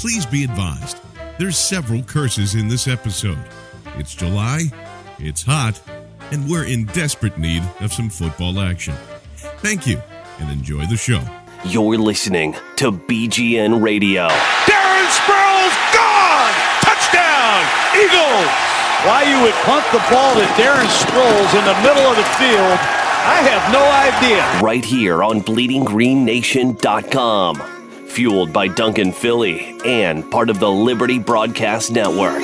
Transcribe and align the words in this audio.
Please 0.00 0.24
be 0.24 0.44
advised, 0.44 0.96
there's 1.38 1.58
several 1.58 2.02
curses 2.02 2.54
in 2.54 2.68
this 2.68 2.88
episode. 2.88 3.36
It's 3.98 4.14
July, 4.14 4.62
it's 5.18 5.42
hot, 5.42 5.78
and 6.32 6.48
we're 6.48 6.64
in 6.64 6.86
desperate 6.86 7.36
need 7.36 7.62
of 7.80 7.92
some 7.92 8.08
football 8.08 8.60
action. 8.60 8.94
Thank 9.60 9.86
you, 9.86 10.00
and 10.38 10.50
enjoy 10.50 10.86
the 10.86 10.96
show. 10.96 11.20
You're 11.66 11.98
listening 11.98 12.56
to 12.76 12.92
BGN 12.92 13.82
Radio. 13.82 14.28
Darren 14.64 15.06
Sproles 15.12 15.76
gone! 15.92 16.54
Touchdown! 16.80 17.60
Eagles! 17.92 18.48
Why 19.04 19.24
you 19.28 19.36
would 19.44 19.52
punt 19.68 19.84
the 19.92 20.00
ball 20.10 20.32
to 20.34 20.46
Darren 20.56 20.88
Sproles 20.88 21.52
in 21.58 21.64
the 21.66 21.74
middle 21.82 22.06
of 22.08 22.16
the 22.16 22.24
field, 22.40 22.78
I 23.20 23.42
have 23.44 23.70
no 23.70 23.84
idea. 23.84 24.40
Right 24.62 24.82
here 24.82 25.22
on 25.22 25.42
BleedingGreenNation.com. 25.42 27.79
Fueled 28.10 28.52
by 28.52 28.66
Dunkin' 28.66 29.12
Philly 29.12 29.78
and 29.84 30.28
part 30.32 30.50
of 30.50 30.58
the 30.58 30.68
Liberty 30.68 31.20
Broadcast 31.20 31.92
Network. 31.92 32.42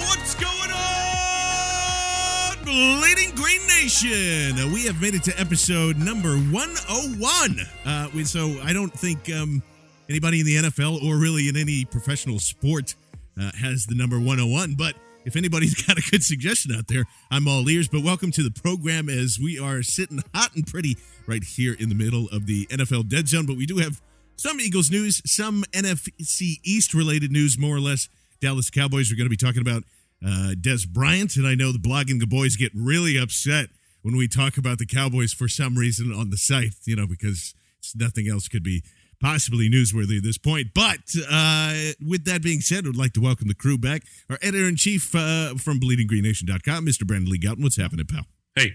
What's 0.00 0.34
going 0.34 0.70
on, 0.72 2.56
Bleeding 2.64 3.30
Green 3.36 3.64
Nation? 3.68 4.58
Uh, 4.58 4.68
we 4.72 4.84
have 4.86 5.00
made 5.00 5.14
it 5.14 5.22
to 5.22 5.38
episode 5.38 5.98
number 5.98 6.36
101. 6.36 7.60
Uh, 7.86 8.08
so 8.24 8.60
I 8.62 8.72
don't 8.72 8.92
think 8.92 9.32
um, 9.32 9.62
anybody 10.08 10.40
in 10.40 10.46
the 10.46 10.56
NFL 10.56 11.02
or 11.02 11.16
really 11.16 11.48
in 11.48 11.56
any 11.56 11.84
professional 11.84 12.38
sport 12.38 12.94
uh, 13.40 13.50
has 13.60 13.86
the 13.86 13.94
number 13.94 14.16
101. 14.16 14.74
But 14.74 14.94
if 15.24 15.36
anybody's 15.36 15.74
got 15.86 15.98
a 15.98 16.10
good 16.10 16.22
suggestion 16.22 16.72
out 16.72 16.88
there, 16.88 17.04
I'm 17.30 17.48
all 17.48 17.68
ears. 17.68 17.88
But 17.88 18.02
welcome 18.02 18.30
to 18.32 18.42
the 18.42 18.50
program 18.50 19.08
as 19.08 19.38
we 19.42 19.58
are 19.58 19.82
sitting 19.82 20.22
hot 20.34 20.54
and 20.54 20.66
pretty 20.66 20.96
right 21.26 21.42
here 21.42 21.74
in 21.78 21.88
the 21.88 21.94
middle 21.94 22.28
of 22.30 22.46
the 22.46 22.66
NFL 22.66 23.08
dead 23.08 23.28
zone. 23.28 23.46
But 23.46 23.56
we 23.56 23.66
do 23.66 23.78
have 23.78 24.00
some 24.36 24.60
Eagles 24.60 24.90
news, 24.90 25.22
some 25.24 25.64
NFC 25.72 26.58
East 26.64 26.94
related 26.94 27.30
news, 27.30 27.58
more 27.58 27.76
or 27.76 27.80
less. 27.80 28.08
Dallas 28.40 28.68
Cowboys 28.68 29.10
are 29.10 29.16
going 29.16 29.26
to 29.26 29.30
be 29.30 29.36
talking 29.36 29.62
about 29.62 29.84
uh, 30.24 30.54
Dez 30.54 30.88
Bryant, 30.88 31.36
and 31.36 31.46
I 31.46 31.54
know 31.54 31.72
the 31.72 31.78
blogging 31.78 32.18
the 32.20 32.26
boys 32.26 32.56
get 32.56 32.72
really 32.74 33.16
upset 33.16 33.68
when 34.02 34.16
we 34.16 34.28
talk 34.28 34.58
about 34.58 34.78
the 34.78 34.86
Cowboys 34.86 35.32
for 35.32 35.48
some 35.48 35.76
reason 35.76 36.12
on 36.12 36.30
the 36.30 36.36
site, 36.36 36.74
you 36.84 36.96
know, 36.96 37.06
because 37.06 37.54
nothing 37.94 38.28
else 38.28 38.48
could 38.48 38.62
be 38.62 38.82
possibly 39.24 39.70
newsworthy 39.70 40.18
at 40.18 40.22
this 40.22 40.36
point. 40.36 40.68
But 40.74 41.00
uh, 41.30 41.92
with 42.06 42.26
that 42.26 42.42
being 42.42 42.60
said, 42.60 42.86
I'd 42.86 42.94
like 42.96 43.14
to 43.14 43.20
welcome 43.22 43.48
the 43.48 43.54
crew 43.54 43.78
back. 43.78 44.02
Our 44.28 44.38
editor 44.42 44.68
in 44.68 44.76
chief 44.76 45.14
uh, 45.14 45.54
from 45.54 45.80
BleedingGreenNation.com, 45.80 46.84
Mr. 46.86 47.06
Brandon 47.06 47.30
Lee 47.30 47.38
Gowton. 47.38 47.62
What's 47.62 47.76
happening, 47.76 48.04
pal? 48.06 48.26
Hey, 48.54 48.72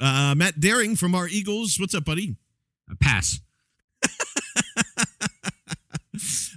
Uh, 0.00 0.34
Matt 0.36 0.58
Daring 0.58 0.96
from 0.96 1.14
our 1.14 1.28
Eagles. 1.28 1.76
What's 1.78 1.94
up, 1.94 2.04
buddy? 2.04 2.36
a 2.90 2.96
pass. 2.96 3.40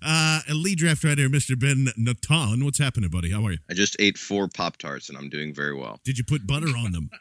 Uh, 0.10 0.40
lead 0.54 0.78
draft 0.78 1.04
writer, 1.04 1.28
Mr. 1.28 1.60
Ben 1.60 1.88
Natan. 1.98 2.64
What's 2.64 2.78
happening, 2.80 3.10
buddy? 3.10 3.32
How 3.32 3.46
are 3.46 3.52
you? 3.52 3.58
I 3.70 3.74
just 3.74 3.98
ate 4.00 4.18
four 4.18 4.48
Pop 4.48 4.78
Tarts 4.78 5.10
and 5.10 5.18
I'm 5.18 5.28
doing 5.30 5.54
very 5.54 5.74
well. 5.76 6.00
Did 6.06 6.18
you 6.18 6.24
put 6.24 6.48
butter 6.48 6.68
on 6.78 6.92
them? 6.94 7.10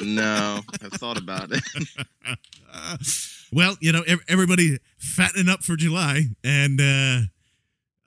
No, 0.00 0.60
I've 0.82 0.92
thought 0.92 1.18
about 1.18 1.52
it. 1.52 1.62
Uh, 2.72 2.96
well, 3.52 3.76
you 3.80 3.92
know, 3.92 4.02
everybody 4.28 4.78
fattening 4.98 5.48
up 5.48 5.62
for 5.62 5.76
July, 5.76 6.24
and 6.42 6.80
uh, 6.80 7.20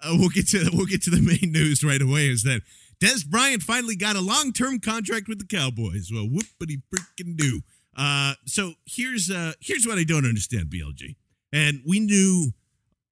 uh, 0.01 0.15
we'll 0.17 0.29
get 0.29 0.47
to 0.49 0.69
we'll 0.73 0.85
get 0.85 1.01
to 1.03 1.09
the 1.09 1.21
main 1.21 1.51
news 1.51 1.83
right 1.83 2.01
away. 2.01 2.27
Is 2.27 2.43
that 2.43 2.61
Dez 3.01 3.25
Bryant 3.25 3.63
finally 3.63 3.95
got 3.95 4.15
a 4.15 4.21
long 4.21 4.51
term 4.51 4.79
contract 4.79 5.27
with 5.27 5.39
the 5.39 5.45
Cowboys? 5.45 6.09
Well, 6.13 6.27
whoopity 6.27 6.81
freaking 6.93 7.37
do. 7.37 7.61
Uh, 7.95 8.33
so 8.45 8.73
here's 8.85 9.31
uh, 9.31 9.53
here's 9.61 9.87
what 9.87 9.97
I 9.97 10.03
don't 10.03 10.25
understand, 10.25 10.65
BLG, 10.65 11.15
and 11.53 11.81
we 11.87 11.99
knew 11.99 12.51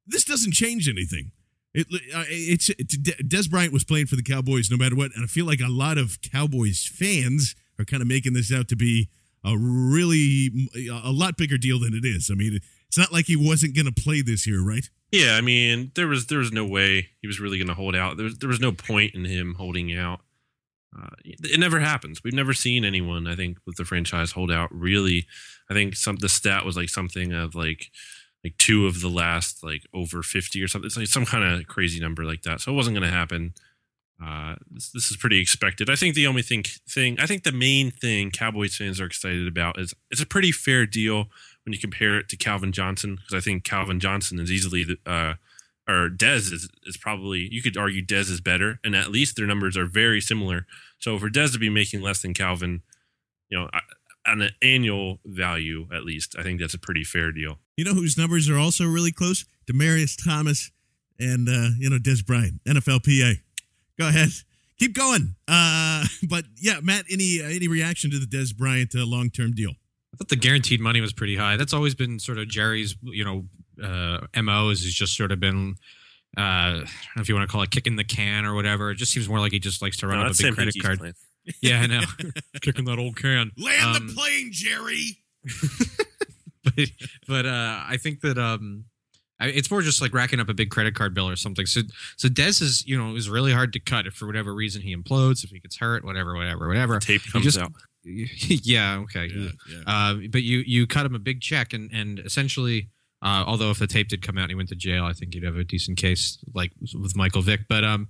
this 0.06 0.26
doesn't 0.26 0.54
change 0.54 0.90
anything. 0.90 1.32
It, 1.74 1.88
uh, 2.16 2.24
it's, 2.30 2.70
it's 2.70 2.96
Dez 2.98 3.50
Bryant 3.50 3.74
was 3.74 3.84
playing 3.84 4.06
for 4.06 4.16
the 4.16 4.24
Cowboys 4.24 4.72
no 4.72 4.78
matter 4.78 4.96
what, 4.96 5.12
and 5.14 5.24
I 5.24 5.28
feel 5.28 5.46
like 5.46 5.60
a 5.60 5.70
lot 5.70 5.98
of 5.98 6.22
Cowboys 6.22 6.88
fans 6.88 7.56
are 7.80 7.86
kind 7.86 8.02
of 8.02 8.08
making 8.08 8.34
this 8.34 8.54
out 8.54 8.68
to 8.70 8.76
be 8.76 9.10
a 9.44 9.58
really 9.58 10.70
a 10.92 11.12
lot 11.12 11.38
bigger 11.38 11.58
deal 11.58 11.80
than 11.80 11.94
it 11.94 12.06
is. 12.06 12.30
I 12.32 12.36
mean, 12.36 12.60
it's 12.88 12.98
not 12.98 13.14
like 13.14 13.26
he 13.26 13.36
wasn't 13.36 13.76
going 13.76 13.86
to 13.86 13.92
play 13.92 14.22
this 14.22 14.48
year, 14.48 14.64
right? 14.64 14.90
Yeah, 15.12 15.36
I 15.36 15.42
mean, 15.42 15.92
there 15.96 16.08
was 16.08 16.28
there 16.28 16.40
was 16.40 16.52
no 16.52 16.66
way 16.66 17.10
he 17.22 17.28
was 17.28 17.40
really 17.40 17.58
going 17.58 17.68
to 17.68 17.74
hold 17.74 17.96
out. 17.96 18.18
There 18.18 18.24
was 18.24 18.38
there 18.40 18.50
was 18.50 18.60
no 18.60 18.72
point 18.72 19.14
in 19.14 19.26
him 19.26 19.56
holding 19.56 19.96
out. 19.96 20.22
Uh, 20.98 21.10
it 21.24 21.60
never 21.60 21.80
happens. 21.80 22.24
We've 22.24 22.34
never 22.34 22.54
seen 22.54 22.86
anyone, 22.86 23.28
I 23.28 23.36
think, 23.36 23.58
with 23.66 23.76
the 23.76 23.86
franchise 23.86 24.32
hold 24.32 24.52
out. 24.52 24.70
Really, 24.74 25.28
I 25.70 25.74
think 25.74 25.96
some 25.96 26.16
the 26.18 26.30
stat 26.30 26.66
was 26.66 26.78
like 26.78 26.90
something 26.90 27.34
of 27.34 27.54
like 27.54 27.92
like 28.44 28.58
two 28.58 28.88
of 28.88 29.02
the 29.02 29.10
last 29.10 29.64
like 29.64 29.84
over 29.94 30.24
fifty 30.24 30.62
or 30.64 30.68
something. 30.68 30.88
It's 30.88 30.98
like 30.98 31.08
some 31.08 31.26
kind 31.26 31.44
of 31.44 31.68
crazy 31.68 32.00
number 32.00 32.24
like 32.24 32.44
that. 32.44 32.62
So 32.62 32.72
it 32.72 32.76
wasn't 32.76 32.96
going 32.96 33.10
to 33.10 33.16
happen. 33.16 33.54
Uh, 34.24 34.56
this, 34.72 34.92
this 34.92 35.12
is 35.12 35.18
pretty 35.18 35.40
expected. 35.40 35.90
I 35.90 35.96
think 35.96 36.16
the 36.16 36.28
only 36.28 36.42
thing 36.42 36.64
thing 36.88 37.20
I 37.20 37.26
think 37.26 37.44
the 37.44 37.52
main 37.52 37.92
thing 37.92 38.32
Cowboys 38.32 38.76
fans 38.76 39.02
are 39.02 39.06
excited 39.06 39.48
about 39.48 39.80
is 39.80 39.94
it's 40.10 40.22
a 40.22 40.26
pretty 40.26 40.52
fair 40.52 40.86
deal 40.86 41.26
when 41.66 41.74
you 41.74 41.80
compare 41.80 42.18
it 42.18 42.30
to 42.30 42.38
Calvin 42.38 42.72
Johnson 42.72 43.18
because 43.18 43.34
I 43.34 43.44
think 43.44 43.64
Calvin 43.64 44.00
Johnson 44.00 44.40
is 44.40 44.52
easily 44.52 44.84
the, 44.84 44.98
uh, 45.06 45.34
or 45.88 46.10
Dez 46.10 46.52
is, 46.52 46.70
is 46.86 46.98
probably 46.98 47.48
you 47.52 47.62
could 47.62 47.76
argue 47.78 48.06
Dez 48.06 48.32
is 48.32 48.40
better, 48.40 48.80
and 48.84 48.96
at 48.96 49.12
least 49.12 49.36
their 49.36 49.48
numbers 49.48 49.76
are 49.76 49.86
very 49.86 50.22
similar. 50.22 50.66
So 50.98 51.20
for 51.20 51.30
Dez 51.30 51.52
to 51.54 51.60
be 51.60 51.70
making 51.70 52.02
less 52.02 52.22
than 52.22 52.34
Calvin, 52.34 52.82
you 53.50 53.60
know, 53.60 53.70
on 54.26 54.42
an 54.42 54.52
annual 54.62 55.20
value 55.26 55.88
at 55.94 56.04
least, 56.04 56.36
I 56.40 56.44
think 56.44 56.60
that's 56.60 56.74
a 56.74 56.80
pretty 56.80 57.04
fair 57.04 57.32
deal. 57.32 57.60
You 57.76 57.84
know 57.84 57.94
whose 57.94 58.18
numbers 58.18 58.50
are 58.50 58.58
also 58.58 58.86
really 58.86 59.12
close? 59.12 59.46
Demaryius 59.70 60.16
Thomas 60.24 60.72
and 61.20 61.50
uh, 61.50 61.70
you 61.78 61.90
know 61.90 61.98
Dez 61.98 62.26
Bryant, 62.26 62.64
NFLPA. 62.64 63.42
Go 64.00 64.08
ahead, 64.08 64.30
keep 64.78 64.94
going. 64.94 65.36
Uh, 65.48 66.06
but 66.30 66.46
yeah, 66.60 66.80
Matt, 66.82 67.06
any 67.10 67.42
uh, 67.42 67.48
any 67.50 67.68
reaction 67.68 68.12
to 68.12 68.20
the 68.20 68.26
Dez 68.26 68.56
Bryant 68.56 68.94
uh, 68.96 69.06
long 69.06 69.30
term 69.30 69.52
deal? 69.54 69.72
I 70.14 70.18
thought 70.18 70.30
the 70.30 70.36
guaranteed 70.38 70.80
money 70.80 71.02
was 71.02 71.12
pretty 71.14 71.36
high. 71.36 71.58
That's 71.58 71.74
always 71.74 71.94
been 71.96 72.20
sort 72.20 72.38
of 72.38 72.48
Jerry's, 72.48 72.96
you 73.04 73.26
know, 73.26 73.46
uh, 73.84 74.42
mo. 74.42 74.70
Is 74.70 74.82
he's 74.84 74.94
just 74.94 75.16
sort 75.18 75.32
of 75.34 75.40
been 75.42 75.76
uh, 76.38 76.42
I 76.42 76.74
don't 76.78 77.16
know 77.16 77.22
if 77.22 77.30
you 77.30 77.36
want 77.36 77.48
to 77.50 77.52
call 77.52 77.62
it 77.64 77.72
kicking 77.72 77.96
the 77.98 78.04
can 78.04 78.46
or 78.46 78.54
whatever. 78.56 78.92
It 78.92 78.96
just 78.96 79.12
seems 79.12 79.28
more 79.30 79.40
like 79.40 79.52
he 79.52 79.60
just 79.60 79.82
likes 79.82 79.98
to 79.98 80.08
run 80.08 80.18
No, 80.20 80.26
up 80.26 80.28
a 80.28 80.30
big 80.32 80.36
Sam 80.38 80.56
credit 80.56 80.74
Hinkie's 80.76 80.82
card. 80.86 81.00
plan. 81.00 81.14
Yeah, 81.62 81.82
I 81.82 81.86
know. 81.88 82.02
kicking 82.62 82.86
that 82.86 82.98
old 82.98 83.16
can. 83.18 83.52
Land 83.58 83.98
Um, 83.98 84.08
the 84.08 84.14
plane, 84.14 84.50
Jerry. 84.52 85.18
but 86.64 86.74
but 87.28 87.46
uh, 87.46 87.84
I 87.88 87.98
think 87.98 88.22
that 88.22 88.38
um, 88.40 88.86
I, 88.90 88.95
it's 89.40 89.70
more 89.70 89.82
just 89.82 90.02
like 90.02 90.14
racking 90.14 90.40
up 90.40 90.50
a 90.50 90.54
big 90.54 90.70
credit 90.70 90.96
card 90.96 91.14
bill 91.14 91.30
or 91.30 91.36
something. 91.36 91.66
So 91.66 91.82
so 92.18 92.28
Dez 92.28 92.62
is 92.62 92.86
you 92.88 92.98
know 92.98 93.16
is 93.16 93.30
really 93.30 93.52
hard 93.52 93.74
to 93.74 93.80
cut 93.80 94.08
if 94.08 94.14
for 94.14 94.26
whatever 94.28 94.54
reason 94.54 94.82
he 94.82 94.96
implodes, 94.96 95.44
if 95.44 95.50
he 95.50 95.60
gets 95.60 95.78
hurt, 95.78 96.04
whatever, 96.06 96.36
whatever, 96.36 96.68
whatever. 96.68 97.00
Tape 97.00 97.22
comes 97.32 97.46
just- 97.46 97.60
out. 97.60 97.72
yeah, 98.06 99.00
okay. 99.00 99.26
Yeah, 99.34 99.50
yeah. 99.68 99.82
Uh, 99.88 100.16
but 100.30 100.44
you 100.44 100.60
you 100.60 100.86
cut 100.86 101.08
him 101.08 101.16
a 101.16 101.20
big 101.20 101.42
check 101.42 101.74
and 101.74 101.90
and 101.92 102.20
essentially. 102.20 102.90
Uh, 103.22 103.44
although 103.48 103.72
if 103.72 103.80
the 103.80 103.88
tape 103.88 104.08
did 104.10 104.22
come 104.22 104.38
out 104.38 104.42
and 104.42 104.52
he 104.52 104.56
went 104.56 104.70
to 104.70 104.76
jail, 104.76 105.04
I 105.06 105.14
think 105.14 105.34
he'd 105.34 105.42
have 105.42 105.56
a 105.56 105.64
decent 105.64 105.98
case 105.98 106.38
like 106.54 106.72
with 106.94 107.16
Michael 107.16 107.42
Vick. 107.42 107.62
But 107.68 107.84
um, 107.84 108.10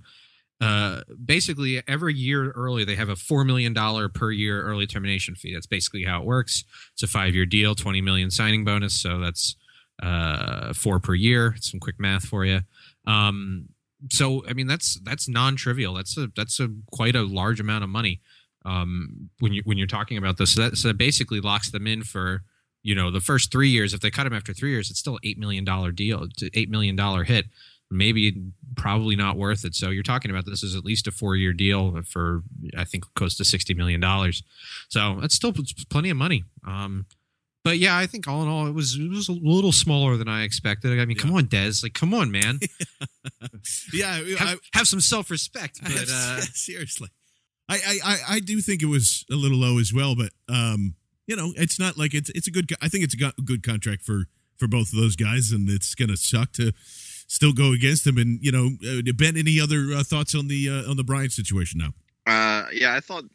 uh, 0.59 1.01
basically 1.23 1.81
every 1.87 2.13
year 2.13 2.51
early 2.51 2.83
they 2.83 2.95
have 2.95 3.07
a 3.07 3.15
four 3.15 3.45
million 3.45 3.71
dollar 3.71 4.09
per 4.09 4.31
year 4.31 4.63
early 4.63 4.87
termination 4.87 5.35
fee. 5.35 5.53
That's 5.53 5.67
basically 5.67 6.03
how 6.03 6.21
it 6.21 6.25
works. 6.25 6.65
It's 6.93 7.03
a 7.03 7.07
five 7.07 7.33
year 7.33 7.45
deal, 7.45 7.75
twenty 7.75 8.01
million 8.01 8.29
signing 8.29 8.65
bonus, 8.65 8.93
so 8.93 9.19
that's 9.19 9.55
uh, 10.01 10.73
four 10.73 10.99
per 10.99 11.13
year. 11.13 11.55
Some 11.59 11.79
quick 11.79 11.99
math 11.99 12.25
for 12.25 12.45
you. 12.45 12.61
Um, 13.07 13.69
so 14.11 14.43
I 14.47 14.53
mean 14.53 14.67
that's 14.67 14.99
that's 15.01 15.27
non 15.27 15.55
trivial. 15.55 15.93
That's 15.93 16.17
a 16.17 16.29
that's 16.35 16.59
a 16.59 16.69
quite 16.91 17.15
a 17.15 17.23
large 17.23 17.59
amount 17.59 17.83
of 17.83 17.89
money 17.89 18.21
um, 18.65 19.29
when 19.39 19.53
you 19.53 19.61
when 19.65 19.77
you're 19.77 19.87
talking 19.87 20.17
about 20.17 20.37
this. 20.37 20.53
So 20.53 20.61
that 20.61 20.77
so 20.77 20.89
that 20.89 20.97
basically 20.97 21.39
locks 21.39 21.71
them 21.71 21.87
in 21.87 22.03
for 22.03 22.43
you 22.83 22.95
know 22.95 23.11
the 23.11 23.21
first 23.21 23.51
three 23.51 23.69
years. 23.69 23.93
If 23.93 24.01
they 24.01 24.11
cut 24.11 24.27
him 24.27 24.33
after 24.33 24.53
three 24.53 24.71
years, 24.71 24.89
it's 24.89 24.99
still 24.99 25.19
eight 25.23 25.37
million 25.37 25.63
dollar 25.63 25.91
deal, 25.91 26.27
eight 26.53 26.69
million 26.69 26.95
dollar 26.95 27.23
hit. 27.23 27.45
Maybe 27.91 28.35
probably 28.75 29.15
not 29.15 29.37
worth 29.37 29.63
it. 29.63 29.75
So 29.75 29.91
you're 29.91 30.03
talking 30.03 30.31
about 30.31 30.45
this 30.45 30.63
is 30.63 30.75
at 30.75 30.83
least 30.83 31.07
a 31.07 31.11
four 31.11 31.35
year 31.35 31.53
deal 31.53 32.01
for 32.07 32.41
I 32.75 32.83
think 32.83 33.05
close 33.15 33.37
to 33.37 33.45
sixty 33.45 33.73
million 33.73 34.01
dollars. 34.01 34.43
So 34.89 35.17
that's 35.21 35.35
still 35.35 35.53
plenty 35.89 36.09
of 36.09 36.17
money. 36.17 36.43
Um, 36.67 37.05
but 37.65 37.79
yeah, 37.79 37.97
I 37.97 38.05
think 38.05 38.27
all 38.27 38.43
in 38.43 38.47
all, 38.47 38.67
it 38.67 38.73
was 38.73 38.95
it 38.95 39.09
was 39.09 39.27
a 39.27 39.33
little 39.33 39.73
smaller 39.73 40.15
than 40.15 40.29
I 40.29 40.43
expected. 40.43 40.97
I 40.97 41.03
mean, 41.05 41.17
come 41.17 41.33
on, 41.33 41.47
Dez, 41.47 41.83
like 41.83 41.93
come 41.93 42.13
on, 42.13 42.31
man, 42.31 42.59
Yeah, 43.93 44.21
I, 44.39 44.43
have, 44.43 44.59
have 44.73 44.87
some 44.87 45.01
self 45.01 45.29
respect. 45.29 45.79
I- 45.83 45.89
But 45.93 46.09
uh, 46.11 46.39
seriously, 46.53 47.09
I, 47.67 47.75
I 47.75 47.99
I 48.05 48.17
I 48.35 48.39
do 48.39 48.61
think 48.61 48.81
it 48.81 48.85
was 48.87 49.25
a 49.31 49.35
little 49.35 49.57
low 49.57 49.79
as 49.79 49.91
well, 49.93 50.15
but 50.15 50.29
um, 50.47 50.95
you 51.27 51.35
know, 51.35 51.53
it's 51.57 51.79
not 51.79 51.97
like 51.97 52.13
it's 52.13 52.29
it's 52.29 52.47
a 52.47 52.51
good. 52.51 52.71
I 52.81 52.87
think 52.87 53.03
it's 53.03 53.15
a 53.15 53.31
good 53.43 53.63
contract 53.63 54.03
for 54.03 54.25
for 54.57 54.67
both 54.67 54.93
of 54.93 54.99
those 54.99 55.15
guys, 55.15 55.51
and 55.51 55.69
it's 55.69 55.95
gonna 55.95 56.17
suck 56.17 56.51
to 56.53 56.71
still 57.27 57.51
go 57.53 57.73
against 57.73 58.05
them. 58.05 58.17
And 58.17 58.39
you 58.41 58.51
know, 58.51 58.69
uh, 58.87 59.01
Ben, 59.15 59.35
any 59.37 59.59
other 59.59 59.87
uh, 59.93 60.03
thoughts 60.03 60.35
on 60.35 60.47
the 60.47 60.69
uh, 60.69 60.89
on 60.89 60.97
the 60.97 61.03
Bryant 61.03 61.31
situation 61.31 61.79
now? 61.79 61.93
Uh, 62.31 62.67
yeah, 62.71 62.93
I 62.95 62.99
thought 62.99 63.23
like 63.23 63.31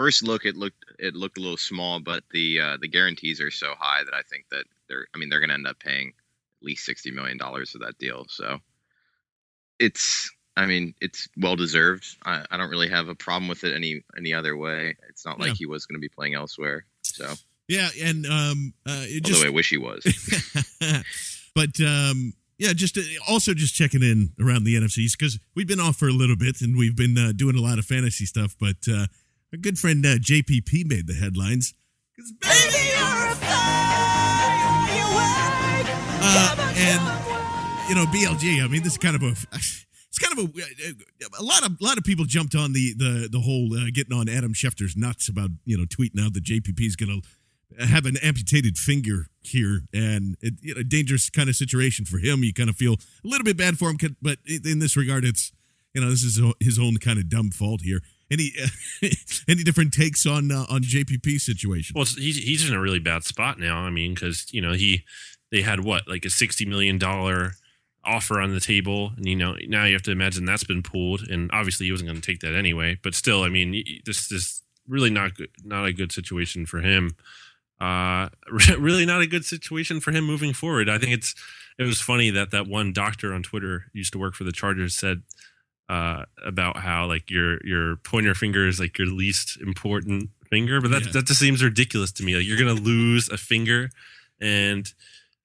first 0.00 0.22
look 0.22 0.46
it 0.46 0.56
looked 0.56 0.82
it 0.98 1.14
looked 1.14 1.36
a 1.36 1.42
little 1.42 1.58
small, 1.58 2.00
but 2.00 2.24
the 2.32 2.58
uh, 2.58 2.76
the 2.80 2.88
guarantees 2.88 3.38
are 3.38 3.50
so 3.50 3.74
high 3.78 4.02
that 4.02 4.14
I 4.14 4.22
think 4.22 4.46
that 4.50 4.64
they're 4.88 5.06
I 5.14 5.18
mean 5.18 5.28
they're 5.28 5.40
going 5.40 5.50
to 5.50 5.54
end 5.54 5.66
up 5.66 5.78
paying 5.78 6.08
at 6.08 6.64
least 6.66 6.86
sixty 6.86 7.10
million 7.10 7.36
dollars 7.36 7.70
for 7.72 7.78
that 7.80 7.98
deal. 7.98 8.24
So 8.30 8.60
it's 9.78 10.30
I 10.56 10.64
mean 10.64 10.94
it's 11.02 11.28
well 11.36 11.54
deserved. 11.56 12.06
I, 12.24 12.44
I 12.50 12.56
don't 12.56 12.70
really 12.70 12.88
have 12.88 13.08
a 13.08 13.14
problem 13.14 13.46
with 13.48 13.62
it 13.64 13.74
any 13.74 14.02
any 14.16 14.32
other 14.32 14.56
way. 14.56 14.96
It's 15.10 15.26
not 15.26 15.38
Yeah. 15.38 15.46
like 15.48 15.56
he 15.58 15.66
was 15.66 15.84
going 15.84 15.96
to 16.00 16.00
be 16.00 16.08
playing 16.08 16.34
elsewhere. 16.34 16.86
So 17.02 17.34
Yeah, 17.68 17.88
and 18.02 18.24
um, 18.26 18.72
uh, 18.88 19.04
it 19.06 19.24
although 19.26 19.34
just 19.34 19.44
I 19.46 19.50
wish 19.50 19.68
he 19.68 19.76
was. 19.76 20.02
but 21.54 21.78
um, 21.80 22.32
yeah, 22.58 22.72
just 22.72 22.96
uh, 22.98 23.02
also 23.28 23.52
just 23.54 23.74
checking 23.74 24.02
in 24.02 24.30
around 24.40 24.64
the 24.64 24.76
NFCs 24.76 25.12
because 25.18 25.38
we've 25.54 25.68
been 25.68 25.80
off 25.80 25.96
for 25.96 26.08
a 26.08 26.12
little 26.12 26.36
bit 26.36 26.60
and 26.62 26.76
we've 26.76 26.96
been 26.96 27.16
uh, 27.18 27.32
doing 27.36 27.56
a 27.56 27.60
lot 27.62 27.78
of 27.78 27.84
fantasy 27.84 28.24
stuff. 28.26 28.54
But 28.58 28.76
uh, 28.90 29.06
our 29.52 29.58
good 29.58 29.78
friend 29.78 30.04
uh, 30.04 30.16
JPP 30.16 30.86
made 30.86 31.06
the 31.06 31.14
headlines. 31.14 31.74
'Cause 32.16 32.32
baby, 32.40 32.88
you're 32.88 33.26
a 33.26 33.36
uh, 36.22 36.72
and 36.76 37.88
you 37.88 37.94
know 37.94 38.06
BLG. 38.06 38.62
I 38.62 38.68
mean, 38.68 38.82
this 38.82 38.92
is 38.92 38.98
kind 38.98 39.16
of 39.16 39.22
a. 39.22 39.34
It's 40.12 40.18
kind 40.18 40.36
of 40.38 40.44
a 40.54 41.38
a 41.38 41.42
lot 41.42 41.64
of 41.64 41.76
a 41.80 41.84
lot 41.84 41.96
of 41.96 42.02
people 42.04 42.24
jumped 42.24 42.54
on 42.56 42.72
the 42.72 42.94
the 42.96 43.28
the 43.30 43.40
whole 43.40 43.72
uh, 43.76 43.86
getting 43.92 44.12
on 44.12 44.28
Adam 44.28 44.52
Schefter's 44.52 44.96
nuts 44.96 45.28
about 45.28 45.50
you 45.64 45.78
know 45.78 45.84
tweeting 45.84 46.20
out 46.20 46.34
that 46.34 46.42
JPP 46.44 46.80
is 46.84 46.96
going 46.96 47.22
to 47.78 47.86
have 47.86 48.06
an 48.06 48.16
amputated 48.18 48.76
finger 48.76 49.26
here 49.40 49.82
and 49.94 50.36
it, 50.40 50.54
you 50.60 50.74
know, 50.74 50.82
dangerous 50.82 51.30
kind 51.30 51.48
of 51.48 51.54
situation 51.54 52.04
for 52.04 52.18
him. 52.18 52.42
You 52.42 52.52
kind 52.52 52.68
of 52.68 52.74
feel 52.76 52.94
a 52.94 53.28
little 53.28 53.44
bit 53.44 53.56
bad 53.56 53.78
for 53.78 53.88
him, 53.88 53.98
but 54.20 54.38
in 54.46 54.80
this 54.80 54.96
regard, 54.96 55.24
it's 55.24 55.52
you 55.94 56.00
know 56.00 56.10
this 56.10 56.24
is 56.24 56.40
his 56.60 56.78
own 56.78 56.96
kind 56.96 57.18
of 57.20 57.28
dumb 57.28 57.50
fault 57.52 57.82
here. 57.82 58.02
Any 58.30 58.52
any 59.48 59.62
different 59.64 59.92
takes 59.92 60.26
on 60.26 60.52
uh, 60.52 60.66
on 60.68 60.82
JPP 60.82 61.40
situation? 61.40 61.94
Well, 61.96 62.04
he's 62.04 62.38
he's 62.38 62.68
in 62.68 62.74
a 62.74 62.80
really 62.80 63.00
bad 63.00 63.24
spot 63.24 63.58
now. 63.58 63.78
I 63.78 63.90
mean, 63.90 64.14
because 64.14 64.46
you 64.52 64.60
know 64.60 64.72
he 64.72 65.04
they 65.50 65.62
had 65.62 65.84
what 65.84 66.08
like 66.08 66.24
a 66.24 66.30
sixty 66.30 66.64
million 66.64 66.98
dollar 66.98 67.52
offer 68.04 68.40
on 68.40 68.54
the 68.54 68.60
table, 68.60 69.12
and 69.16 69.26
you 69.26 69.36
know 69.36 69.56
now 69.66 69.84
you 69.84 69.92
have 69.94 70.02
to 70.02 70.12
imagine 70.12 70.44
that's 70.44 70.64
been 70.64 70.82
pulled, 70.82 71.22
and 71.28 71.50
obviously 71.52 71.86
he 71.86 71.92
wasn't 71.92 72.08
going 72.08 72.20
to 72.20 72.26
take 72.26 72.40
that 72.40 72.54
anyway. 72.54 72.98
But 73.02 73.14
still, 73.14 73.42
I 73.42 73.48
mean, 73.48 73.82
this 74.04 74.30
is 74.30 74.62
really 74.88 75.10
not 75.10 75.34
good, 75.34 75.50
not 75.64 75.86
a 75.86 75.92
good 75.92 76.12
situation 76.12 76.66
for 76.66 76.80
him. 76.80 77.16
Uh, 77.80 78.28
really 78.78 79.06
not 79.06 79.22
a 79.22 79.26
good 79.26 79.44
situation 79.44 80.00
for 80.00 80.12
him 80.12 80.24
moving 80.24 80.52
forward. 80.52 80.88
I 80.88 80.98
think 80.98 81.12
it's 81.12 81.34
it 81.78 81.84
was 81.84 82.00
funny 82.00 82.30
that 82.30 82.50
that 82.50 82.66
one 82.66 82.92
doctor 82.92 83.32
on 83.32 83.42
Twitter 83.42 83.86
used 83.92 84.12
to 84.12 84.18
work 84.18 84.34
for 84.34 84.44
the 84.44 84.52
Chargers 84.52 84.94
said 84.94 85.22
uh, 85.90 86.24
about 86.46 86.76
how 86.78 87.06
like 87.06 87.28
your 87.30 87.58
your 87.66 87.96
pointer 87.96 88.34
finger 88.34 88.66
is 88.68 88.78
like 88.78 88.96
your 88.98 89.08
least 89.08 89.58
important 89.60 90.30
finger, 90.48 90.80
but 90.80 90.90
that 90.92 91.04
Yeah. 91.06 91.12
that 91.12 91.26
just 91.26 91.40
seems 91.40 91.62
ridiculous 91.64 92.12
to 92.12 92.22
me. 92.22 92.36
Like 92.36 92.46
you're 92.46 92.58
gonna 92.58 92.74
lose 92.94 93.28
a 93.28 93.36
finger, 93.36 93.90
and 94.40 94.84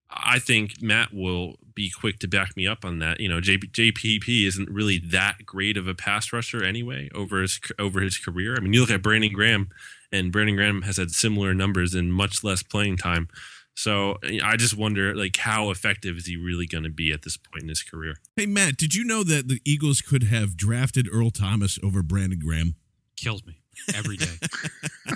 I 0.10 0.40
think 0.40 0.82
Matt 0.82 1.14
will 1.14 1.58
be 1.74 1.90
quick 1.90 2.20
to 2.20 2.28
back 2.28 2.56
me 2.56 2.68
up 2.68 2.86
on 2.86 3.00
that. 3.00 3.20
You 3.20 3.28
know, 3.28 3.42
JP, 3.42 3.72
JPP 3.72 4.46
isn't 4.48 4.70
really 4.70 5.00
that 5.00 5.46
great 5.46 5.78
of 5.78 5.88
a 5.88 5.96
pass 5.96 6.32
rusher 6.32 6.64
anyway 6.64 7.10
over 7.16 7.42
his 7.42 7.60
over 7.80 8.00
his 8.02 8.18
career. 8.18 8.56
I 8.56 8.60
mean, 8.62 8.72
you 8.74 8.82
look 8.82 8.92
at 8.92 9.02
Brandon 9.02 9.34
Graham, 9.34 9.70
and 10.12 10.32
Brandon 10.32 10.56
Graham 10.56 10.84
has 10.84 10.98
had 10.98 11.12
similar 11.12 11.54
numbers 11.54 11.96
in 11.96 12.12
much 12.12 12.44
less 12.44 12.62
playing 12.64 12.98
time. 12.98 13.28
So 13.76 14.18
I 14.44 14.56
just 14.56 14.78
wonder, 14.78 15.14
like, 15.14 15.38
how 15.38 15.70
effective 15.70 16.18
is 16.18 16.26
he 16.26 16.38
really 16.38 16.66
going 16.66 16.86
to 16.86 16.90
be 16.90 17.12
at 17.12 17.24
this 17.24 17.38
point 17.38 17.64
in 17.64 17.70
his 17.70 17.84
career? 17.84 18.16
Hey 18.36 18.46
Matt, 18.46 18.78
did 18.78 18.96
you 18.96 19.04
know 19.04 19.24
that 19.24 19.48
the 19.48 19.62
Eagles 19.66 20.02
could 20.02 20.24
have 20.24 20.56
drafted 20.56 21.10
Earl 21.12 21.30
Thomas 21.30 21.78
over 21.84 22.02
Brandon 22.02 22.40
Graham? 22.40 22.76
kills 23.16 23.46
me 23.46 23.62
every 23.94 24.18
day. 24.18 24.38
Uh, 25.10 25.16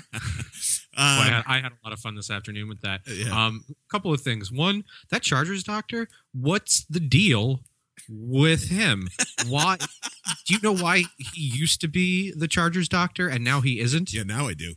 Boy, 0.96 1.00
I, 1.00 1.24
had, 1.24 1.44
I 1.46 1.60
had 1.60 1.72
a 1.72 1.78
lot 1.84 1.92
of 1.92 2.00
fun 2.00 2.14
this 2.14 2.30
afternoon 2.30 2.68
with 2.68 2.80
that. 2.82 3.00
Yeah. 3.06 3.46
Um, 3.46 3.64
a 3.70 3.74
couple 3.90 4.12
of 4.12 4.20
things. 4.20 4.50
One, 4.52 4.84
that 5.10 5.22
Chargers 5.22 5.62
doctor. 5.62 6.08
What's 6.32 6.84
the 6.84 7.00
deal 7.00 7.60
with 8.08 8.68
him? 8.68 9.08
Why? 9.48 9.76
do 10.46 10.54
you 10.54 10.60
know 10.62 10.74
why 10.74 11.04
he 11.18 11.42
used 11.42 11.80
to 11.82 11.88
be 11.88 12.32
the 12.32 12.48
Chargers 12.48 12.88
doctor 12.88 13.28
and 13.28 13.44
now 13.44 13.60
he 13.60 13.80
isn't? 13.80 14.12
yeah, 14.12 14.24
now 14.24 14.48
I 14.48 14.54
do. 14.54 14.74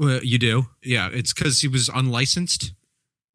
Uh, 0.00 0.20
you 0.22 0.38
do. 0.38 0.66
Yeah, 0.82 1.08
it's 1.12 1.32
because 1.32 1.60
he 1.60 1.68
was 1.68 1.88
unlicensed. 1.88 2.72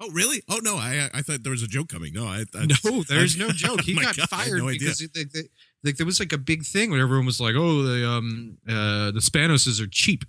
Oh, 0.05 0.11
really? 0.11 0.41
Oh 0.49 0.59
no, 0.61 0.75
I 0.75 1.09
I 1.13 1.21
thought 1.21 1.43
there 1.43 1.51
was 1.51 1.63
a 1.63 1.67
joke 1.67 1.87
coming. 1.89 2.13
No, 2.13 2.25
I, 2.25 2.43
I 2.55 2.65
No, 2.83 3.03
there's 3.03 3.37
no 3.37 3.49
joke. 3.51 3.81
He 3.81 3.95
got 3.95 4.17
God, 4.17 4.29
fired 4.29 4.57
no 4.59 4.67
because 4.67 4.99
he- 4.99 5.07
they, 5.13 5.23
they, 5.23 5.43
like 5.83 5.97
there 5.97 6.05
was 6.05 6.19
like 6.19 6.33
a 6.33 6.37
big 6.37 6.63
thing 6.65 6.91
where 6.91 7.01
everyone 7.01 7.25
was 7.25 7.39
like, 7.39 7.55
"Oh, 7.55 7.83
the 7.83 8.07
um 8.09 8.57
uh 8.67 9.11
the 9.11 9.21
Spanoses 9.21 9.81
are 9.81 9.87
cheap." 9.87 10.25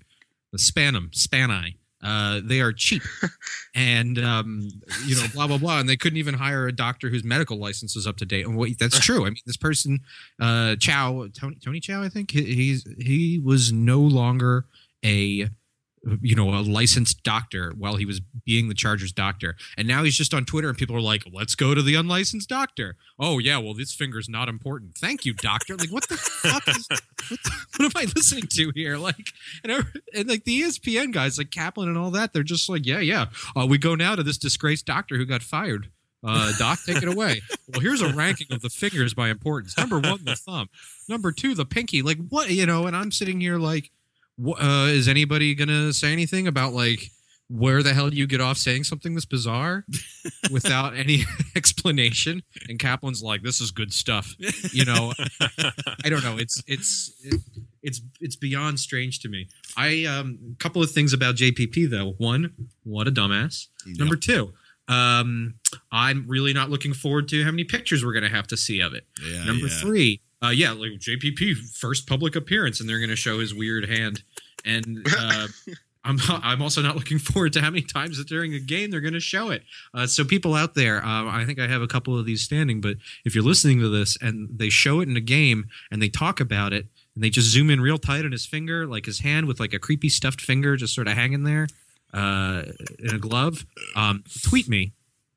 The 0.52 0.58
Spanum, 0.58 1.10
Spani, 1.10 1.74
uh, 2.00 2.40
they 2.44 2.60
are 2.60 2.72
cheap, 2.72 3.02
and 3.74 4.18
um 4.20 4.68
you 5.06 5.16
know 5.16 5.26
blah 5.34 5.48
blah 5.48 5.58
blah, 5.58 5.80
and 5.80 5.88
they 5.88 5.96
couldn't 5.96 6.18
even 6.18 6.34
hire 6.34 6.68
a 6.68 6.72
doctor 6.72 7.08
whose 7.08 7.24
medical 7.24 7.58
license 7.58 7.96
was 7.96 8.06
up 8.06 8.16
to 8.18 8.24
date. 8.24 8.46
And 8.46 8.56
wait, 8.56 8.78
that's 8.78 9.00
true. 9.00 9.22
I 9.26 9.30
mean, 9.30 9.42
this 9.46 9.56
person, 9.56 10.00
uh, 10.40 10.76
Chao, 10.76 11.26
Tony 11.34 11.56
Tony 11.56 11.80
Chao, 11.80 12.02
I 12.02 12.08
think 12.08 12.30
he, 12.30 12.54
he's 12.54 12.86
he 13.00 13.40
was 13.42 13.72
no 13.72 13.98
longer 14.00 14.66
a 15.04 15.48
you 16.20 16.34
know, 16.34 16.50
a 16.50 16.60
licensed 16.60 17.22
doctor 17.22 17.72
while 17.76 17.96
he 17.96 18.04
was 18.04 18.20
being 18.44 18.68
the 18.68 18.74
Chargers 18.74 19.12
doctor. 19.12 19.56
And 19.76 19.88
now 19.88 20.04
he's 20.04 20.16
just 20.16 20.34
on 20.34 20.44
Twitter 20.44 20.68
and 20.68 20.76
people 20.76 20.94
are 20.96 21.00
like, 21.00 21.22
let's 21.32 21.54
go 21.54 21.74
to 21.74 21.82
the 21.82 21.94
unlicensed 21.94 22.48
doctor. 22.48 22.96
Oh, 23.18 23.38
yeah, 23.38 23.58
well, 23.58 23.74
this 23.74 23.94
finger's 23.94 24.28
not 24.28 24.48
important. 24.48 24.96
Thank 24.96 25.24
you, 25.24 25.32
doctor. 25.34 25.76
Like, 25.76 25.90
what 25.90 26.08
the 26.08 26.16
fuck 26.16 26.68
is, 26.68 26.86
what, 26.90 27.00
the, 27.28 27.38
what 27.76 27.84
am 27.96 28.02
I 28.08 28.12
listening 28.14 28.46
to 28.48 28.72
here? 28.74 28.96
Like, 28.98 29.32
and, 29.62 29.72
every- 29.72 30.00
and 30.14 30.28
like 30.28 30.44
the 30.44 30.62
ESPN 30.62 31.12
guys, 31.12 31.38
like 31.38 31.50
Caplan 31.50 31.84
and 31.88 31.96
all 31.98 32.10
that, 32.10 32.32
they're 32.32 32.42
just 32.42 32.68
like, 32.68 32.84
yeah, 32.86 33.00
yeah. 33.00 33.26
Uh, 33.56 33.66
we 33.66 33.78
go 33.78 33.94
now 33.94 34.14
to 34.14 34.22
this 34.22 34.38
disgraced 34.38 34.86
doctor 34.86 35.16
who 35.16 35.24
got 35.24 35.42
fired. 35.42 35.90
Uh, 36.26 36.52
doc, 36.58 36.78
take 36.86 37.02
it 37.02 37.08
away. 37.08 37.40
Well, 37.72 37.80
here's 37.80 38.02
a 38.02 38.12
ranking 38.12 38.48
of 38.52 38.60
the 38.60 38.68
fingers 38.68 39.14
by 39.14 39.30
importance. 39.30 39.76
Number 39.78 39.98
one, 39.98 40.22
the 40.24 40.36
thumb. 40.36 40.68
Number 41.08 41.32
two, 41.32 41.54
the 41.54 41.64
pinky. 41.64 42.02
Like, 42.02 42.18
what, 42.28 42.50
you 42.50 42.66
know, 42.66 42.86
and 42.86 42.94
I'm 42.94 43.10
sitting 43.10 43.40
here 43.40 43.58
like, 43.58 43.90
uh, 44.38 44.86
is 44.90 45.08
anybody 45.08 45.54
gonna 45.54 45.92
say 45.92 46.12
anything 46.12 46.46
about 46.46 46.72
like 46.72 47.10
where 47.50 47.82
the 47.82 47.92
hell 47.92 48.08
do 48.08 48.16
you 48.16 48.26
get 48.26 48.40
off 48.40 48.56
saying 48.56 48.84
something 48.84 49.14
this 49.14 49.26
bizarre 49.26 49.84
without 50.50 50.96
any 50.96 51.24
explanation? 51.56 52.42
And 52.68 52.78
Caplan's 52.78 53.22
like, 53.22 53.42
"This 53.42 53.60
is 53.60 53.70
good 53.70 53.92
stuff." 53.92 54.34
You 54.72 54.84
know, 54.84 55.12
I 56.04 56.08
don't 56.08 56.24
know. 56.24 56.36
It's 56.38 56.62
it's 56.66 57.12
it, 57.22 57.40
it's 57.82 58.00
it's 58.20 58.36
beyond 58.36 58.80
strange 58.80 59.20
to 59.20 59.28
me. 59.28 59.48
I 59.76 60.04
um 60.06 60.38
a 60.52 60.56
couple 60.56 60.82
of 60.82 60.90
things 60.90 61.12
about 61.12 61.36
JPP 61.36 61.90
though. 61.90 62.14
One, 62.18 62.52
what 62.82 63.06
a 63.06 63.12
dumbass. 63.12 63.66
Number 63.86 64.16
two, 64.16 64.54
um, 64.88 65.54
I'm 65.92 66.24
really 66.26 66.52
not 66.52 66.70
looking 66.70 66.94
forward 66.94 67.28
to 67.28 67.44
how 67.44 67.50
many 67.50 67.64
pictures 67.64 68.04
we're 68.04 68.14
gonna 68.14 68.28
have 68.30 68.46
to 68.48 68.56
see 68.56 68.80
of 68.80 68.94
it. 68.94 69.06
Yeah, 69.22 69.44
Number 69.44 69.66
yeah. 69.66 69.78
three, 69.80 70.20
uh, 70.44 70.50
yeah, 70.50 70.72
like 70.72 70.92
JPP 70.92 71.76
first 71.76 72.06
public 72.06 72.36
appearance, 72.36 72.80
and 72.80 72.88
they're 72.88 73.00
gonna 73.00 73.16
show 73.16 73.38
his 73.38 73.54
weird 73.54 73.88
hand. 73.88 74.22
And 74.64 75.06
uh, 75.18 75.48
I'm 76.04 76.18
I'm 76.28 76.62
also 76.62 76.82
not 76.82 76.96
looking 76.96 77.18
forward 77.18 77.52
to 77.54 77.60
how 77.60 77.70
many 77.70 77.82
times 77.82 78.18
that 78.18 78.28
during 78.28 78.54
a 78.54 78.60
game 78.60 78.90
they're 78.90 79.00
going 79.00 79.14
to 79.14 79.20
show 79.20 79.50
it. 79.50 79.62
Uh, 79.94 80.06
so 80.06 80.24
people 80.24 80.54
out 80.54 80.74
there, 80.74 81.04
uh, 81.04 81.24
I 81.26 81.44
think 81.46 81.58
I 81.58 81.66
have 81.66 81.82
a 81.82 81.86
couple 81.86 82.18
of 82.18 82.26
these 82.26 82.42
standing, 82.42 82.80
but 82.80 82.96
if 83.24 83.34
you're 83.34 83.44
listening 83.44 83.80
to 83.80 83.88
this 83.88 84.18
and 84.20 84.48
they 84.54 84.68
show 84.68 85.00
it 85.00 85.08
in 85.08 85.16
a 85.16 85.20
game 85.20 85.66
and 85.90 86.02
they 86.02 86.08
talk 86.08 86.40
about 86.40 86.72
it 86.72 86.86
and 87.14 87.24
they 87.24 87.30
just 87.30 87.48
zoom 87.48 87.70
in 87.70 87.80
real 87.80 87.98
tight 87.98 88.24
on 88.24 88.32
his 88.32 88.44
finger, 88.44 88.86
like 88.86 89.06
his 89.06 89.20
hand 89.20 89.46
with 89.46 89.58
like 89.58 89.72
a 89.72 89.78
creepy 89.78 90.08
stuffed 90.08 90.40
finger 90.40 90.76
just 90.76 90.94
sort 90.94 91.08
of 91.08 91.14
hanging 91.14 91.44
there 91.44 91.66
uh, 92.12 92.64
in 92.98 93.14
a 93.14 93.18
glove, 93.18 93.64
um, 93.96 94.22
tweet 94.42 94.68
me. 94.68 94.92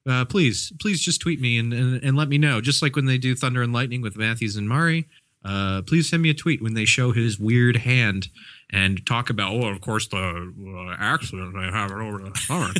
Uh, 0.07 0.23
please, 0.25 0.71
please 0.79 1.01
just 1.01 1.19
tweet 1.19 1.41
me 1.41 1.57
and, 1.57 1.73
and, 1.73 2.03
and 2.03 2.17
let 2.17 2.29
me 2.29 2.37
know. 2.37 2.61
Just 2.61 2.81
like 2.81 2.95
when 2.95 3.05
they 3.05 3.17
do 3.17 3.35
Thunder 3.35 3.61
and 3.61 3.73
Lightning 3.73 4.01
with 4.01 4.15
Matthews 4.15 4.55
and 4.55 4.69
Murray, 4.69 5.07
uh, 5.43 5.81
please 5.83 6.09
send 6.09 6.21
me 6.21 6.29
a 6.29 6.33
tweet 6.33 6.61
when 6.61 6.73
they 6.73 6.85
show 6.85 7.11
his 7.11 7.39
weird 7.39 7.77
hand 7.77 8.29
and 8.69 9.05
talk 9.05 9.29
about, 9.29 9.53
oh, 9.53 9.67
of 9.67 9.81
course, 9.81 10.07
the 10.07 10.17
uh, 10.17 10.95
accident 10.99 11.53
they 11.53 11.71
have 11.71 11.91
it 11.91 11.97
over 11.97 12.19
the 12.19 12.35
summer. 12.35 12.69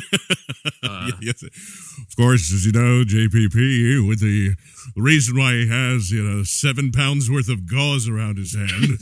Uh, 0.82 1.10
yes, 1.20 1.42
of 1.42 2.16
course, 2.16 2.52
as 2.52 2.64
you 2.64 2.72
know, 2.72 3.02
JPP 3.04 4.06
with 4.06 4.20
the 4.20 4.54
reason 4.96 5.36
why 5.36 5.52
he 5.54 5.68
has 5.68 6.10
you 6.10 6.22
know 6.22 6.42
seven 6.44 6.92
pounds 6.92 7.30
worth 7.30 7.48
of 7.48 7.66
gauze 7.66 8.08
around 8.08 8.38
his 8.38 8.54
hand. 8.54 8.98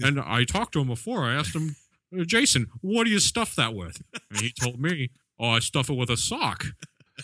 and 0.00 0.20
I 0.20 0.44
talked 0.44 0.72
to 0.74 0.80
him 0.80 0.88
before. 0.88 1.24
I 1.24 1.34
asked 1.34 1.54
him, 1.54 1.76
"Uh, 2.18 2.24
Jason, 2.24 2.66
what 2.82 3.04
do 3.04 3.10
you 3.10 3.20
stuff 3.20 3.56
that 3.56 3.74
with? 3.74 4.02
And 4.30 4.40
he 4.40 4.52
told 4.52 4.80
me, 4.80 5.10
oh, 5.40 5.50
I 5.50 5.58
stuff 5.60 5.88
it 5.88 5.96
with 5.96 6.10
a 6.10 6.16
sock. 6.16 6.64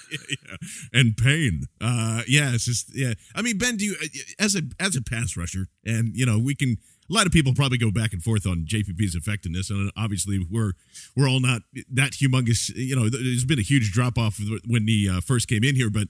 yeah, 0.11 0.57
and 0.93 1.17
pain. 1.17 1.62
Uh, 1.81 2.23
yeah, 2.26 2.55
it's 2.55 2.65
just 2.65 2.95
yeah. 2.95 3.15
I 3.35 3.43
mean, 3.43 3.59
Ben, 3.59 3.76
do 3.76 3.85
you 3.85 3.97
as 4.38 4.55
a 4.55 4.62
as 4.81 4.97
a 4.97 5.03
pass 5.03 5.37
rusher, 5.37 5.67
and 5.85 6.15
you 6.15 6.26
know 6.26 6.38
we 6.38 6.55
can. 6.55 6.79
A 7.09 7.15
lot 7.15 7.25
of 7.25 7.31
people 7.31 7.55
probably 7.55 7.79
go 7.79 7.93
back 7.93 8.12
and 8.12 8.21
forth 8.21 8.49
on 8.49 8.65
JPP's 8.69 9.15
effectiveness, 9.15 9.71
and 9.71 9.93
obviously 9.97 10.45
we're 10.50 10.73
we're 11.17 11.29
all 11.29 11.38
not 11.38 11.62
that 11.93 12.12
humongous. 12.12 12.75
You 12.75 12.97
know, 12.97 13.09
there's 13.09 13.45
been 13.45 13.61
a 13.61 13.62
huge 13.62 13.93
drop 13.93 14.19
off 14.19 14.41
when 14.67 14.88
he 14.88 15.09
uh, 15.09 15.21
first 15.21 15.47
came 15.47 15.62
in 15.62 15.76
here, 15.76 15.88
but 15.88 16.09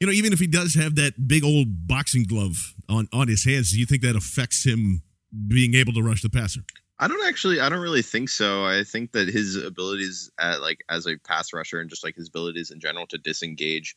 you 0.00 0.06
know, 0.06 0.12
even 0.12 0.32
if 0.32 0.38
he 0.38 0.46
does 0.46 0.74
have 0.74 0.94
that 0.96 1.26
big 1.26 1.42
old 1.42 1.88
boxing 1.88 2.22
glove 2.22 2.74
on 2.88 3.08
on 3.12 3.26
his 3.28 3.44
hands, 3.44 3.72
do 3.72 3.80
you 3.80 3.86
think 3.86 4.02
that 4.02 4.14
affects 4.14 4.64
him 4.64 5.02
being 5.48 5.74
able 5.74 5.92
to 5.94 6.02
rush 6.02 6.22
the 6.22 6.30
passer? 6.30 6.60
I 6.98 7.08
don't 7.08 7.26
actually. 7.26 7.60
I 7.60 7.68
don't 7.68 7.80
really 7.80 8.02
think 8.02 8.28
so. 8.28 8.64
I 8.64 8.82
think 8.82 9.12
that 9.12 9.28
his 9.28 9.56
abilities, 9.56 10.30
at 10.38 10.62
like 10.62 10.82
as 10.88 11.06
a 11.06 11.18
pass 11.18 11.52
rusher, 11.52 11.80
and 11.80 11.90
just 11.90 12.02
like 12.02 12.16
his 12.16 12.28
abilities 12.28 12.70
in 12.70 12.80
general 12.80 13.06
to 13.08 13.18
disengage 13.18 13.96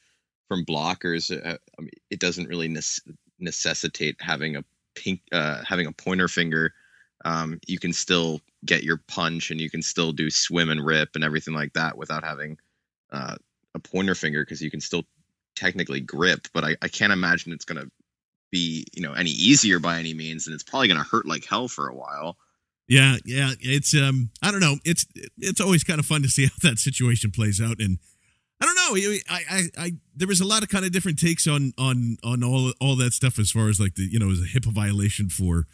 from 0.50 0.66
blockers, 0.66 1.32
uh, 1.32 1.58
I 1.78 1.82
mean, 1.82 1.92
it 2.10 2.20
doesn't 2.20 2.50
really 2.50 2.68
nece- 2.68 3.00
necessitate 3.40 4.18
having 4.20 4.58
a 4.58 4.66
pink, 4.96 5.22
uh, 5.32 5.64
having 5.64 5.88
a 5.88 5.94
pointer 5.94 6.28
finger. 6.28 6.74
Um, 7.24 7.60
you 7.68 7.80
can 7.80 7.94
still 7.94 8.42
get 8.66 8.84
your 8.84 8.98
punch, 9.08 9.50
and 9.50 9.62
you 9.62 9.70
can 9.70 9.82
still 9.82 10.12
do 10.12 10.30
swim 10.30 10.70
and 10.70 10.86
rip 10.86 11.16
and 11.16 11.24
everything 11.24 11.54
like 11.54 11.74
that 11.74 11.98
without 11.98 12.26
having 12.26 12.58
uh, 13.12 13.36
a 13.76 13.80
pointer 13.80 14.16
finger 14.16 14.44
because 14.44 14.62
you 14.62 14.72
can 14.72 14.82
still 14.82 15.04
technically 15.56 16.02
grip. 16.02 16.50
But 16.54 16.66
I, 16.66 16.76
I 16.82 16.90
can't 16.90 17.14
imagine 17.14 17.54
it's 17.54 17.66
going 17.66 17.82
to 17.82 17.90
be 18.52 18.86
you 18.94 19.02
know 19.02 19.14
any 19.14 19.32
easier 19.32 19.80
by 19.80 20.00
any 20.00 20.14
means, 20.14 20.48
and 20.48 20.54
it's 20.54 20.64
probably 20.64 20.90
going 20.90 21.02
to 21.02 21.10
hurt 21.10 21.26
like 21.26 21.46
hell 21.46 21.70
for 21.70 21.88
a 21.88 21.96
while. 21.96 22.36
Yeah, 22.90 23.18
yeah, 23.24 23.52
it's 23.60 23.96
um, 23.96 24.32
I 24.42 24.50
don't 24.52 24.62
know, 24.62 24.78
it's 24.84 25.06
it's 25.38 25.62
always 25.62 25.84
kind 25.84 26.00
of 26.00 26.08
fun 26.08 26.24
to 26.24 26.28
see 26.28 26.46
how 26.64 26.70
that 26.70 26.80
situation 26.80 27.30
plays 27.30 27.62
out, 27.62 27.80
and 27.80 28.00
I 28.60 28.66
don't 28.66 28.76
know, 28.76 29.14
I, 29.30 29.42
I, 29.50 29.62
I, 29.78 29.92
there 30.16 30.28
was 30.28 30.42
a 30.42 30.46
lot 30.46 30.64
of 30.64 30.70
kind 30.70 30.84
of 30.84 30.92
different 30.92 31.20
takes 31.20 31.48
on 31.48 31.72
on 31.78 32.18
on 32.24 32.44
all 32.44 32.74
all 32.82 32.96
that 32.96 33.14
stuff 33.14 33.38
as 33.38 33.52
far 33.52 33.70
as 33.70 33.80
like 33.80 33.94
the 33.94 34.10
you 34.12 34.18
know 34.18 34.32
as 34.32 34.40
a 34.40 34.46
HIPAA 34.46 34.72
violation 34.74 35.30
for 35.30 35.68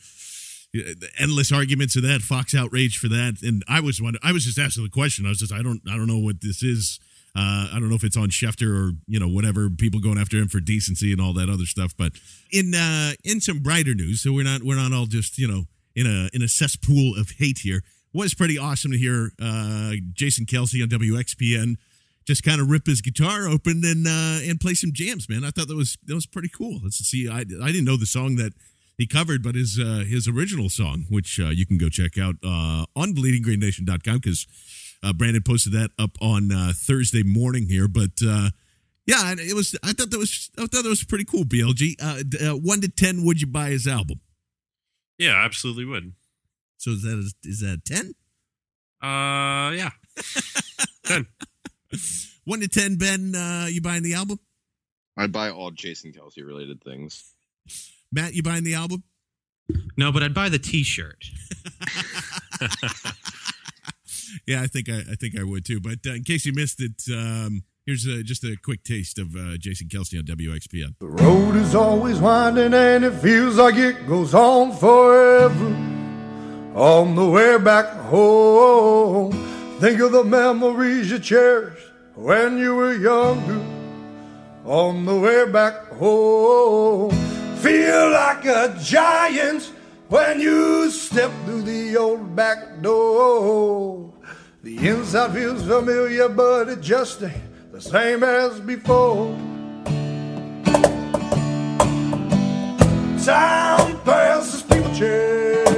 the 0.73 1.09
endless 1.17 1.53
arguments 1.53 1.95
of 1.95 2.03
that 2.03 2.21
Fox 2.21 2.53
outrage 2.53 2.97
for 2.97 3.07
that, 3.07 3.37
and 3.41 3.63
I 3.69 3.79
was 3.79 4.01
one, 4.01 4.15
I 4.21 4.33
was 4.33 4.43
just 4.43 4.59
asking 4.59 4.83
the 4.83 4.89
question, 4.89 5.25
I 5.25 5.29
was 5.29 5.39
just 5.39 5.53
I 5.53 5.61
don't 5.61 5.81
I 5.89 5.95
don't 5.95 6.07
know 6.07 6.19
what 6.19 6.41
this 6.41 6.61
is. 6.61 6.99
Uh, 7.37 7.67
I 7.73 7.79
don't 7.79 7.89
know 7.89 7.95
if 7.95 8.03
it's 8.05 8.15
on 8.15 8.29
Schefter 8.29 8.69
or 8.77 8.91
you 9.07 9.19
know 9.21 9.27
whatever 9.29 9.69
people 9.69 10.01
going 10.01 10.17
after 10.17 10.37
him 10.37 10.49
for 10.49 10.59
decency 10.59 11.13
and 11.13 11.21
all 11.21 11.33
that 11.33 11.49
other 11.49 11.65
stuff. 11.65 11.93
But 11.97 12.13
in 12.51 12.75
uh, 12.75 13.13
in 13.23 13.39
some 13.39 13.59
brighter 13.59 13.93
news, 13.93 14.21
so 14.21 14.33
we're 14.33 14.43
not 14.43 14.63
we're 14.63 14.75
not 14.75 14.91
all 14.91 15.05
just 15.05 15.37
you 15.37 15.47
know 15.47 15.65
in 15.95 16.05
a 16.05 16.29
in 16.33 16.41
a 16.41 16.47
cesspool 16.47 17.17
of 17.17 17.31
hate 17.37 17.59
here. 17.59 17.81
Was 18.13 18.33
pretty 18.33 18.57
awesome 18.57 18.91
to 18.91 18.97
hear 18.97 19.31
uh, 19.41 19.93
Jason 20.13 20.45
Kelce 20.45 20.81
on 20.81 20.89
WXPN 20.89 21.75
just 22.25 22.43
kind 22.43 22.59
of 22.59 22.69
rip 22.69 22.87
his 22.87 23.01
guitar 23.01 23.47
open 23.47 23.83
and 23.85 24.07
uh, 24.07 24.49
and 24.49 24.59
play 24.59 24.73
some 24.73 24.91
jams, 24.91 25.29
man. 25.29 25.43
I 25.43 25.51
thought 25.51 25.67
that 25.67 25.75
was 25.75 25.97
that 26.05 26.15
was 26.15 26.25
pretty 26.25 26.49
cool. 26.49 26.79
Let's 26.83 26.97
see. 26.97 27.29
I, 27.29 27.39
I 27.39 27.43
didn't 27.43 27.85
know 27.85 27.97
the 27.97 28.05
song 28.05 28.35
that 28.37 28.53
he 28.97 29.05
covered, 29.05 29.43
but 29.43 29.55
his 29.55 29.79
uh, 29.79 30.03
his 30.07 30.27
original 30.27 30.69
song, 30.69 31.05
which 31.09 31.39
uh, 31.39 31.49
you 31.49 31.65
can 31.65 31.77
go 31.77 31.89
check 31.89 32.17
out 32.17 32.35
uh, 32.43 32.85
on 32.95 33.13
BleedingGreenNation.com 33.13 34.17
because 34.17 34.47
uh, 35.03 35.13
Brandon 35.13 35.43
posted 35.43 35.73
that 35.73 35.91
up 35.99 36.11
on 36.21 36.51
uh, 36.51 36.71
Thursday 36.75 37.23
morning 37.23 37.67
here. 37.67 37.87
But 37.87 38.21
uh, 38.25 38.49
yeah, 39.05 39.35
it 39.37 39.53
was. 39.53 39.77
I 39.83 39.93
thought 39.93 40.09
that 40.09 40.17
was. 40.17 40.49
I 40.57 40.61
thought 40.61 40.83
that 40.83 40.89
was 40.89 41.03
pretty 41.03 41.25
cool. 41.25 41.43
BLG. 41.43 41.95
Uh, 42.01 42.51
uh, 42.51 42.57
one 42.57 42.81
to 42.81 42.89
ten, 42.89 43.23
would 43.23 43.39
you 43.39 43.47
buy 43.47 43.69
his 43.69 43.87
album? 43.87 44.19
Yeah, 45.17 45.43
absolutely 45.43 45.85
would. 45.85 46.13
So 46.77 46.91
is 46.91 47.03
that 47.03 47.13
a, 47.13 47.47
is 47.47 47.61
that 47.61 47.79
a 47.79 47.93
ten? 47.93 48.13
Uh, 49.01 49.71
yeah, 49.71 49.91
ten. 51.05 51.27
One 52.43 52.59
to 52.59 52.67
ten, 52.67 52.97
Ben. 52.97 53.33
Uh, 53.35 53.67
you 53.69 53.81
buying 53.81 54.03
the 54.03 54.13
album? 54.13 54.39
I'd 55.17 55.31
buy 55.31 55.49
all 55.49 55.71
Jason 55.71 56.11
Kelce 56.11 56.45
related 56.45 56.83
things. 56.83 57.33
Matt, 58.11 58.33
you 58.33 58.43
buying 58.43 58.63
the 58.63 58.75
album? 58.75 59.03
No, 59.97 60.11
but 60.11 60.23
I'd 60.23 60.33
buy 60.33 60.49
the 60.49 60.59
T-shirt. 60.59 61.25
yeah, 64.45 64.61
I 64.61 64.67
think 64.67 64.89
I, 64.89 64.99
I 65.11 65.15
think 65.15 65.39
I 65.39 65.43
would 65.43 65.65
too. 65.65 65.79
But 65.79 65.99
uh, 66.05 66.13
in 66.13 66.23
case 66.23 66.45
you 66.45 66.53
missed 66.53 66.81
it, 66.81 67.01
um, 67.11 67.63
here's 67.85 68.07
uh, 68.07 68.21
just 68.23 68.43
a 68.43 68.57
quick 68.63 68.83
taste 68.83 69.19
of 69.19 69.35
uh, 69.35 69.57
Jason 69.57 69.87
Kelce 69.87 70.17
on 70.17 70.25
WXPN. 70.25 70.95
The 70.99 71.07
road 71.07 71.55
is 71.55 71.75
always 71.75 72.19
winding 72.19 72.73
and 72.73 73.05
it 73.05 73.13
feels 73.13 73.57
like 73.57 73.75
it 73.75 74.07
goes 74.07 74.33
on 74.33 74.71
forever. 74.75 75.67
On 76.75 77.15
the 77.15 77.25
way 77.29 77.57
back 77.57 77.87
home, 78.07 79.31
think 79.79 79.99
of 80.01 80.11
the 80.11 80.23
memories 80.23 81.11
you 81.11 81.19
cherished 81.19 81.87
when 82.15 82.57
you 82.57 82.75
were 82.75 82.93
younger. 82.93 83.63
On 84.65 85.05
the 85.05 85.15
way 85.15 85.49
back 85.49 85.87
home, 85.93 87.11
feel 87.57 88.09
like 88.09 88.45
a 88.45 88.75
giant 88.81 89.71
when 90.09 90.39
you 90.39 90.89
step 90.89 91.31
through 91.45 91.61
the 91.61 91.95
old 91.95 92.35
back 92.35 92.81
door. 92.81 94.11
The 94.63 94.75
inside 94.87 95.33
feels 95.33 95.63
familiar, 95.63 96.27
but 96.27 96.67
it 96.67 96.81
just 96.81 97.21
ain't 97.21 97.54
the 97.75 97.81
same 97.81 98.23
as 98.23 98.61
before. 98.61 99.35
Time 103.25 103.99
passes, 104.01 104.63
people 104.63 104.95
change. 104.95 105.75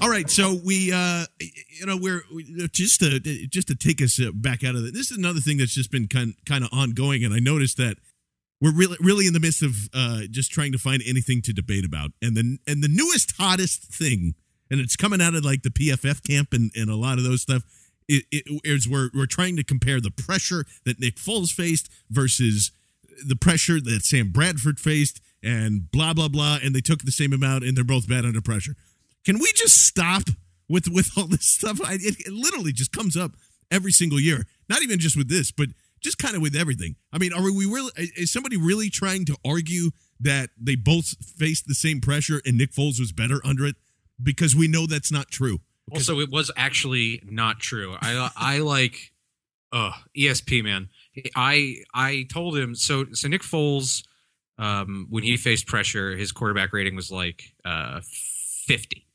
All 0.00 0.08
right, 0.10 0.28
so 0.30 0.58
we, 0.64 0.90
uh, 0.92 1.24
you 1.38 1.86
know, 1.86 1.96
we're 1.96 2.22
we- 2.34 2.68
just 2.72 3.00
to 3.00 3.20
just 3.20 3.68
to 3.68 3.74
take 3.74 4.00
us 4.00 4.18
uh, 4.18 4.30
back 4.32 4.64
out 4.64 4.74
of 4.74 4.84
it. 4.84 4.94
This 4.94 5.10
is 5.10 5.18
another 5.18 5.40
thing 5.40 5.58
that's 5.58 5.74
just 5.74 5.90
been 5.90 6.08
kind 6.08 6.34
kind 6.46 6.64
of 6.64 6.70
ongoing, 6.72 7.24
and 7.24 7.34
I 7.34 7.40
noticed 7.40 7.76
that 7.76 7.98
we're 8.60 8.74
really 8.74 8.96
really 9.00 9.26
in 9.26 9.34
the 9.34 9.40
midst 9.40 9.62
of 9.62 9.74
uh, 9.92 10.22
just 10.30 10.50
trying 10.50 10.72
to 10.72 10.78
find 10.78 11.02
anything 11.06 11.42
to 11.42 11.52
debate 11.52 11.84
about, 11.84 12.12
and 12.22 12.36
the 12.36 12.58
and 12.66 12.82
the 12.82 12.88
newest 12.88 13.34
hottest 13.38 13.84
thing, 13.92 14.34
and 14.70 14.80
it's 14.80 14.96
coming 14.96 15.20
out 15.20 15.34
of 15.34 15.44
like 15.44 15.62
the 15.62 15.70
PFF 15.70 16.22
camp 16.26 16.52
and 16.52 16.70
and 16.74 16.88
a 16.88 16.96
lot 16.96 17.18
of 17.18 17.24
those 17.24 17.42
stuff. 17.42 17.62
It, 18.12 18.24
it 18.30 18.60
is 18.64 18.88
we're 18.88 19.10
we're 19.14 19.26
trying 19.26 19.56
to 19.56 19.64
compare 19.64 20.00
the 20.00 20.10
pressure 20.10 20.64
that 20.84 21.00
Nick 21.00 21.16
Foles 21.16 21.50
faced 21.50 21.88
versus 22.10 22.70
the 23.26 23.36
pressure 23.36 23.80
that 23.80 24.04
Sam 24.04 24.30
Bradford 24.30 24.78
faced, 24.78 25.20
and 25.42 25.90
blah 25.90 26.12
blah 26.12 26.28
blah, 26.28 26.58
and 26.62 26.74
they 26.74 26.80
took 26.80 27.02
the 27.02 27.12
same 27.12 27.32
amount, 27.32 27.64
and 27.64 27.76
they're 27.76 27.84
both 27.84 28.08
bad 28.08 28.24
under 28.24 28.40
pressure. 28.40 28.76
Can 29.24 29.38
we 29.38 29.50
just 29.54 29.78
stop 29.86 30.24
with 30.68 30.88
with 30.88 31.10
all 31.16 31.26
this 31.26 31.46
stuff? 31.46 31.80
I, 31.84 31.94
it, 31.94 32.20
it 32.26 32.32
literally 32.32 32.72
just 32.72 32.92
comes 32.92 33.16
up 33.16 33.32
every 33.70 33.92
single 33.92 34.20
year. 34.20 34.46
Not 34.68 34.82
even 34.82 34.98
just 34.98 35.16
with 35.16 35.28
this, 35.28 35.50
but 35.50 35.68
just 36.00 36.18
kind 36.18 36.34
of 36.34 36.42
with 36.42 36.56
everything. 36.56 36.96
I 37.12 37.18
mean, 37.18 37.32
are 37.32 37.42
we 37.42 37.66
really? 37.66 37.92
Is 37.96 38.32
somebody 38.32 38.56
really 38.56 38.90
trying 38.90 39.24
to 39.26 39.36
argue 39.44 39.90
that 40.20 40.50
they 40.60 40.76
both 40.76 41.16
faced 41.38 41.66
the 41.66 41.74
same 41.74 42.00
pressure 42.00 42.40
and 42.44 42.58
Nick 42.58 42.72
Foles 42.72 43.00
was 43.00 43.12
better 43.12 43.40
under 43.44 43.64
it? 43.64 43.76
Because 44.22 44.54
we 44.54 44.68
know 44.68 44.86
that's 44.86 45.10
not 45.10 45.30
true. 45.30 45.60
Also, 45.90 46.20
it 46.20 46.30
was 46.30 46.50
actually 46.56 47.22
not 47.24 47.58
true. 47.58 47.96
I 48.00 48.30
I 48.36 48.58
like, 48.58 49.12
uh, 49.72 49.92
ESP 50.16 50.62
man. 50.62 50.88
I 51.34 51.78
I 51.94 52.26
told 52.30 52.56
him 52.56 52.74
so. 52.74 53.06
So 53.12 53.28
Nick 53.28 53.42
Foles, 53.42 54.04
um, 54.58 55.06
when 55.10 55.22
he 55.24 55.36
faced 55.36 55.66
pressure, 55.66 56.16
his 56.16 56.32
quarterback 56.32 56.72
rating 56.72 56.96
was 56.96 57.10
like 57.10 57.54
uh 57.64 58.00
50, 58.66 59.06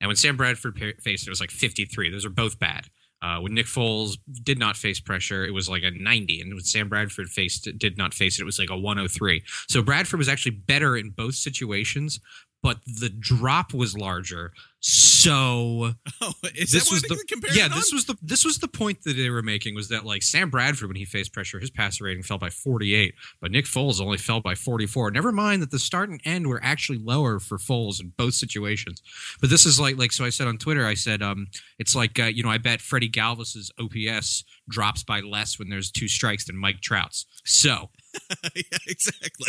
and 0.00 0.08
when 0.08 0.16
Sam 0.16 0.36
Bradford 0.36 0.78
faced 1.00 1.24
it, 1.24 1.28
it 1.28 1.30
was 1.30 1.40
like 1.40 1.50
53. 1.50 2.10
Those 2.10 2.24
are 2.24 2.30
both 2.30 2.58
bad. 2.58 2.86
Uh, 3.22 3.38
when 3.38 3.54
Nick 3.54 3.66
Foles 3.66 4.18
did 4.42 4.58
not 4.58 4.76
face 4.76 4.98
pressure, 4.98 5.46
it 5.46 5.52
was 5.52 5.68
like 5.68 5.84
a 5.84 5.92
90, 5.92 6.40
and 6.40 6.54
when 6.54 6.64
Sam 6.64 6.88
Bradford 6.88 7.28
faced 7.28 7.68
did 7.78 7.96
not 7.96 8.12
face 8.14 8.38
it, 8.38 8.42
it 8.42 8.46
was 8.46 8.58
like 8.58 8.70
a 8.70 8.76
103. 8.76 9.42
So 9.68 9.80
Bradford 9.80 10.18
was 10.18 10.28
actually 10.28 10.56
better 10.56 10.96
in 10.96 11.10
both 11.10 11.36
situations, 11.36 12.18
but 12.64 12.78
the 12.84 13.10
drop 13.10 13.72
was 13.72 13.96
larger. 13.96 14.52
So 14.84 15.92
oh, 16.20 16.32
is 16.56 16.72
this 16.72 16.88
that 16.88 16.92
was 16.92 17.02
the 17.02 17.52
yeah 17.54 17.68
this 17.68 17.92
on? 17.92 17.96
was 17.96 18.04
the 18.06 18.16
this 18.20 18.44
was 18.44 18.58
the 18.58 18.66
point 18.66 19.04
that 19.04 19.16
they 19.16 19.30
were 19.30 19.40
making 19.40 19.76
was 19.76 19.88
that 19.90 20.04
like 20.04 20.24
Sam 20.24 20.50
Bradford 20.50 20.88
when 20.88 20.96
he 20.96 21.04
faced 21.04 21.32
pressure 21.32 21.60
his 21.60 21.70
passer 21.70 22.02
rating 22.04 22.24
fell 22.24 22.38
by 22.38 22.50
48 22.50 23.14
but 23.40 23.52
Nick 23.52 23.66
Foles 23.66 24.00
only 24.00 24.18
fell 24.18 24.40
by 24.40 24.56
44 24.56 25.12
never 25.12 25.30
mind 25.30 25.62
that 25.62 25.70
the 25.70 25.78
start 25.78 26.10
and 26.10 26.20
end 26.24 26.48
were 26.48 26.60
actually 26.64 26.98
lower 26.98 27.38
for 27.38 27.58
Foles 27.58 28.00
in 28.00 28.12
both 28.16 28.34
situations 28.34 29.02
but 29.40 29.50
this 29.50 29.64
is 29.64 29.78
like 29.78 29.96
like 29.96 30.10
so 30.10 30.24
I 30.24 30.30
said 30.30 30.48
on 30.48 30.58
Twitter 30.58 30.84
I 30.84 30.94
said 30.94 31.22
um 31.22 31.46
it's 31.78 31.94
like 31.94 32.18
uh, 32.18 32.24
you 32.24 32.42
know 32.42 32.50
I 32.50 32.58
bet 32.58 32.80
Freddie 32.80 33.08
Galvis's 33.08 33.70
OPS 33.78 34.42
drops 34.68 35.04
by 35.04 35.20
less 35.20 35.60
when 35.60 35.68
there's 35.68 35.92
two 35.92 36.08
strikes 36.08 36.46
than 36.46 36.56
Mike 36.56 36.80
Trout's 36.80 37.26
so 37.44 37.90
yeah, 38.54 38.62
exactly. 38.86 39.48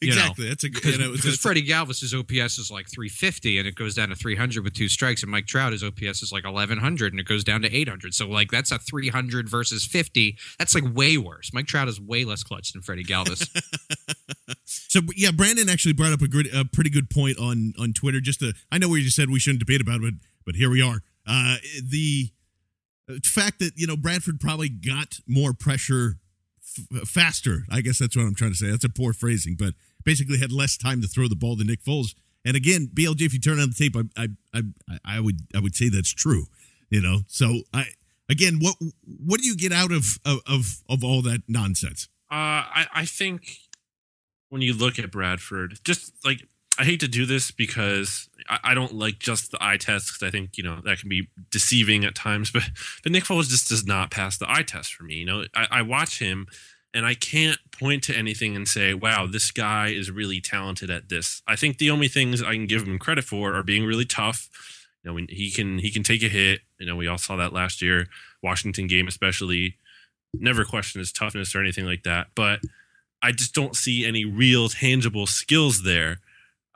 you 0.00 0.10
know, 0.10 0.22
Exactly. 0.22 0.48
That's 0.48 0.64
a 0.64 0.68
good. 0.68 0.82
because, 0.82 1.24
You 1.24 1.30
know, 1.30 1.36
Freddie 1.36 1.62
Galvis's 1.62 2.14
OPS 2.14 2.58
is 2.58 2.70
like 2.70 2.86
350 2.90 3.58
and 3.58 3.68
it 3.68 3.74
goes 3.74 3.94
down 3.94 4.08
to 4.08 4.16
300 4.16 4.64
with 4.70 4.76
two 4.76 4.88
strikes, 4.88 5.22
and 5.22 5.30
Mike 5.30 5.46
Trout 5.46 5.72
his 5.72 5.82
OPS 5.82 6.22
is 6.22 6.32
like 6.32 6.44
1100 6.44 7.12
and 7.12 7.20
it 7.20 7.26
goes 7.26 7.44
down 7.44 7.62
to 7.62 7.74
800. 7.74 8.14
So 8.14 8.28
like 8.28 8.50
that's 8.50 8.70
a 8.70 8.78
300 8.78 9.48
versus 9.48 9.84
50. 9.84 10.36
That's 10.58 10.74
like 10.74 10.84
way 10.94 11.18
worse. 11.18 11.52
Mike 11.52 11.66
Trout 11.66 11.88
is 11.88 12.00
way 12.00 12.24
less 12.24 12.42
clutch 12.42 12.72
than 12.72 12.82
Freddie 12.82 13.04
Galvis. 13.04 13.48
So 14.90 15.00
yeah, 15.14 15.30
Brandon 15.30 15.68
actually 15.68 15.92
brought 15.92 16.12
up 16.12 16.20
a 16.20 16.26
good, 16.26 16.48
a 16.52 16.64
pretty 16.64 16.90
good 16.90 17.10
point 17.10 17.38
on 17.38 17.74
on 17.78 17.92
Twitter. 17.92 18.20
Just 18.20 18.40
to, 18.40 18.52
I 18.72 18.78
know 18.78 18.88
we 18.88 19.02
just 19.02 19.14
said 19.14 19.30
we 19.30 19.38
shouldn't 19.38 19.60
debate 19.60 19.80
about 19.80 19.96
it, 19.96 20.02
but 20.02 20.14
but 20.44 20.54
here 20.56 20.68
we 20.68 20.82
are. 20.82 21.00
Uh, 21.26 21.56
the 21.80 22.30
fact 23.22 23.60
that 23.60 23.72
you 23.76 23.86
know 23.86 23.96
Bradford 23.96 24.40
probably 24.40 24.68
got 24.68 25.20
more 25.28 25.52
pressure 25.52 26.16
f- 26.62 27.08
faster. 27.08 27.62
I 27.70 27.82
guess 27.82 27.98
that's 27.98 28.16
what 28.16 28.24
I'm 28.24 28.34
trying 28.34 28.50
to 28.50 28.56
say. 28.56 28.68
That's 28.68 28.84
a 28.84 28.88
poor 28.88 29.12
phrasing, 29.12 29.54
but 29.56 29.74
basically 30.04 30.38
had 30.38 30.52
less 30.52 30.76
time 30.76 31.00
to 31.02 31.08
throw 31.08 31.28
the 31.28 31.36
ball 31.36 31.54
than 31.56 31.68
Nick 31.68 31.82
Foles. 31.84 32.14
And 32.44 32.56
again, 32.56 32.88
BLG, 32.92 33.22
if 33.22 33.32
you 33.32 33.40
turn 33.40 33.60
on 33.60 33.70
the 33.70 33.74
tape, 33.74 33.96
I 33.96 34.28
I 34.54 34.62
I, 34.88 35.16
I 35.16 35.20
would 35.20 35.40
I 35.54 35.60
would 35.60 35.74
say 35.74 35.88
that's 35.88 36.12
true. 36.12 36.46
You 36.88 37.00
know, 37.00 37.20
so 37.28 37.60
I 37.72 37.86
again, 38.28 38.58
what 38.60 38.76
what 39.04 39.40
do 39.40 39.46
you 39.46 39.56
get 39.56 39.72
out 39.72 39.92
of 39.92 40.18
of 40.24 40.40
of, 40.46 40.82
of 40.88 41.04
all 41.04 41.22
that 41.22 41.42
nonsense? 41.48 42.08
Uh, 42.30 42.62
I, 42.70 42.86
I 42.94 43.04
think 43.04 43.58
when 44.48 44.62
you 44.62 44.72
look 44.72 44.98
at 44.98 45.10
Bradford, 45.10 45.78
just 45.84 46.12
like 46.24 46.46
I 46.78 46.84
hate 46.84 47.00
to 47.00 47.08
do 47.08 47.26
this 47.26 47.50
because 47.50 48.28
I, 48.48 48.58
I 48.64 48.74
don't 48.74 48.94
like 48.94 49.18
just 49.18 49.50
the 49.50 49.58
eye 49.60 49.76
test 49.76 50.08
because 50.08 50.26
I 50.26 50.30
think 50.30 50.56
you 50.56 50.64
know 50.64 50.80
that 50.84 51.00
can 51.00 51.08
be 51.08 51.28
deceiving 51.50 52.04
at 52.04 52.14
times. 52.14 52.50
But 52.54 52.70
but 53.02 53.12
Nick 53.12 53.24
Foles 53.24 53.48
just 53.48 53.68
does 53.68 53.86
not 53.86 54.10
pass 54.10 54.38
the 54.38 54.50
eye 54.50 54.62
test 54.62 54.94
for 54.94 55.04
me. 55.04 55.16
You 55.16 55.26
know, 55.26 55.44
I, 55.54 55.66
I 55.70 55.82
watch 55.82 56.18
him 56.18 56.46
and 56.92 57.06
I 57.06 57.14
can't 57.14 57.58
point 57.70 58.02
to 58.04 58.16
anything 58.16 58.56
and 58.56 58.66
say, 58.66 58.94
"Wow, 58.94 59.26
this 59.26 59.50
guy 59.50 59.88
is 59.88 60.10
really 60.10 60.40
talented 60.40 60.90
at 60.90 61.08
this." 61.08 61.42
I 61.46 61.56
think 61.56 61.78
the 61.78 61.90
only 61.90 62.08
things 62.08 62.42
I 62.42 62.54
can 62.54 62.66
give 62.66 62.86
him 62.86 62.98
credit 62.98 63.24
for 63.24 63.54
are 63.54 63.62
being 63.62 63.84
really 63.84 64.04
tough. 64.04 64.48
You 65.04 65.12
know, 65.12 65.26
he 65.28 65.50
can 65.50 65.78
he 65.78 65.90
can 65.90 66.02
take 66.02 66.22
a 66.22 66.28
hit. 66.28 66.60
You 66.78 66.86
know, 66.86 66.96
we 66.96 67.06
all 67.06 67.18
saw 67.18 67.36
that 67.36 67.52
last 67.52 67.80
year, 67.80 68.08
Washington 68.42 68.86
game 68.86 69.08
especially. 69.08 69.76
Never 70.32 70.64
question 70.64 71.00
his 71.00 71.10
toughness 71.10 71.56
or 71.56 71.60
anything 71.60 71.86
like 71.86 72.04
that, 72.04 72.28
but 72.36 72.60
I 73.22 73.32
just 73.32 73.54
don't 73.54 73.74
see 73.76 74.06
any 74.06 74.24
real 74.24 74.68
tangible 74.68 75.26
skills 75.26 75.82
there. 75.82 76.20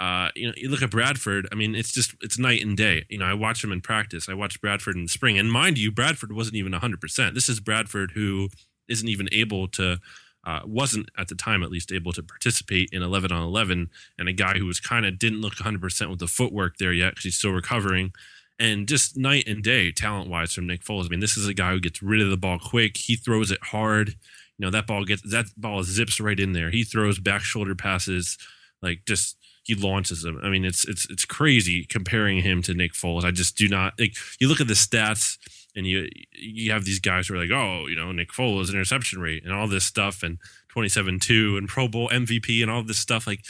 Uh, 0.01 0.29
you 0.35 0.49
know, 0.49 0.55
you 0.57 0.69
look 0.69 0.83
at 0.83 0.91
Bradford. 0.91 1.47
I 1.53 1.55
mean, 1.55 1.75
it's 1.75 1.93
just 1.93 2.15
it's 2.21 2.39
night 2.39 2.63
and 2.63 2.77
day. 2.77 3.05
You 3.09 3.19
know, 3.19 3.27
I 3.27 3.35
watch 3.35 3.63
him 3.63 3.71
in 3.71 3.81
practice. 3.81 4.29
I 4.29 4.35
watched 4.35 4.61
Bradford 4.61 4.97
in 4.97 5.05
the 5.05 5.09
spring, 5.09 5.39
and 5.39 5.51
mind 5.51 5.79
you, 5.79 5.93
Bradford 5.93 6.33
wasn't 6.33 6.57
even 6.57 6.73
hundred 6.73 7.01
percent. 7.01 7.35
This 7.35 7.49
is 7.49 7.61
Bradford 7.61 8.13
who 8.13 8.49
isn't 8.89 9.09
even 9.09 9.29
able 9.33 9.69
to, 9.69 9.99
uh, 10.45 10.61
wasn't 10.67 11.09
at 11.19 11.29
the 11.29 11.35
time 11.35 11.63
at 11.63 11.71
least 11.71 11.93
able 11.93 12.13
to 12.13 12.23
participate 12.23 12.91
in 12.93 13.03
eleven 13.03 13.33
on 13.33 13.43
eleven, 13.43 13.91
and 14.19 14.29
a 14.29 14.33
guy 14.33 14.59
who 14.59 14.67
was 14.67 14.81
kind 14.81 15.07
of 15.07 15.19
didn't 15.19 15.41
look 15.41 15.55
hundred 15.55 15.81
percent 15.81 16.11
with 16.11 16.19
the 16.19 16.27
footwork 16.27 16.77
there 16.79 16.93
yet 16.93 17.11
because 17.11 17.25
he's 17.25 17.37
still 17.37 17.53
recovering. 17.53 18.13
And 18.59 18.87
just 18.87 19.17
night 19.17 19.49
and 19.49 19.65
day, 19.65 19.91
talent 19.91 20.31
wise, 20.31 20.53
from 20.53 20.67
Nick 20.69 20.85
Foles. 20.85 21.07
I 21.07 21.09
mean, 21.09 21.21
this 21.21 21.37
is 21.37 21.49
a 21.49 21.55
guy 21.55 21.73
who 21.73 21.81
gets 21.81 22.03
rid 22.03 22.23
of 22.23 22.31
the 22.31 22.37
ball 22.37 22.59
quick. 22.59 22.97
He 22.97 23.17
throws 23.17 23.51
it 23.51 23.59
hard. 23.63 24.11
You 24.11 24.67
know, 24.67 24.71
that 24.71 24.87
ball 24.87 25.05
gets 25.05 25.23
that 25.33 25.47
ball 25.57 25.83
zips 25.83 26.21
right 26.21 26.39
in 26.39 26.53
there. 26.53 26.71
He 26.71 26.85
throws 26.85 27.19
back 27.19 27.41
shoulder 27.41 27.75
passes, 27.75 28.39
like 28.81 29.05
just 29.07 29.37
he 29.65 29.75
launches 29.75 30.23
them. 30.23 30.39
I 30.43 30.51
mean, 30.51 30.65
it's 30.65 30.85
it's 30.85 31.11
it's 31.11 31.25
crazy 31.25 31.85
comparing 31.85 32.43
him 32.43 32.63
to 32.63 32.75
Nick 32.75 32.93
Foles. 32.93 33.25
I 33.25 33.33
just 33.33 33.57
do 33.57 33.69
not 33.69 33.99
like. 33.99 34.15
You 34.39 34.49
look 34.49 34.61
at 34.61 34.69
the 34.69 34.75
stats, 34.75 35.39
and 35.77 35.87
you 35.87 36.09
you 36.33 36.73
have 36.73 36.85
these 36.85 37.01
guys 37.01 37.29
who 37.29 37.35
are 37.35 37.39
like, 37.39 37.51
oh, 37.51 37.87
you 37.89 37.97
know, 37.97 38.13
Nick 38.13 38.31
Foles 38.31 38.71
interception 38.71 39.21
rate 39.21 39.45
and 39.45 39.53
all 39.53 39.67
this 39.69 39.85
stuff, 39.85 40.23
and 40.23 40.39
twenty 40.69 40.89
seven 40.89 41.19
two 41.21 41.57
and 41.57 41.69
Pro 41.69 41.89
Bowl 41.89 42.09
MVP 42.09 42.63
and 42.63 42.71
all 42.71 42.83
this 42.83 42.99
stuff. 42.99 43.27
Like, 43.27 43.41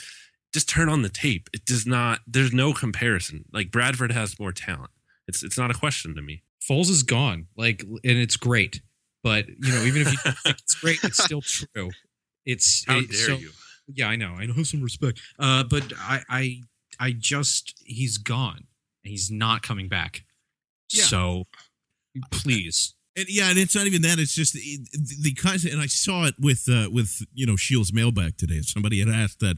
just 0.53 0.67
turn 0.69 0.89
on 0.89 1.01
the 1.01 1.09
tape. 1.09 1.49
It 1.53 1.65
does 1.65 1.85
not. 1.85 2.19
There's 2.27 2.53
no 2.53 2.73
comparison. 2.73 3.45
Like 3.53 3.71
Bradford 3.71 4.11
has 4.11 4.39
more 4.39 4.51
talent. 4.51 4.91
It's 5.27 5.43
it's 5.43 5.57
not 5.57 5.71
a 5.71 5.75
question 5.75 6.15
to 6.15 6.21
me. 6.21 6.43
Foles 6.67 6.89
is 6.89 7.03
gone, 7.03 7.47
like, 7.55 7.81
and 7.83 7.99
it's 8.03 8.37
great. 8.37 8.81
But 9.23 9.47
you 9.47 9.71
know, 9.73 9.83
even 9.83 10.01
if 10.03 10.11
you 10.11 10.17
think 10.17 10.57
it's 10.59 10.75
great, 10.75 11.03
it's 11.03 11.23
still 11.23 11.41
true. 11.75 11.91
It's 12.45 12.85
How 12.87 12.97
it- 12.99 13.09
dare 13.11 13.19
so- 13.19 13.35
you? 13.37 13.49
Yeah, 13.87 14.07
I 14.07 14.15
know. 14.15 14.33
I 14.35 14.47
know 14.47 14.63
some 14.63 14.81
respect. 14.81 15.21
Uh, 15.37 15.63
but 15.63 15.93
I, 15.99 16.21
I, 16.27 16.61
I 16.99 17.11
just 17.11 17.79
he's 17.85 18.17
gone. 18.17 18.63
He's 19.03 19.29
not 19.29 19.61
coming 19.61 19.87
back. 19.89 20.23
Yeah. 20.91 21.03
So 21.03 21.43
please, 22.31 22.95
And 23.15 23.25
yeah, 23.29 23.49
and 23.49 23.57
it's 23.57 23.75
not 23.75 23.87
even 23.87 24.01
that. 24.03 24.19
It's 24.19 24.35
just 24.35 24.53
the, 24.53 24.79
the. 24.93 25.35
Of, 25.43 25.65
and 25.71 25.81
I 25.81 25.87
saw 25.87 26.25
it 26.25 26.35
with 26.39 26.67
uh, 26.69 26.89
with 26.91 27.21
you 27.33 27.45
know 27.45 27.53
Sheil's 27.53 27.93
mailbag 27.93 28.37
today. 28.37 28.61
Somebody 28.61 28.99
had 28.99 29.09
asked 29.09 29.39
that, 29.39 29.57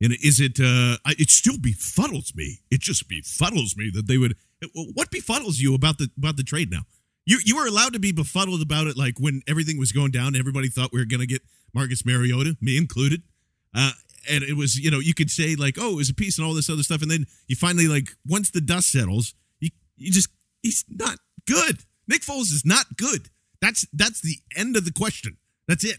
and 0.00 0.12
is 0.22 0.40
it? 0.40 0.58
Uh, 0.60 0.98
it 1.18 1.30
still 1.30 1.56
befuddles 1.56 2.34
me. 2.34 2.60
It 2.70 2.80
just 2.80 3.08
befuddles 3.08 3.76
me 3.76 3.90
that 3.94 4.06
they 4.06 4.18
would. 4.18 4.36
What 4.94 5.10
befuddles 5.10 5.58
you 5.58 5.74
about 5.74 5.98
the 5.98 6.10
about 6.16 6.36
the 6.36 6.42
trade 6.42 6.70
now? 6.70 6.82
You 7.26 7.38
you 7.44 7.56
were 7.56 7.66
allowed 7.66 7.92
to 7.92 8.00
be 8.00 8.12
befuddled 8.12 8.62
about 8.62 8.86
it, 8.86 8.96
like 8.96 9.18
when 9.18 9.42
everything 9.46 9.78
was 9.78 9.92
going 9.92 10.10
down. 10.10 10.34
Everybody 10.34 10.68
thought 10.68 10.92
we 10.92 10.98
were 10.98 11.06
going 11.06 11.20
to 11.20 11.26
get 11.26 11.42
Marcus 11.74 12.04
Mariota, 12.04 12.56
me 12.60 12.76
included. 12.76 13.22
Uh, 13.74 13.92
and 14.28 14.42
it 14.42 14.56
was, 14.56 14.78
you 14.78 14.90
know, 14.90 14.98
you 14.98 15.14
could 15.14 15.30
say 15.30 15.54
like, 15.54 15.76
oh, 15.78 15.92
it 15.92 15.96
was 15.96 16.10
a 16.10 16.14
piece 16.14 16.38
and 16.38 16.46
all 16.46 16.54
this 16.54 16.68
other 16.68 16.82
stuff, 16.82 17.02
and 17.02 17.10
then 17.10 17.26
you 17.46 17.56
finally 17.56 17.88
like 17.88 18.10
once 18.26 18.50
the 18.50 18.60
dust 18.60 18.90
settles, 18.90 19.34
you 19.60 19.70
you 19.96 20.10
just 20.10 20.28
he's 20.62 20.84
not 20.88 21.18
Is 22.38 22.62
not 22.64 22.96
good. 22.96 23.28
That's 23.60 23.86
that's 23.92 24.20
the 24.20 24.36
end 24.56 24.76
of 24.76 24.84
the 24.84 24.92
question. 24.92 25.36
That's 25.68 25.84
it. 25.84 25.98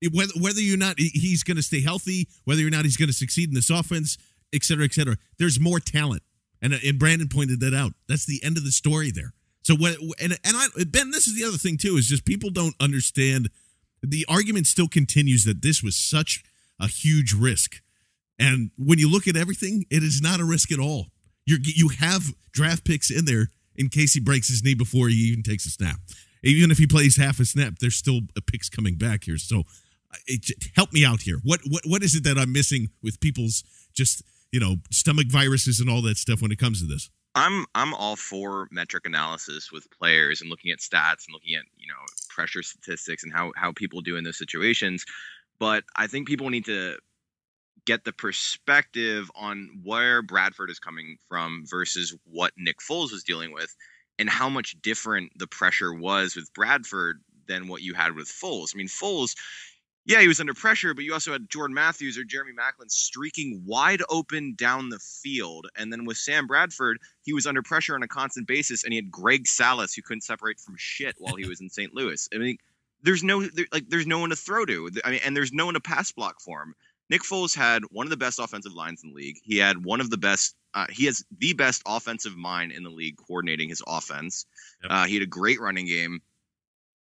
It- 0.00 0.12
Whether 0.12 0.32
whether 0.40 0.60
you're 0.60 0.76
not 0.78 0.98
he's 0.98 1.42
going 1.44 1.56
to 1.56 1.62
stay 1.62 1.80
healthy, 1.82 2.28
whether 2.44 2.66
or 2.66 2.70
not 2.70 2.84
he's 2.84 2.96
going 2.96 3.08
to 3.08 3.14
succeed 3.14 3.48
in 3.48 3.54
this 3.54 3.70
offense, 3.70 4.18
et 4.52 4.64
cetera, 4.64 4.84
et 4.84 4.92
cetera. 4.94 5.16
There's 5.38 5.60
more 5.60 5.78
talent, 5.80 6.22
and 6.62 6.74
uh, 6.74 6.78
and 6.84 6.98
Brandon 6.98 7.28
pointed 7.28 7.60
that 7.60 7.74
out. 7.74 7.92
That's 8.08 8.26
the 8.26 8.42
end 8.42 8.56
of 8.56 8.64
the 8.64 8.72
story 8.72 9.10
there. 9.10 9.32
So 9.62 9.74
what? 9.76 9.96
And 10.20 10.32
and 10.32 10.56
I 10.56 10.66
Ben, 10.86 11.10
this 11.10 11.26
is 11.26 11.36
the 11.38 11.46
other 11.46 11.58
thing 11.58 11.76
too 11.76 11.96
is 11.96 12.06
just 12.08 12.24
people 12.24 12.50
don't 12.50 12.74
understand. 12.80 13.50
The 14.02 14.24
argument 14.28 14.66
still 14.66 14.88
continues 14.88 15.44
that 15.44 15.62
this 15.62 15.82
was 15.82 15.96
such 15.96 16.42
a 16.80 16.88
huge 16.88 17.32
risk, 17.32 17.80
and 18.38 18.70
when 18.78 18.98
you 18.98 19.10
look 19.10 19.26
at 19.28 19.36
everything, 19.36 19.86
it 19.90 20.02
is 20.02 20.20
not 20.20 20.40
a 20.40 20.44
risk 20.44 20.72
at 20.72 20.78
all. 20.78 21.06
You 21.46 21.58
you 21.62 21.88
have 22.00 22.34
draft 22.52 22.84
picks 22.84 23.10
in 23.10 23.24
there 23.26 23.48
in 23.78 23.88
case 23.88 24.14
he 24.14 24.20
breaks 24.20 24.48
his 24.48 24.62
knee 24.62 24.74
before 24.74 25.08
he 25.08 25.14
even 25.14 25.42
takes 25.42 25.66
a 25.66 25.70
snap. 25.70 26.00
Even 26.42 26.70
if 26.70 26.78
he 26.78 26.86
plays 26.86 27.16
half 27.16 27.40
a 27.40 27.44
snap, 27.44 27.78
there's 27.80 27.96
still 27.96 28.20
a 28.36 28.40
picks 28.40 28.68
coming 28.68 28.96
back 28.96 29.24
here. 29.24 29.38
So, 29.38 29.64
it, 30.26 30.50
help 30.74 30.92
me 30.92 31.04
out 31.04 31.22
here. 31.22 31.38
What 31.42 31.60
what 31.68 31.82
what 31.86 32.02
is 32.02 32.14
it 32.14 32.24
that 32.24 32.38
I'm 32.38 32.52
missing 32.52 32.88
with 33.02 33.20
people's 33.20 33.64
just 33.92 34.22
you 34.52 34.60
know 34.60 34.76
stomach 34.90 35.26
viruses 35.28 35.80
and 35.80 35.90
all 35.90 36.02
that 36.02 36.16
stuff 36.16 36.42
when 36.42 36.52
it 36.52 36.58
comes 36.58 36.80
to 36.80 36.86
this? 36.86 37.10
I'm 37.34 37.66
I'm 37.74 37.92
all 37.94 38.16
for 38.16 38.68
metric 38.70 39.06
analysis 39.06 39.70
with 39.70 39.90
players 39.90 40.40
and 40.40 40.48
looking 40.48 40.70
at 40.70 40.78
stats 40.78 41.26
and 41.26 41.34
looking 41.34 41.54
at 41.54 41.64
you 41.76 41.88
know 41.88 41.94
pressure 42.28 42.62
statistics 42.62 43.24
and 43.24 43.32
how 43.32 43.52
how 43.56 43.72
people 43.72 44.00
do 44.00 44.16
in 44.16 44.24
those 44.24 44.38
situations. 44.38 45.04
But 45.58 45.84
I 45.96 46.06
think 46.06 46.28
people 46.28 46.50
need 46.50 46.64
to 46.66 46.96
get 47.86 48.04
the 48.04 48.12
perspective 48.12 49.30
on 49.34 49.80
where 49.84 50.20
Bradford 50.22 50.70
is 50.70 50.78
coming 50.78 51.16
from 51.28 51.64
versus 51.66 52.14
what 52.24 52.52
Nick 52.58 52.78
Foles 52.80 53.12
was 53.12 53.24
dealing 53.24 53.52
with, 53.52 53.74
and 54.18 54.28
how 54.28 54.48
much 54.48 54.76
different 54.82 55.32
the 55.38 55.46
pressure 55.46 55.94
was 55.94 56.36
with 56.36 56.52
Bradford 56.52 57.22
than 57.48 57.68
what 57.68 57.82
you 57.82 57.94
had 57.94 58.14
with 58.14 58.28
Foles. 58.28 58.74
I 58.74 58.78
mean, 58.78 58.88
Foles, 58.88 59.34
Yeah, 60.04 60.20
he 60.20 60.28
was 60.28 60.38
under 60.38 60.54
pressure, 60.54 60.94
but 60.94 61.04
you 61.04 61.12
also 61.12 61.32
had 61.32 61.50
Jordan 61.50 61.74
Matthews 61.74 62.16
or 62.16 62.22
Jeremy 62.22 62.52
Maclin 62.52 62.88
streaking 62.90 63.62
wide 63.66 64.02
open 64.08 64.54
down 64.56 64.88
the 64.88 65.00
field. 65.00 65.66
And 65.76 65.92
then 65.92 66.04
with 66.04 66.16
Sam 66.16 66.46
Bradford, 66.46 66.98
he 67.24 67.32
was 67.32 67.44
under 67.46 67.60
pressure 67.60 67.96
on 67.96 68.04
a 68.04 68.08
constant 68.08 68.46
basis, 68.46 68.84
and 68.84 68.92
he 68.92 68.98
had 68.98 69.10
Greg 69.10 69.48
Salas 69.48 69.94
who 69.94 70.02
couldn't 70.02 70.22
separate 70.22 70.60
from 70.60 70.76
shit 70.78 71.16
while 71.18 71.34
he 71.34 71.48
was 71.48 71.60
in 71.60 71.68
St. 71.68 71.92
Louis. 71.92 72.28
I 72.32 72.38
mean, 72.38 72.56
there's 73.02 73.24
no 73.24 73.42
there, 73.42 73.66
like 73.72 73.88
there's 73.88 74.06
no 74.06 74.20
one 74.20 74.30
to 74.30 74.36
throw 74.36 74.64
to. 74.64 74.90
I 75.04 75.10
mean, 75.10 75.20
and 75.24 75.36
there's 75.36 75.52
no 75.52 75.66
one 75.66 75.74
to 75.74 75.80
pass 75.80 76.12
block 76.12 76.40
for 76.40 76.62
him. 76.62 76.74
Nick 77.08 77.22
Foles 77.22 77.54
had 77.54 77.84
one 77.90 78.06
of 78.06 78.10
the 78.10 78.16
best 78.16 78.38
offensive 78.38 78.74
lines 78.74 79.02
in 79.02 79.10
the 79.10 79.14
league. 79.14 79.38
He 79.42 79.58
had 79.58 79.84
one 79.84 80.00
of 80.00 80.10
the 80.10 80.16
best. 80.16 80.56
Uh, 80.74 80.86
he 80.90 81.06
has 81.06 81.24
the 81.38 81.52
best 81.52 81.82
offensive 81.86 82.36
mind 82.36 82.72
in 82.72 82.82
the 82.82 82.90
league, 82.90 83.16
coordinating 83.16 83.68
his 83.68 83.82
offense. 83.86 84.46
Yep. 84.82 84.92
Uh, 84.92 85.04
he 85.06 85.14
had 85.14 85.22
a 85.22 85.26
great 85.26 85.60
running 85.60 85.86
game, 85.86 86.20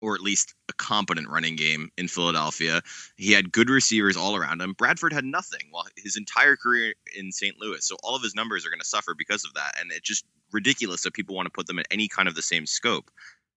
or 0.01 0.15
at 0.15 0.21
least 0.21 0.53
a 0.69 0.73
competent 0.73 1.27
running 1.27 1.55
game 1.55 1.89
in 1.97 2.07
Philadelphia. 2.07 2.81
He 3.17 3.31
had 3.31 3.51
good 3.51 3.69
receivers 3.69 4.15
all 4.15 4.35
around 4.35 4.61
him. 4.61 4.73
Bradford 4.73 5.11
had 5.11 5.25
nothing. 5.25 5.61
Well, 5.73 5.85
his 5.97 6.17
entire 6.17 6.55
career 6.55 6.93
in 7.17 7.31
St. 7.31 7.59
Louis, 7.59 7.85
so 7.85 7.97
all 8.03 8.15
of 8.15 8.21
his 8.21 8.35
numbers 8.35 8.65
are 8.65 8.69
going 8.69 8.79
to 8.79 8.85
suffer 8.85 9.15
because 9.17 9.43
of 9.43 9.53
that. 9.55 9.75
And 9.79 9.91
it's 9.91 10.07
just 10.07 10.25
ridiculous 10.51 11.01
that 11.03 11.13
people 11.13 11.35
want 11.35 11.47
to 11.47 11.51
put 11.51 11.67
them 11.67 11.79
in 11.79 11.85
any 11.91 12.07
kind 12.07 12.27
of 12.27 12.35
the 12.35 12.41
same 12.41 12.65
scope. 12.65 13.09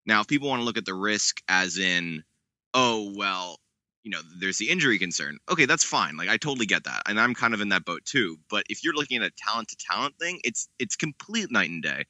Now, 0.06 0.22
if 0.22 0.26
people 0.26 0.48
want 0.48 0.60
to 0.60 0.64
look 0.64 0.78
at 0.78 0.86
the 0.86 0.94
risk 0.94 1.42
as 1.48 1.76
in, 1.76 2.24
oh 2.72 3.12
well, 3.14 3.60
you 4.08 4.12
know, 4.14 4.22
there's 4.40 4.56
the 4.56 4.70
injury 4.70 4.98
concern. 4.98 5.36
Okay, 5.50 5.66
that's 5.66 5.84
fine. 5.84 6.16
Like 6.16 6.30
I 6.30 6.38
totally 6.38 6.64
get 6.64 6.84
that, 6.84 7.02
and 7.06 7.20
I'm 7.20 7.34
kind 7.34 7.52
of 7.52 7.60
in 7.60 7.68
that 7.68 7.84
boat 7.84 8.06
too. 8.06 8.38
But 8.48 8.64
if 8.70 8.82
you're 8.82 8.94
looking 8.94 9.22
at 9.22 9.30
a 9.30 9.34
talent 9.36 9.68
to 9.68 9.76
talent 9.76 10.14
thing, 10.18 10.40
it's 10.44 10.66
it's 10.78 10.96
complete 10.96 11.50
night 11.50 11.68
and 11.68 11.82
day. 11.82 12.06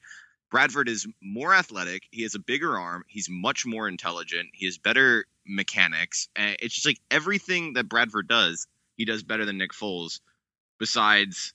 Bradford 0.49 0.87
is 0.87 1.05
more 1.21 1.53
athletic. 1.53 2.03
He 2.11 2.23
has 2.23 2.35
a 2.35 2.39
bigger 2.39 2.79
arm. 2.79 3.03
He's 3.09 3.27
much 3.29 3.65
more 3.65 3.89
intelligent. 3.89 4.47
He 4.53 4.65
has 4.65 4.77
better 4.77 5.25
mechanics. 5.45 6.29
And 6.37 6.55
it's 6.61 6.73
just 6.73 6.87
like 6.87 6.99
everything 7.11 7.73
that 7.73 7.89
Bradford 7.89 8.29
does, 8.29 8.65
he 8.95 9.03
does 9.03 9.21
better 9.21 9.45
than 9.45 9.57
Nick 9.57 9.73
Foles, 9.73 10.21
besides 10.79 11.53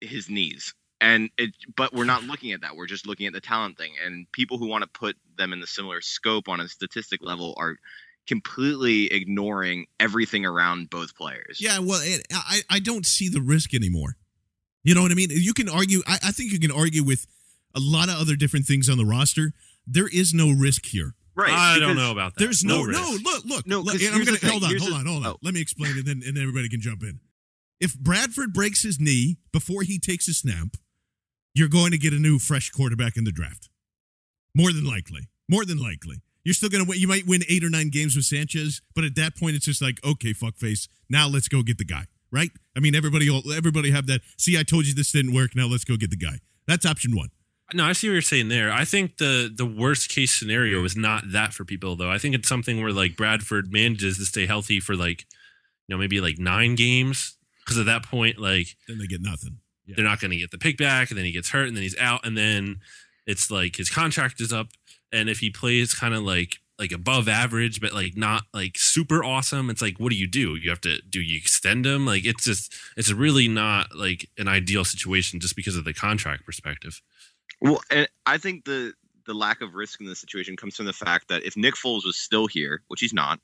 his 0.00 0.30
knees. 0.30 0.74
And 1.02 1.28
it, 1.36 1.50
but 1.76 1.92
we're 1.92 2.04
not 2.04 2.24
looking 2.24 2.52
at 2.52 2.62
that. 2.62 2.76
We're 2.76 2.86
just 2.86 3.06
looking 3.06 3.26
at 3.26 3.34
the 3.34 3.42
talent 3.42 3.76
thing. 3.76 3.92
And 4.02 4.26
people 4.32 4.56
who 4.56 4.68
want 4.68 4.84
to 4.84 4.88
put 4.88 5.16
them 5.36 5.52
in 5.52 5.60
the 5.60 5.66
similar 5.66 6.00
scope 6.00 6.48
on 6.48 6.60
a 6.60 6.66
statistic 6.66 7.20
level 7.22 7.54
are 7.58 7.76
completely 8.26 9.12
ignoring 9.12 9.86
everything 10.00 10.44
around 10.44 10.90
both 10.90 11.14
players. 11.16 11.58
Yeah, 11.60 11.78
well, 11.78 12.00
it, 12.02 12.26
I 12.32 12.60
I 12.70 12.78
don't 12.80 13.06
see 13.06 13.28
the 13.28 13.40
risk 13.40 13.74
anymore. 13.74 14.16
You 14.84 14.94
know 14.94 15.02
what 15.02 15.10
I 15.12 15.14
mean? 15.14 15.30
You 15.30 15.52
can 15.54 15.68
argue. 15.68 16.00
I, 16.06 16.14
I 16.24 16.30
think 16.32 16.52
you 16.52 16.60
can 16.60 16.70
argue 16.72 17.02
with 17.04 17.26
a 17.74 17.80
lot 17.80 18.08
of 18.08 18.16
other 18.20 18.36
different 18.36 18.66
things 18.66 18.88
on 18.88 18.98
the 18.98 19.04
roster. 19.04 19.52
There 19.86 20.08
is 20.08 20.32
no 20.32 20.50
risk 20.52 20.86
here. 20.86 21.14
Right. 21.34 21.52
I 21.52 21.78
don't 21.78 21.96
know 21.96 22.10
about 22.12 22.34
that. 22.34 22.40
There's 22.40 22.64
no 22.64 22.78
no, 22.84 23.12
risk. 23.12 23.22
look 23.24 23.44
look 23.44 23.66
No, 23.66 23.80
look, 23.80 23.92
'cause 23.94 24.02
and 24.02 24.10
I'm 24.14 24.14
here's 24.16 24.26
gonna 24.26 24.38
the 24.38 24.46
thing, 24.46 24.50
hold 24.50 24.62
on 24.64 24.70
here's 24.70 24.82
hold 24.82 24.92
the- 24.94 24.98
on 24.98 25.06
hold 25.06 25.26
on. 25.26 25.32
oh. 25.32 25.38
Let 25.42 25.54
me 25.54 25.60
explain 25.60 25.98
it, 25.98 26.08
and 26.08 26.22
and 26.22 26.38
everybody 26.38 26.68
can 26.68 26.80
jump 26.80 27.02
in. 27.02 27.20
If 27.80 27.98
Bradford 27.98 28.54
breaks 28.54 28.82
his 28.82 28.98
knee 28.98 29.36
before 29.52 29.82
he 29.82 29.98
takes 29.98 30.28
a 30.28 30.34
snap, 30.34 30.76
you're 31.54 31.68
going 31.68 31.90
to 31.90 31.98
get 31.98 32.14
a 32.14 32.18
new 32.18 32.38
fresh 32.38 32.70
quarterback 32.70 33.16
in 33.18 33.24
the 33.24 33.32
draft. 33.32 33.68
More 34.54 34.72
than 34.72 34.84
likely. 34.84 35.28
More 35.48 35.66
than 35.66 35.76
likely. 35.78 36.22
You're 36.46 36.54
still 36.54 36.68
going 36.68 36.84
to 36.84 36.88
win. 36.88 37.00
You 37.00 37.08
might 37.08 37.26
win 37.26 37.42
eight 37.48 37.64
or 37.64 37.70
nine 37.70 37.88
games 37.88 38.14
with 38.14 38.24
Sanchez, 38.24 38.80
but 38.94 39.02
at 39.02 39.16
that 39.16 39.36
point, 39.36 39.56
it's 39.56 39.64
just 39.64 39.82
like, 39.82 39.98
okay, 40.06 40.32
fuckface. 40.32 40.86
Now 41.10 41.26
let's 41.26 41.48
go 41.48 41.60
get 41.64 41.76
the 41.76 41.84
guy, 41.84 42.04
right? 42.30 42.52
I 42.76 42.78
mean, 42.78 42.94
everybody, 42.94 43.28
will 43.28 43.52
everybody 43.52 43.90
have 43.90 44.06
that. 44.06 44.20
See, 44.38 44.56
I 44.56 44.62
told 44.62 44.86
you 44.86 44.94
this 44.94 45.10
didn't 45.10 45.34
work. 45.34 45.56
Now 45.56 45.66
let's 45.66 45.82
go 45.82 45.96
get 45.96 46.10
the 46.10 46.16
guy. 46.16 46.38
That's 46.68 46.86
option 46.86 47.16
one. 47.16 47.30
No, 47.74 47.84
I 47.84 47.94
see 47.94 48.08
what 48.08 48.12
you're 48.12 48.22
saying 48.22 48.46
there. 48.48 48.70
I 48.72 48.84
think 48.84 49.16
the 49.16 49.52
the 49.52 49.66
worst 49.66 50.08
case 50.08 50.30
scenario 50.30 50.84
is 50.84 50.96
not 50.96 51.32
that 51.32 51.52
for 51.52 51.64
people 51.64 51.96
though. 51.96 52.10
I 52.10 52.18
think 52.18 52.36
it's 52.36 52.48
something 52.48 52.80
where 52.80 52.92
like 52.92 53.16
Bradford 53.16 53.72
manages 53.72 54.16
to 54.18 54.24
stay 54.24 54.46
healthy 54.46 54.78
for 54.78 54.94
like 54.94 55.26
you 55.88 55.96
know 55.96 55.98
maybe 55.98 56.20
like 56.20 56.38
nine 56.38 56.76
games 56.76 57.36
because 57.64 57.76
at 57.76 57.86
that 57.86 58.04
point 58.04 58.38
like 58.38 58.68
Then 58.86 58.98
they 58.98 59.08
get 59.08 59.20
nothing. 59.20 59.58
Yeah. 59.84 59.94
they're 59.96 60.04
not 60.04 60.20
going 60.20 60.30
to 60.30 60.36
get 60.36 60.52
the 60.52 60.58
pick 60.58 60.78
back 60.78 61.10
and 61.10 61.18
then 61.18 61.24
he 61.24 61.32
gets 61.32 61.50
hurt 61.50 61.66
and 61.66 61.76
then 61.76 61.82
he's 61.82 61.98
out 61.98 62.24
and 62.24 62.38
then 62.38 62.76
it's 63.26 63.50
like 63.50 63.74
his 63.74 63.90
contract 63.90 64.40
is 64.40 64.52
up 64.52 64.68
and 65.12 65.28
if 65.28 65.38
he 65.38 65.50
plays 65.50 65.94
kind 65.94 66.14
of 66.14 66.22
like 66.22 66.58
like 66.78 66.92
above 66.92 67.26
average 67.28 67.80
but 67.80 67.94
like 67.94 68.16
not 68.16 68.42
like 68.52 68.76
super 68.76 69.24
awesome 69.24 69.70
it's 69.70 69.80
like 69.80 69.98
what 69.98 70.10
do 70.10 70.16
you 70.16 70.26
do 70.26 70.56
you 70.56 70.68
have 70.68 70.80
to 70.80 71.00
do 71.08 71.20
you 71.20 71.38
extend 71.38 71.86
him 71.86 72.04
like 72.04 72.26
it's 72.26 72.44
just 72.44 72.74
it's 72.96 73.10
really 73.12 73.48
not 73.48 73.94
like 73.96 74.28
an 74.36 74.46
ideal 74.46 74.84
situation 74.84 75.40
just 75.40 75.56
because 75.56 75.76
of 75.76 75.84
the 75.84 75.94
contract 75.94 76.44
perspective 76.44 77.00
Well, 77.60 77.80
and 77.90 78.08
I 78.26 78.38
think 78.38 78.64
the 78.64 78.92
the 79.26 79.34
lack 79.34 79.60
of 79.60 79.74
risk 79.74 80.00
in 80.00 80.06
this 80.06 80.20
situation 80.20 80.56
comes 80.56 80.76
from 80.76 80.86
the 80.86 80.92
fact 80.92 81.28
that 81.28 81.42
if 81.42 81.56
Nick 81.56 81.74
Foles 81.74 82.04
was 82.04 82.16
still 82.16 82.46
here, 82.46 82.82
which 82.88 83.00
he's 83.00 83.12
not, 83.12 83.40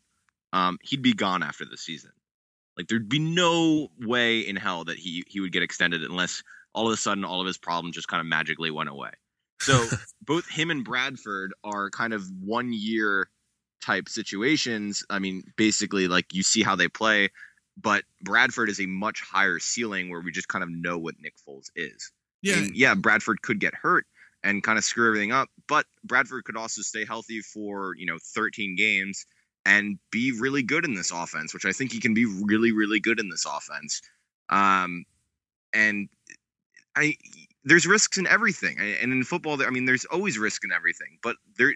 um, 0.53 0.79
he'd 0.83 1.03
be 1.03 1.13
gone 1.13 1.43
after 1.43 1.65
the 1.65 1.77
season. 1.77 2.13
Like 2.77 2.89
there'd 2.89 3.09
be 3.09 3.19
no 3.19 3.89
way 4.01 4.41
in 4.41 4.57
hell 4.57 4.85
that 4.85 4.99
he 4.99 5.25
he 5.27 5.41
would 5.41 5.53
get 5.53 5.63
extended 5.63 6.03
unless 6.03 6.43
all 6.75 6.87
of 6.87 6.93
a 6.93 6.97
sudden 6.97 7.25
all 7.25 7.41
of 7.41 7.47
his 7.47 7.59
problems 7.59 7.97
just 7.97 8.09
kind 8.09 8.21
of 8.21 8.27
magically 8.27 8.71
went 8.71 8.89
away. 8.89 9.11
So 9.63 9.87
both 10.23 10.49
him 10.49 10.71
and 10.71 10.85
Bradford 10.85 11.55
are 11.65 11.91
kind 11.91 12.13
of 12.13 12.25
one 12.41 12.73
year 12.73 13.29
type 13.85 14.09
situations. 14.09 15.05
I 15.11 15.19
mean, 15.19 15.43
basically 15.57 16.09
like 16.09 16.27
you 16.33 16.43
see 16.43 16.63
how 16.63 16.77
they 16.77 16.89
play, 16.89 17.31
but 17.81 18.05
Bradford 18.23 18.69
is 18.69 18.81
a 18.81 18.87
much 18.87 19.21
higher 19.21 19.59
ceiling 19.59 20.11
where 20.11 20.21
we 20.21 20.33
just 20.33 20.49
kind 20.49 20.63
of 20.63 20.71
know 20.71 20.99
what 20.99 21.15
Nick 21.21 21.35
Foles 21.47 21.71
is. 21.75 22.13
Yeah. 22.43 22.59
And 22.59 22.77
yeah, 22.77 22.95
Bradford 22.95 23.43
could 23.43 23.61
get 23.61 23.75
hurt 23.75 24.07
and 24.43 24.63
kind 24.63 24.79
of 24.79 24.85
screw 24.85 25.09
everything 25.09 25.33
up, 25.33 25.49
but 25.69 25.87
Bradford 26.05 26.45
could 26.45 26.57
also 26.57 26.83
stay 26.83 27.05
healthy 27.05 27.41
for, 27.41 27.95
you 27.97 28.07
know, 28.07 28.19
13 28.35 28.77
games 28.77 29.25
and 29.65 29.99
be 30.11 30.33
really 30.33 30.63
good 30.63 30.85
in 30.85 30.95
this 30.95 31.13
offense, 31.13 31.55
which 31.55 31.65
I 31.65 31.73
think 31.73 31.93
he 31.93 32.01
can 32.01 32.15
be 32.15 32.27
really, 32.27 32.73
really 32.73 32.99
good 32.99 33.21
in 33.21 33.29
this 33.29 33.47
offense. 33.47 34.03
Um, 34.49 35.05
and 35.73 36.09
I, 36.97 37.15
there's 37.65 37.87
risks 37.87 38.19
in 38.19 38.27
everything. 38.27 38.77
And 38.79 39.13
in 39.13 39.25
football, 39.25 39.63
I 39.63 39.71
mean, 39.71 39.85
there's 39.85 40.05
always 40.07 40.39
risk 40.39 40.65
in 40.65 40.73
everything, 40.73 41.19
but 41.23 41.37
there, 41.59 41.75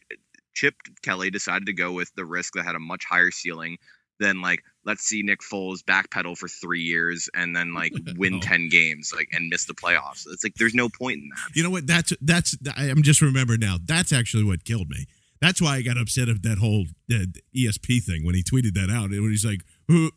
Chip 0.54 0.74
Kelly 1.02 1.30
decided 1.30 1.66
to 1.66 1.72
go 1.72 1.92
with 1.92 2.10
the 2.16 2.24
risk 2.24 2.54
that 2.54 2.64
had 2.64 2.74
a 2.74 2.80
much 2.80 3.04
higher 3.04 3.30
ceiling 3.30 3.76
than 4.18 4.40
like 4.40 4.62
let's 4.86 5.02
see 5.02 5.22
Nick 5.22 5.40
Foles 5.40 5.80
backpedal 5.82 6.38
for 6.38 6.48
three 6.48 6.80
years 6.80 7.28
and 7.34 7.54
then 7.54 7.74
like 7.74 7.92
win 8.16 8.34
No. 8.34 8.40
ten 8.40 8.68
games 8.70 9.12
like 9.14 9.28
and 9.32 9.48
miss 9.50 9.66
the 9.66 9.74
playoffs. 9.74 10.24
It's 10.26 10.42
like 10.42 10.54
there's 10.54 10.74
no 10.74 10.88
point 10.88 11.18
in 11.22 11.28
that. 11.28 11.54
You 11.54 11.62
know 11.62 11.68
what? 11.70 11.86
That's 11.86 12.14
that's. 12.22 12.56
I'm 12.76 13.02
just 13.02 13.20
remembering 13.20 13.60
now. 13.60 13.76
That's 13.84 14.12
actually 14.14 14.44
what 14.44 14.64
killed 14.64 14.88
me. 14.88 15.04
That's 15.42 15.60
why 15.60 15.76
I 15.76 15.82
got 15.82 15.98
upset 15.98 16.30
at 16.30 16.42
that 16.44 16.56
whole 16.56 16.86
uh, 17.12 17.26
ESP 17.54 18.02
thing 18.02 18.24
when 18.24 18.34
he 18.34 18.42
tweeted 18.42 18.72
that 18.72 18.88
out. 18.90 19.10
When 19.10 19.28
he's 19.28 19.44
like 19.44 19.60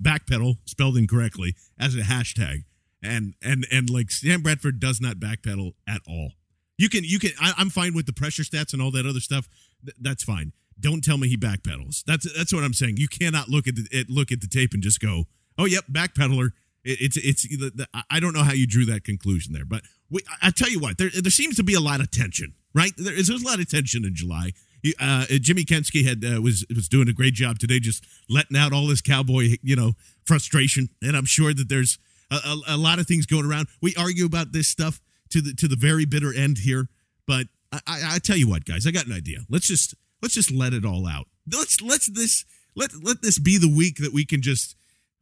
backpedal 0.02 0.60
spelled 0.66 0.96
incorrectly 0.96 1.56
as 1.78 1.94
a 1.96 2.00
hashtag, 2.00 2.64
and 3.02 3.36
and 3.42 3.66
and 3.72 3.90
like 3.90 4.12
Sam 4.12 4.42
Bradford 4.42 4.80
does 4.80 5.00
not 5.02 5.16
backpedal 5.16 5.74
at 5.88 6.02
all. 6.08 6.34
You 6.78 6.90
can 6.90 7.04
you 7.04 7.20
can. 7.20 7.32
I, 7.40 7.54
I'm 7.58 7.70
fine 7.70 7.94
with 7.94 8.06
the 8.06 8.14
pressure 8.14 8.44
stats 8.44 8.74
and 8.74 8.82
all 8.82 8.92
that 8.92 9.06
other 9.06 9.20
stuff. 9.20 9.48
Th- 9.84 9.96
that's 10.00 10.24
fine. 10.24 10.54
Don't 10.80 11.04
tell 11.04 11.18
me 11.18 11.28
he 11.28 11.38
backpedals. 11.38 12.04
That's 12.06 12.32
that's 12.36 12.54
what 12.54 12.64
I'm 12.64 12.74
saying. 12.74 12.98
You 12.98 13.08
cannot 13.08 13.50
look 13.50 13.68
at 13.68 13.76
the 13.76 14.06
look 14.08 14.32
at 14.32 14.42
the 14.42 14.48
tape 14.48 14.74
and 14.74 14.82
just 14.82 15.00
go, 15.00 15.26
oh 15.58 15.66
yep, 15.66 15.86
backpedaler. 15.92 16.52
It, 16.84 17.02
it's 17.02 17.18
it's 17.18 17.44
the, 17.44 17.72
the, 17.76 17.88
I 18.10 18.20
don't 18.20 18.34
know 18.34 18.44
how 18.44 18.54
you 18.54 18.66
drew 18.66 18.86
that 18.86 19.04
conclusion 19.04 19.54
there, 19.54 19.66
but 19.66 19.82
we, 20.10 20.22
I 20.42 20.48
I 20.48 20.52
tell 20.52 20.70
you 20.70 20.80
what, 20.80 20.98
there 20.98 21.10
there 21.10 21.32
seems 21.32 21.56
to 21.58 21.64
be 21.64 21.74
a 21.74 21.82
lot 21.82 22.00
of 22.00 22.12
tension, 22.12 22.54
right? 22.74 22.94
There 22.98 23.14
is 23.14 23.28
there's 23.28 23.44
a 23.44 23.46
lot 23.46 23.60
of 23.60 23.70
tension 23.70 24.06
in 24.06 24.16
July. 24.16 24.54
Uh, 24.98 25.26
Jimmy 25.42 25.66
Kempski 25.66 26.06
had 26.08 26.24
uh, 26.24 26.42
was 26.42 26.66
was 26.74 26.88
doing 26.88 27.10
a 27.10 27.14
great 27.14 27.34
job 27.34 27.60
today, 27.60 27.82
just 27.82 28.06
letting 28.30 28.56
out 28.56 28.72
all 28.72 28.88
this 28.88 29.02
cowboy, 29.02 29.58
you 29.62 29.76
know, 29.76 29.92
frustration, 30.26 30.88
and 31.02 31.18
I'm 31.18 31.26
sure 31.26 31.54
that 31.54 31.68
there's 31.68 32.00
a, 32.32 32.36
a, 32.36 32.62
a 32.70 32.78
lot 32.78 33.00
of 33.00 33.08
things 33.08 33.26
going 33.26 33.46
around. 33.46 33.68
We 33.82 33.96
argue 33.96 34.26
about 34.26 34.52
this 34.52 34.68
stuff 34.68 35.02
to 35.30 35.42
the 35.42 35.54
to 35.54 35.68
the 35.68 35.76
very 35.76 36.06
bitter 36.06 36.34
end 36.34 36.60
here, 36.60 36.88
but 37.28 37.48
I, 37.72 37.80
I, 37.88 38.02
I 38.16 38.20
tell 38.20 38.38
you 38.38 38.48
what, 38.50 38.66
guys, 38.66 38.88
I 38.88 38.92
got 38.92 39.06
an 39.06 39.14
idea. 39.14 39.40
Let's 39.50 39.68
just 39.68 39.96
let's 40.22 40.34
just 40.34 40.52
let 40.52 40.74
it 40.74 40.86
all 40.86 41.08
out. 41.08 41.28
Let's 41.52 41.82
let's 41.82 42.08
this 42.08 42.46
let 42.76 42.92
let 43.04 43.22
this 43.22 43.40
be 43.40 43.58
the 43.58 43.74
week 43.74 43.98
that 43.98 44.14
we 44.14 44.26
can 44.26 44.42
just 44.42 44.76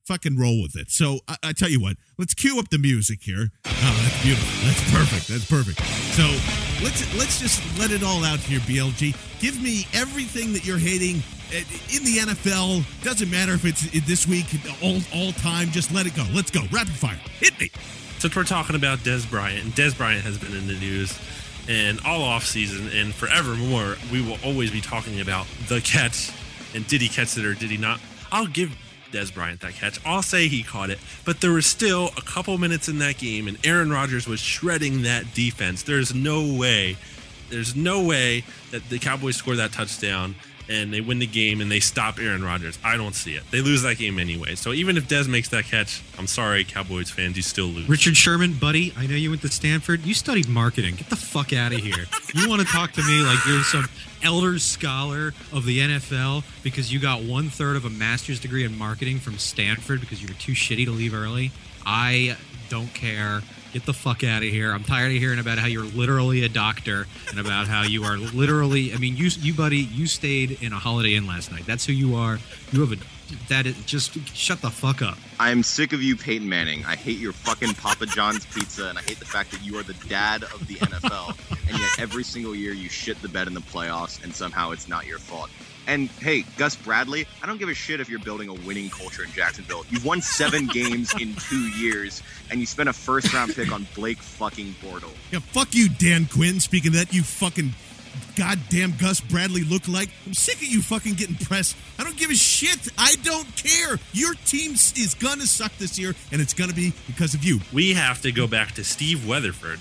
fucking 0.05 0.37
roll 0.37 0.61
with 0.61 0.75
it. 0.75 0.89
So 0.89 1.19
I, 1.27 1.35
I 1.43 1.53
tell 1.53 1.69
you 1.69 1.81
what, 1.81 1.97
let's 2.17 2.33
cue 2.33 2.57
up 2.59 2.69
the 2.69 2.77
music 2.77 3.19
here. 3.23 3.49
Oh, 3.65 3.99
that's 4.03 4.23
beautiful. 4.23 4.67
That's 4.67 4.91
perfect. 4.91 5.27
That's 5.27 5.49
perfect. 5.49 5.85
So 6.15 6.23
let's 6.83 7.15
let's 7.17 7.39
just 7.39 7.61
let 7.77 7.91
it 7.91 8.03
all 8.03 8.23
out 8.23 8.39
here, 8.39 8.59
BLG. 8.61 9.15
Give 9.39 9.61
me 9.61 9.87
everything 9.93 10.53
that 10.53 10.65
you're 10.65 10.77
hating 10.77 11.21
Uh, 11.49 11.59
in 11.93 12.03
the 12.03 12.17
NFL. 12.19 12.83
Doesn't 13.03 13.31
matter 13.31 13.53
if 13.53 13.65
it's 13.65 13.89
this 14.05 14.27
week, 14.27 14.45
all 14.81 14.99
all 15.13 15.31
time. 15.33 15.69
Just 15.71 15.93
let 15.93 16.05
it 16.05 16.15
go. 16.15 16.25
Let's 16.33 16.51
go. 16.51 16.61
Rapid 16.71 16.93
fire. 16.93 17.19
Hit 17.39 17.59
me. 17.59 17.69
since 18.19 18.35
we're 18.35 18.43
talking 18.43 18.75
about 18.75 18.99
Dez 18.99 19.29
Bryant, 19.29 19.63
and 19.63 19.73
Dez 19.73 19.95
Bryant 19.97 20.23
has 20.23 20.37
been 20.37 20.55
in 20.55 20.67
the 20.67 20.73
news 20.73 21.17
and 21.69 21.99
all 22.05 22.21
off 22.21 22.45
season 22.45 22.89
and 22.93 23.13
forevermore, 23.13 23.97
we 24.11 24.21
will 24.21 24.37
always 24.43 24.71
be 24.71 24.81
talking 24.81 25.19
about 25.19 25.45
the 25.67 25.81
catch 25.81 26.31
and 26.73 26.85
did 26.87 27.01
he 27.01 27.09
catch 27.09 27.37
it 27.37 27.45
or 27.45 27.53
did 27.53 27.69
he 27.69 27.77
not? 27.77 27.99
I'll 28.31 28.47
give 28.47 28.75
Dez 29.11 29.33
Bryant 29.33 29.61
that 29.61 29.73
catch. 29.73 29.99
I'll 30.05 30.21
say 30.21 30.47
he 30.47 30.63
caught 30.63 30.89
it, 30.89 30.99
but 31.25 31.41
there 31.41 31.51
was 31.51 31.65
still 31.65 32.11
a 32.17 32.21
couple 32.21 32.57
minutes 32.57 32.87
in 32.89 32.99
that 32.99 33.17
game, 33.17 33.47
and 33.47 33.57
Aaron 33.65 33.89
Rodgers 33.89 34.27
was 34.27 34.39
shredding 34.39 35.03
that 35.03 35.33
defense. 35.33 35.83
There's 35.83 36.13
no 36.13 36.53
way, 36.53 36.97
there's 37.49 37.75
no 37.75 38.03
way 38.03 38.43
that 38.71 38.87
the 38.89 38.99
Cowboys 38.99 39.37
score 39.37 39.55
that 39.55 39.71
touchdown 39.71 40.35
and 40.69 40.93
they 40.93 41.01
win 41.01 41.19
the 41.19 41.27
game 41.27 41.61
and 41.61 41.71
they 41.71 41.79
stop 41.79 42.19
Aaron 42.19 42.43
Rodgers. 42.43 42.77
I 42.83 42.97
don't 42.97 43.15
see 43.15 43.35
it. 43.35 43.43
They 43.51 43.61
lose 43.61 43.83
that 43.83 43.97
game 43.97 44.19
anyway. 44.19 44.55
So 44.55 44.73
even 44.73 44.97
if 44.97 45.07
Dez 45.07 45.27
makes 45.27 45.49
that 45.49 45.65
catch, 45.65 46.03
I'm 46.17 46.27
sorry, 46.27 46.63
Cowboys 46.63 47.09
fans, 47.09 47.37
you 47.37 47.43
still 47.43 47.67
lose. 47.67 47.87
Richard 47.87 48.17
Sherman, 48.17 48.53
buddy, 48.53 48.93
I 48.97 49.07
know 49.07 49.15
you 49.15 49.29
went 49.29 49.41
to 49.43 49.49
Stanford. 49.49 50.05
You 50.05 50.13
studied 50.13 50.49
marketing. 50.49 50.95
Get 50.95 51.09
the 51.09 51.15
fuck 51.15 51.53
out 51.53 51.73
of 51.73 51.79
here. 51.79 52.05
You 52.33 52.49
want 52.49 52.61
to 52.61 52.67
talk 52.67 52.91
to 52.93 53.03
me 53.03 53.21
like 53.21 53.37
you're 53.45 53.63
some 53.63 53.87
elder 54.23 54.59
scholar 54.59 55.33
of 55.53 55.65
the 55.65 55.79
NFL 55.79 56.43
because 56.63 56.91
you 56.91 56.99
got 56.99 57.23
one 57.23 57.49
third 57.49 57.75
of 57.75 57.85
a 57.85 57.89
master's 57.89 58.39
degree 58.39 58.63
in 58.63 58.77
marketing 58.77 59.19
from 59.19 59.37
Stanford 59.37 60.01
because 60.01 60.21
you 60.21 60.27
were 60.27 60.33
too 60.35 60.53
shitty 60.53 60.85
to 60.85 60.91
leave 60.91 61.13
early? 61.13 61.51
I 61.85 62.35
don't 62.69 62.93
care. 62.93 63.41
Get 63.77 63.85
the 63.85 63.93
fuck 63.93 64.23
out 64.23 64.41
of 64.41 64.49
here. 64.49 64.71
I'm 64.71 64.83
tired 64.83 65.11
of 65.11 65.19
hearing 65.19 65.37
about 65.37 65.59
how 65.59 65.67
you're 65.67 65.83
literally 65.83 66.43
a 66.43 66.49
doctor 66.49 67.05
and 67.29 67.39
about 67.39 67.67
how 67.67 67.83
you 67.83 68.05
are 68.05 68.17
literally. 68.17 68.91
I 68.91 68.97
mean, 68.97 69.15
you, 69.15 69.29
you 69.37 69.53
buddy, 69.53 69.77
you 69.77 70.07
stayed 70.07 70.63
in 70.63 70.73
a 70.73 70.79
Holiday 70.79 71.13
Inn 71.13 71.27
last 71.27 71.51
night. 71.51 71.67
That's 71.67 71.85
who 71.85 71.93
you 71.93 72.15
are. 72.15 72.39
You 72.71 72.81
have 72.81 72.93
a. 72.93 72.97
That 73.49 73.67
is 73.67 73.79
just 73.85 74.17
shut 74.35 74.63
the 74.63 74.71
fuck 74.71 75.03
up. 75.03 75.19
I'm 75.39 75.61
sick 75.61 75.93
of 75.93 76.01
you, 76.01 76.15
Peyton 76.15 76.49
Manning. 76.49 76.85
I 76.85 76.95
hate 76.95 77.19
your 77.19 77.33
fucking 77.33 77.75
Papa 77.75 78.07
John's 78.07 78.47
pizza, 78.47 78.89
and 78.89 78.97
I 78.97 79.03
hate 79.03 79.19
the 79.19 79.25
fact 79.25 79.51
that 79.51 79.63
you 79.63 79.77
are 79.77 79.83
the 79.83 79.93
dad 80.09 80.41
of 80.41 80.65
the 80.65 80.77
NFL, 80.77 81.37
and 81.69 81.77
yet 81.77 81.99
every 81.99 82.23
single 82.23 82.55
year 82.55 82.73
you 82.73 82.89
shit 82.89 83.21
the 83.21 83.29
bed 83.29 83.45
in 83.45 83.53
the 83.53 83.61
playoffs, 83.61 84.23
and 84.23 84.33
somehow 84.33 84.71
it's 84.71 84.87
not 84.87 85.05
your 85.05 85.19
fault. 85.19 85.51
And 85.87 86.09
hey, 86.09 86.43
Gus 86.57 86.75
Bradley, 86.75 87.25
I 87.41 87.47
don't 87.47 87.57
give 87.57 87.69
a 87.69 87.73
shit 87.73 88.01
if 88.01 88.09
you're 88.09 88.19
building 88.19 88.49
a 88.49 88.53
winning 88.53 88.89
culture 88.89 89.23
in 89.23 89.31
Jacksonville. 89.31 89.85
You've 89.89 90.05
won 90.05 90.21
seven 90.21 90.67
games 90.73 91.13
in 91.19 91.33
two 91.35 91.69
years, 91.69 92.21
and 92.51 92.59
you 92.59 92.65
spent 92.65 92.89
a 92.89 92.93
first 92.93 93.33
round 93.33 93.55
pick 93.55 93.71
on 93.71 93.87
Blake 93.95 94.17
fucking 94.17 94.75
Bortle. 94.83 95.13
Yeah, 95.31 95.39
fuck 95.39 95.73
you, 95.73 95.87
Dan 95.87 96.25
Quinn. 96.25 96.59
Speaking 96.59 96.89
of 96.89 96.95
that, 96.95 97.13
you 97.13 97.23
fucking 97.23 97.71
goddamn 98.35 98.95
Gus 98.99 99.21
Bradley 99.21 99.63
look 99.63 99.87
like. 99.87 100.09
I'm 100.25 100.33
sick 100.33 100.57
of 100.57 100.63
you 100.63 100.81
fucking 100.81 101.13
getting 101.13 101.35
pressed. 101.35 101.77
I 101.97 102.03
don't 102.03 102.17
give 102.17 102.29
a 102.29 102.35
shit. 102.35 102.89
I 102.97 103.15
don't 103.23 103.47
care. 103.55 103.97
Your 104.11 104.33
team 104.45 104.73
is 104.73 105.15
gonna 105.17 105.45
suck 105.45 105.75
this 105.77 105.97
year, 105.97 106.15
and 106.33 106.41
it's 106.41 106.53
gonna 106.53 106.73
be 106.73 106.93
because 107.07 107.33
of 107.33 107.43
you. 107.45 107.61
We 107.71 107.93
have 107.93 108.21
to 108.23 108.31
go 108.31 108.45
back 108.45 108.73
to 108.73 108.83
Steve 108.83 109.27
Weatherford 109.27 109.79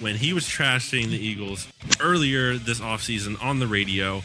when 0.00 0.16
he 0.16 0.32
was 0.32 0.44
trashing 0.44 1.10
the 1.10 1.18
Eagles 1.18 1.68
earlier 2.00 2.54
this 2.56 2.80
offseason 2.80 3.42
on 3.42 3.58
the 3.58 3.66
radio. 3.66 4.22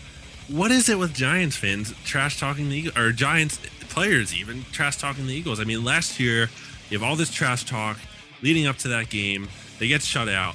What 0.47 0.69
is 0.69 0.89
it 0.89 0.99
with 0.99 1.15
Giants 1.15 1.55
fans 1.55 1.91
trash 2.03 2.39
talking 2.39 2.69
the 2.69 2.75
Eagles, 2.75 2.95
or 2.95 3.11
Giants 3.11 3.59
players 3.89 4.31
even 4.35 4.63
trash 4.71 4.97
talking 4.97 5.25
the 5.25 5.33
Eagles? 5.33 5.59
I 5.59 5.63
mean, 5.63 5.83
last 5.83 6.19
year 6.19 6.49
you 6.89 6.99
have 6.99 7.03
all 7.03 7.15
this 7.15 7.31
trash 7.31 7.65
talk 7.65 7.97
leading 8.43 8.67
up 8.67 8.77
to 8.77 8.87
that 8.89 9.09
game. 9.09 9.49
They 9.79 9.87
get 9.87 10.03
shut 10.03 10.29
out. 10.29 10.53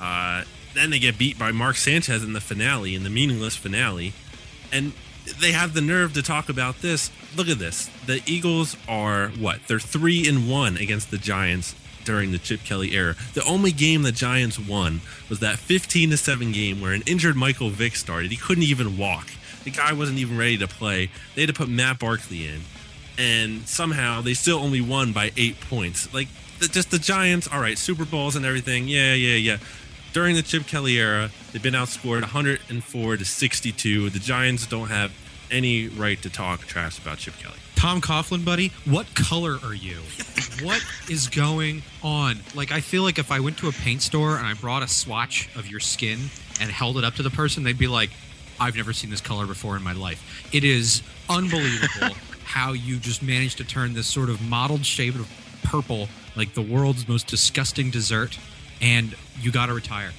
Uh, 0.00 0.42
then 0.74 0.90
they 0.90 0.98
get 0.98 1.18
beat 1.18 1.38
by 1.38 1.52
Mark 1.52 1.76
Sanchez 1.76 2.24
in 2.24 2.32
the 2.32 2.40
finale, 2.40 2.96
in 2.96 3.04
the 3.04 3.10
meaningless 3.10 3.54
finale. 3.54 4.12
And 4.72 4.92
they 5.40 5.52
have 5.52 5.72
the 5.72 5.82
nerve 5.82 6.14
to 6.14 6.22
talk 6.22 6.48
about 6.48 6.82
this. 6.82 7.12
Look 7.36 7.48
at 7.48 7.60
this. 7.60 7.88
The 8.06 8.20
Eagles 8.26 8.76
are 8.88 9.28
what? 9.28 9.60
They're 9.68 9.78
three 9.78 10.28
and 10.28 10.50
one 10.50 10.76
against 10.76 11.12
the 11.12 11.18
Giants 11.18 11.76
during 12.08 12.32
the 12.32 12.38
Chip 12.38 12.64
Kelly 12.64 12.94
era. 12.94 13.14
The 13.34 13.44
only 13.44 13.70
game 13.70 14.00
the 14.00 14.12
Giants 14.12 14.58
won 14.58 15.02
was 15.28 15.40
that 15.40 15.58
15 15.58 16.08
to 16.08 16.16
7 16.16 16.52
game 16.52 16.80
where 16.80 16.94
an 16.94 17.02
injured 17.04 17.36
Michael 17.36 17.68
Vick 17.68 17.96
started. 17.96 18.30
He 18.30 18.38
couldn't 18.38 18.64
even 18.64 18.96
walk. 18.96 19.28
The 19.64 19.70
guy 19.70 19.92
wasn't 19.92 20.18
even 20.18 20.38
ready 20.38 20.56
to 20.56 20.66
play. 20.66 21.10
They 21.34 21.42
had 21.42 21.48
to 21.48 21.54
put 21.54 21.68
Matt 21.68 21.98
Barkley 21.98 22.46
in. 22.46 22.62
And 23.18 23.68
somehow 23.68 24.22
they 24.22 24.32
still 24.32 24.58
only 24.58 24.80
won 24.80 25.12
by 25.12 25.32
eight 25.36 25.60
points. 25.60 26.12
Like, 26.14 26.28
the, 26.60 26.68
just 26.68 26.90
the 26.90 26.98
Giants, 26.98 27.46
all 27.52 27.60
right, 27.60 27.76
Super 27.76 28.06
Bowls 28.06 28.36
and 28.36 28.46
everything. 28.46 28.88
Yeah, 28.88 29.12
yeah, 29.12 29.34
yeah 29.34 29.58
during 30.14 30.34
the 30.34 30.42
Chip 30.42 30.66
Kelly 30.66 30.96
era, 30.96 31.30
they've 31.52 31.62
been 31.62 31.74
outscored 31.74 32.22
104 32.22 33.16
to 33.18 33.24
62. 33.24 34.08
The 34.08 34.18
Giants 34.18 34.66
don't 34.66 34.88
have 34.88 35.12
any 35.50 35.88
right 35.88 36.20
to 36.22 36.30
talk 36.30 36.60
trash 36.60 36.98
about 36.98 37.18
Chip 37.18 37.34
Kelly. 37.36 37.58
Tom 37.78 38.00
Coughlin, 38.00 38.44
buddy, 38.44 38.72
what 38.86 39.06
color 39.14 39.56
are 39.64 39.72
you? 39.72 39.98
what 40.64 40.84
is 41.08 41.28
going 41.28 41.84
on? 42.02 42.40
Like, 42.52 42.72
I 42.72 42.80
feel 42.80 43.04
like 43.04 43.20
if 43.20 43.30
I 43.30 43.38
went 43.38 43.56
to 43.58 43.68
a 43.68 43.72
paint 43.72 44.02
store 44.02 44.36
and 44.36 44.44
I 44.44 44.54
brought 44.54 44.82
a 44.82 44.88
swatch 44.88 45.48
of 45.54 45.68
your 45.68 45.78
skin 45.78 46.18
and 46.60 46.72
held 46.72 46.98
it 46.98 47.04
up 47.04 47.14
to 47.14 47.22
the 47.22 47.30
person, 47.30 47.62
they'd 47.62 47.78
be 47.78 47.86
like, 47.86 48.10
I've 48.58 48.74
never 48.74 48.92
seen 48.92 49.10
this 49.10 49.20
color 49.20 49.46
before 49.46 49.76
in 49.76 49.84
my 49.84 49.92
life. 49.92 50.48
It 50.52 50.64
is 50.64 51.02
unbelievable 51.30 52.16
how 52.44 52.72
you 52.72 52.96
just 52.96 53.22
managed 53.22 53.58
to 53.58 53.64
turn 53.64 53.94
this 53.94 54.08
sort 54.08 54.28
of 54.28 54.42
mottled 54.42 54.84
shade 54.84 55.14
of 55.14 55.30
purple, 55.62 56.08
like 56.34 56.54
the 56.54 56.62
world's 56.62 57.06
most 57.06 57.28
disgusting 57.28 57.92
dessert, 57.92 58.40
and 58.80 59.14
you 59.40 59.52
got 59.52 59.66
to 59.66 59.74
retire. 59.74 60.10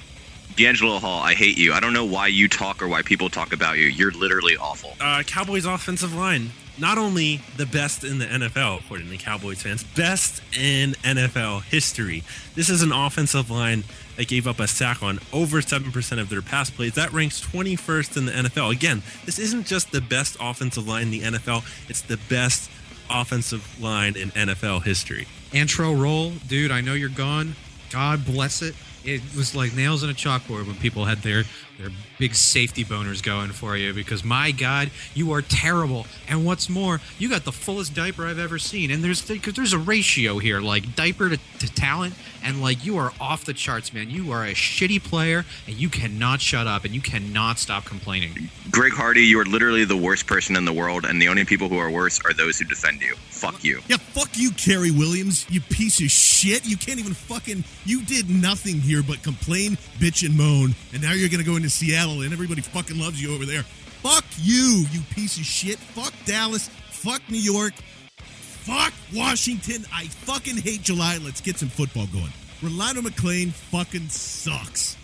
DeAngelo 0.54 0.98
Hall, 0.98 1.20
I 1.20 1.34
hate 1.34 1.58
you. 1.58 1.74
I 1.74 1.80
don't 1.80 1.92
know 1.92 2.06
why 2.06 2.28
you 2.28 2.48
talk 2.48 2.82
or 2.82 2.88
why 2.88 3.02
people 3.02 3.28
talk 3.28 3.52
about 3.52 3.76
you. 3.76 3.84
You're 3.86 4.12
literally 4.12 4.56
awful. 4.56 4.94
Uh, 4.98 5.22
Cowboys 5.26 5.66
offensive 5.66 6.14
line, 6.14 6.52
not 6.78 6.98
only 6.98 7.40
the 7.56 7.66
best 7.66 8.04
in 8.04 8.18
the 8.18 8.26
NFL, 8.26 8.80
according 8.80 9.10
to 9.10 9.16
Cowboys 9.16 9.62
fans, 9.62 9.84
best 9.84 10.42
in 10.58 10.92
NFL 11.02 11.64
history. 11.64 12.22
This 12.54 12.68
is 12.68 12.82
an 12.82 12.92
offensive 12.92 13.50
line 13.50 13.84
that 14.16 14.28
gave 14.28 14.46
up 14.46 14.60
a 14.60 14.68
sack 14.68 15.02
on 15.02 15.18
over 15.32 15.60
7% 15.60 16.20
of 16.20 16.28
their 16.28 16.42
pass 16.42 16.70
plays. 16.70 16.94
That 16.94 17.12
ranks 17.12 17.40
21st 17.40 18.16
in 18.16 18.26
the 18.26 18.32
NFL. 18.32 18.72
Again, 18.72 19.02
this 19.24 19.38
isn't 19.38 19.66
just 19.66 19.92
the 19.92 20.00
best 20.00 20.36
offensive 20.40 20.86
line 20.86 21.04
in 21.04 21.10
the 21.10 21.20
NFL, 21.20 21.64
it's 21.88 22.02
the 22.02 22.18
best 22.28 22.70
offensive 23.10 23.80
line 23.80 24.16
in 24.16 24.30
NFL 24.30 24.84
history. 24.84 25.26
Antrel 25.52 26.00
Rolle, 26.00 26.32
dude, 26.48 26.70
I 26.70 26.80
know 26.80 26.94
you're 26.94 27.08
gone. 27.08 27.56
God 27.90 28.24
bless 28.24 28.62
it. 28.62 28.74
It 29.04 29.22
was 29.36 29.54
like 29.54 29.74
nails 29.74 30.02
in 30.04 30.10
a 30.10 30.14
chalkboard 30.14 30.66
when 30.66 30.76
people 30.76 31.06
had 31.06 31.18
their 31.18 31.44
their 31.80 31.90
big 32.18 32.34
safety 32.34 32.84
boners 32.84 33.22
going 33.22 33.50
for 33.50 33.76
you 33.76 33.94
because 33.94 34.22
my 34.22 34.50
God, 34.50 34.90
you 35.14 35.32
are 35.32 35.40
terrible. 35.40 36.06
And 36.28 36.44
what's 36.44 36.68
more, 36.68 37.00
you 37.18 37.30
got 37.30 37.44
the 37.44 37.52
fullest 37.52 37.94
diaper 37.94 38.26
I've 38.26 38.38
ever 38.38 38.58
seen. 38.58 38.90
And 38.90 39.02
there's 39.02 39.26
because 39.26 39.54
there's 39.54 39.72
a 39.72 39.78
ratio 39.78 40.38
here, 40.38 40.60
like 40.60 40.94
diaper 40.94 41.30
to, 41.30 41.36
to 41.36 41.74
talent, 41.74 42.14
and 42.44 42.60
like 42.60 42.84
you 42.84 42.98
are 42.98 43.12
off 43.20 43.44
the 43.44 43.54
charts, 43.54 43.92
man. 43.92 44.10
You 44.10 44.32
are 44.32 44.44
a 44.44 44.52
shitty 44.52 45.02
player, 45.02 45.44
and 45.66 45.76
you 45.76 45.88
cannot 45.88 46.40
shut 46.40 46.66
up, 46.66 46.84
and 46.84 46.94
you 46.94 47.00
cannot 47.00 47.58
stop 47.58 47.84
complaining. 47.84 48.50
Greg 48.70 48.92
Hardy, 48.92 49.22
you 49.22 49.40
are 49.40 49.44
literally 49.44 49.84
the 49.84 49.96
worst 49.96 50.26
person 50.26 50.56
in 50.56 50.64
the 50.64 50.72
world, 50.72 51.04
and 51.04 51.20
the 51.20 51.28
only 51.28 51.44
people 51.44 51.68
who 51.68 51.78
are 51.78 51.90
worse 51.90 52.20
are 52.24 52.34
those 52.34 52.58
who 52.58 52.66
defend 52.66 53.00
you. 53.00 53.14
Fuck 53.16 53.64
you. 53.64 53.80
Yeah, 53.88 53.96
fuck 53.96 54.36
you, 54.36 54.50
Cary 54.50 54.90
Williams, 54.90 55.46
you 55.50 55.60
piece 55.60 56.00
of 56.00 56.10
shit. 56.10 56.66
You 56.66 56.76
can't 56.76 56.98
even 56.98 57.14
fucking. 57.14 57.64
You 57.86 58.02
did 58.02 58.28
nothing 58.28 58.76
here 58.76 59.02
but 59.02 59.22
complain, 59.22 59.78
bitch, 59.98 60.26
and 60.26 60.36
moan, 60.36 60.74
and 60.92 61.02
now 61.02 61.12
you're 61.12 61.30
gonna 61.30 61.42
go 61.42 61.56
into 61.56 61.69
Seattle 61.70 62.22
and 62.22 62.32
everybody 62.32 62.60
fucking 62.60 62.98
loves 62.98 63.20
you 63.22 63.34
over 63.34 63.46
there. 63.46 63.62
Fuck 64.02 64.24
you, 64.38 64.84
you 64.92 65.00
piece 65.10 65.36
of 65.36 65.44
shit. 65.44 65.78
Fuck 65.78 66.12
Dallas. 66.24 66.68
Fuck 66.68 67.22
New 67.30 67.38
York. 67.38 67.72
Fuck 68.18 68.92
Washington. 69.14 69.84
I 69.92 70.06
fucking 70.06 70.56
hate 70.58 70.82
July. 70.82 71.18
Let's 71.18 71.40
get 71.40 71.56
some 71.56 71.68
football 71.68 72.06
going. 72.06 72.32
Rolando 72.62 73.00
McClain 73.00 73.52
fucking 73.52 74.08
sucks. 74.08 74.96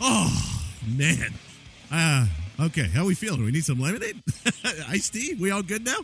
Oh, 0.00 0.62
man. 0.96 1.34
Uh, 1.90 2.26
okay, 2.58 2.88
how 2.88 3.04
we 3.04 3.14
feeling? 3.14 3.44
We 3.44 3.52
need 3.52 3.64
some 3.64 3.80
lemonade? 3.80 4.22
Iced 4.88 5.12
tea? 5.12 5.34
We 5.34 5.50
all 5.50 5.62
good 5.62 5.84
now? 5.84 5.98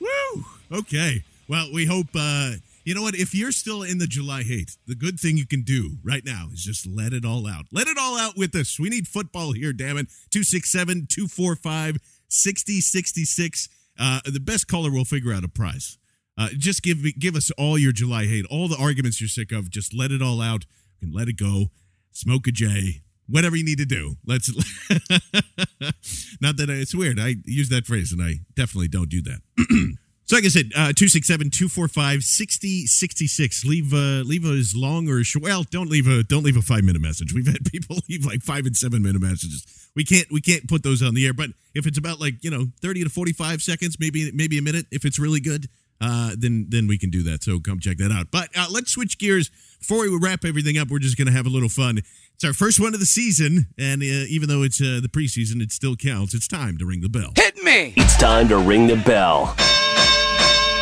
Woo! 0.00 0.44
Okay. 0.72 1.22
Well, 1.48 1.68
we 1.72 1.86
hope, 1.86 2.08
uh, 2.14 2.52
you 2.84 2.94
know 2.94 3.02
what? 3.02 3.14
If 3.14 3.34
you're 3.34 3.52
still 3.52 3.82
in 3.82 3.98
the 3.98 4.06
July 4.06 4.42
hate, 4.42 4.76
the 4.86 4.94
good 4.94 5.18
thing 5.18 5.36
you 5.36 5.46
can 5.46 5.62
do 5.62 5.96
right 6.04 6.22
now 6.24 6.48
is 6.52 6.62
just 6.62 6.86
let 6.86 7.12
it 7.12 7.24
all 7.24 7.46
out. 7.46 7.66
Let 7.72 7.88
it 7.88 7.96
all 7.98 8.18
out 8.18 8.36
with 8.36 8.54
us. 8.54 8.78
We 8.78 8.90
need 8.90 9.08
football 9.08 9.52
here, 9.52 9.72
damn 9.72 9.96
it. 9.96 10.08
267 10.30 11.06
245 11.08 11.96
6066. 12.28 13.68
Uh, 13.98 14.20
the 14.26 14.40
best 14.40 14.68
caller 14.68 14.90
will 14.90 15.04
figure 15.04 15.32
out 15.32 15.44
a 15.44 15.48
prize. 15.48 15.98
Uh, 16.36 16.48
just 16.58 16.82
give 16.82 17.02
me, 17.02 17.12
give 17.12 17.36
us 17.36 17.50
all 17.52 17.78
your 17.78 17.92
July 17.92 18.26
hate, 18.26 18.44
all 18.50 18.68
the 18.68 18.76
arguments 18.76 19.20
you're 19.20 19.28
sick 19.28 19.52
of. 19.52 19.70
Just 19.70 19.94
let 19.94 20.10
it 20.10 20.20
all 20.20 20.42
out 20.42 20.66
and 21.00 21.14
let 21.14 21.28
it 21.28 21.36
go. 21.36 21.66
Smoke 22.12 22.46
a 22.48 22.52
J, 22.52 23.02
whatever 23.28 23.56
you 23.56 23.64
need 23.64 23.78
to 23.78 23.86
do. 23.86 24.16
Let's. 24.26 24.48
Not 26.40 26.56
that 26.58 26.68
I, 26.68 26.74
it's 26.74 26.94
weird. 26.94 27.18
I 27.18 27.36
use 27.44 27.68
that 27.70 27.86
phrase 27.86 28.12
and 28.12 28.22
I 28.22 28.40
definitely 28.54 28.88
don't 28.88 29.08
do 29.08 29.22
that. 29.22 29.40
So, 30.26 30.36
like 30.36 30.46
I 30.46 30.48
said, 30.48 30.70
uh, 30.74 30.96
267 30.96 31.50
245 31.50 32.24
6066. 32.24 33.64
Leave, 33.66 33.92
uh, 33.92 34.24
leave 34.24 34.46
as 34.46 34.74
long 34.74 35.08
or 35.08 35.22
short. 35.22 35.42
Well, 35.42 35.64
don't 35.64 35.90
leave 35.90 36.08
a, 36.08 36.22
don't 36.22 36.42
leave 36.42 36.56
a 36.56 36.62
five 36.62 36.82
minute 36.82 37.02
message. 37.02 37.34
We've 37.34 37.46
had 37.46 37.64
people 37.70 37.98
leave 38.08 38.24
like 38.24 38.40
five 38.40 38.64
and 38.64 38.74
seven 38.74 39.02
minute 39.02 39.20
messages. 39.20 39.66
We 39.94 40.02
can't, 40.04 40.26
we 40.32 40.40
can't 40.40 40.66
put 40.66 40.82
those 40.82 41.02
on 41.02 41.14
the 41.14 41.26
air. 41.26 41.34
But 41.34 41.50
if 41.74 41.86
it's 41.86 41.98
about 41.98 42.20
like, 42.20 42.42
you 42.42 42.50
know, 42.50 42.66
30 42.80 43.04
to 43.04 43.10
45 43.10 43.60
seconds, 43.62 43.98
maybe, 44.00 44.32
maybe 44.32 44.56
a 44.56 44.62
minute, 44.62 44.86
if 44.90 45.04
it's 45.04 45.18
really 45.18 45.40
good, 45.40 45.68
uh, 46.00 46.34
then, 46.36 46.66
then 46.70 46.86
we 46.86 46.96
can 46.96 47.10
do 47.10 47.22
that. 47.24 47.44
So 47.44 47.60
come 47.60 47.78
check 47.78 47.98
that 47.98 48.10
out. 48.10 48.28
But 48.30 48.48
uh, 48.56 48.66
let's 48.70 48.90
switch 48.90 49.18
gears. 49.18 49.50
Before 49.78 50.00
we 50.00 50.18
wrap 50.20 50.46
everything 50.46 50.78
up, 50.78 50.88
we're 50.88 50.98
just 51.00 51.18
going 51.18 51.26
to 51.26 51.32
have 51.32 51.44
a 51.44 51.50
little 51.50 51.68
fun. 51.68 51.98
It's 52.34 52.44
our 52.44 52.54
first 52.54 52.80
one 52.80 52.94
of 52.94 53.00
the 53.00 53.06
season. 53.06 53.66
And 53.78 54.02
uh, 54.02 54.26
even 54.28 54.48
though 54.48 54.62
it's 54.62 54.80
uh, 54.80 55.00
the 55.02 55.08
preseason, 55.08 55.60
it 55.60 55.70
still 55.70 55.96
counts. 55.96 56.32
It's 56.34 56.48
time 56.48 56.78
to 56.78 56.86
ring 56.86 57.02
the 57.02 57.10
bell. 57.10 57.32
Hit 57.36 57.62
me! 57.62 57.92
It's 57.96 58.16
time 58.16 58.48
to 58.48 58.56
ring 58.56 58.86
the 58.86 58.96
bell 58.96 59.54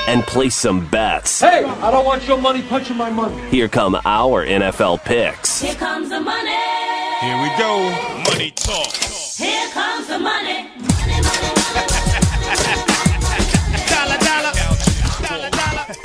and 0.09 0.23
place 0.25 0.55
some 0.55 0.87
bets. 0.89 1.41
Hey, 1.41 1.65
I 1.65 1.91
don't 1.91 2.05
want 2.05 2.27
your 2.27 2.39
money 2.39 2.63
punching 2.63 2.97
my 2.97 3.11
money. 3.11 3.41
Here 3.51 3.69
come 3.69 3.95
our 4.05 4.45
NFL 4.47 5.05
picks. 5.05 5.61
Here 5.61 5.75
comes 5.75 6.09
the 6.11 6.21
money. 6.21 6.51
Here 7.21 7.41
we 7.43 7.49
go. 7.59 7.91
Money 8.31 8.51
talk. 8.53 8.93
Here 8.95 9.69
comes 9.71 10.09
the 10.09 10.19
money. 10.19 10.69
Money 10.79 11.23
money. 11.23 11.62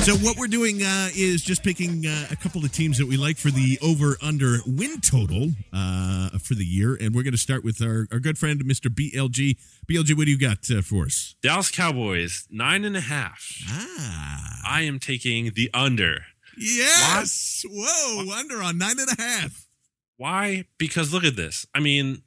So 0.04 0.16
what 0.16 0.38
we're 0.38 0.48
doing 0.48 0.82
uh, 0.84 1.10
is 1.16 1.42
just 1.42 1.64
picking 1.64 2.06
uh, 2.06 2.28
a 2.32 2.36
couple 2.36 2.64
of 2.64 2.72
teams 2.72 2.98
that 2.98 3.08
we 3.08 3.18
like 3.18 3.38
for 3.38 3.52
the 3.52 3.78
over/under 3.82 4.60
win 4.66 5.02
total 5.02 5.50
uh, 5.74 6.30
for 6.40 6.54
the 6.56 6.64
year, 6.66 6.96
and 7.00 7.14
we're 7.14 7.24
going 7.24 7.34
to 7.34 7.38
start 7.38 7.64
with 7.64 7.82
our, 7.82 8.08
our 8.12 8.20
good 8.20 8.38
friend 8.38 8.64
Mr. 8.64 8.90
BLG. 8.90 9.58
BLG, 9.90 10.16
what 10.18 10.26
do 10.26 10.32
you 10.32 10.40
got 10.40 10.60
uh, 10.72 10.82
for 10.82 11.06
us? 11.06 11.36
Dallas 11.42 11.70
Cowboys 11.72 12.48
nine 12.50 12.86
and 12.86 12.96
a 12.96 13.02
half. 13.02 13.50
Ah, 13.70 14.62
I 14.66 14.82
am 14.84 15.00
taking 15.00 15.52
the 15.54 15.70
under. 15.74 16.20
yes. 16.58 17.66
Whoa, 17.70 18.32
under 18.38 18.62
on 18.64 18.78
nine 18.78 19.00
and 19.00 19.10
a 19.18 19.22
half. 19.22 19.68
Why? 20.16 20.66
Because 20.78 21.12
look 21.14 21.24
at 21.26 21.36
this. 21.36 21.66
I 21.76 21.80
mean, 21.82 22.22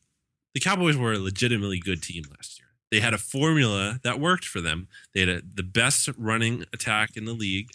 the 0.54 0.60
Cowboys 0.60 0.96
were 0.96 1.12
a 1.12 1.18
legitimately 1.18 1.78
good 1.80 2.02
team 2.02 2.24
last 2.30 2.58
year. 2.59 2.59
They 2.90 3.00
had 3.00 3.14
a 3.14 3.18
formula 3.18 4.00
that 4.02 4.20
worked 4.20 4.44
for 4.44 4.60
them. 4.60 4.88
They 5.14 5.20
had 5.20 5.28
a, 5.28 5.40
the 5.42 5.62
best 5.62 6.08
running 6.16 6.64
attack 6.72 7.16
in 7.16 7.24
the 7.24 7.32
league, 7.32 7.68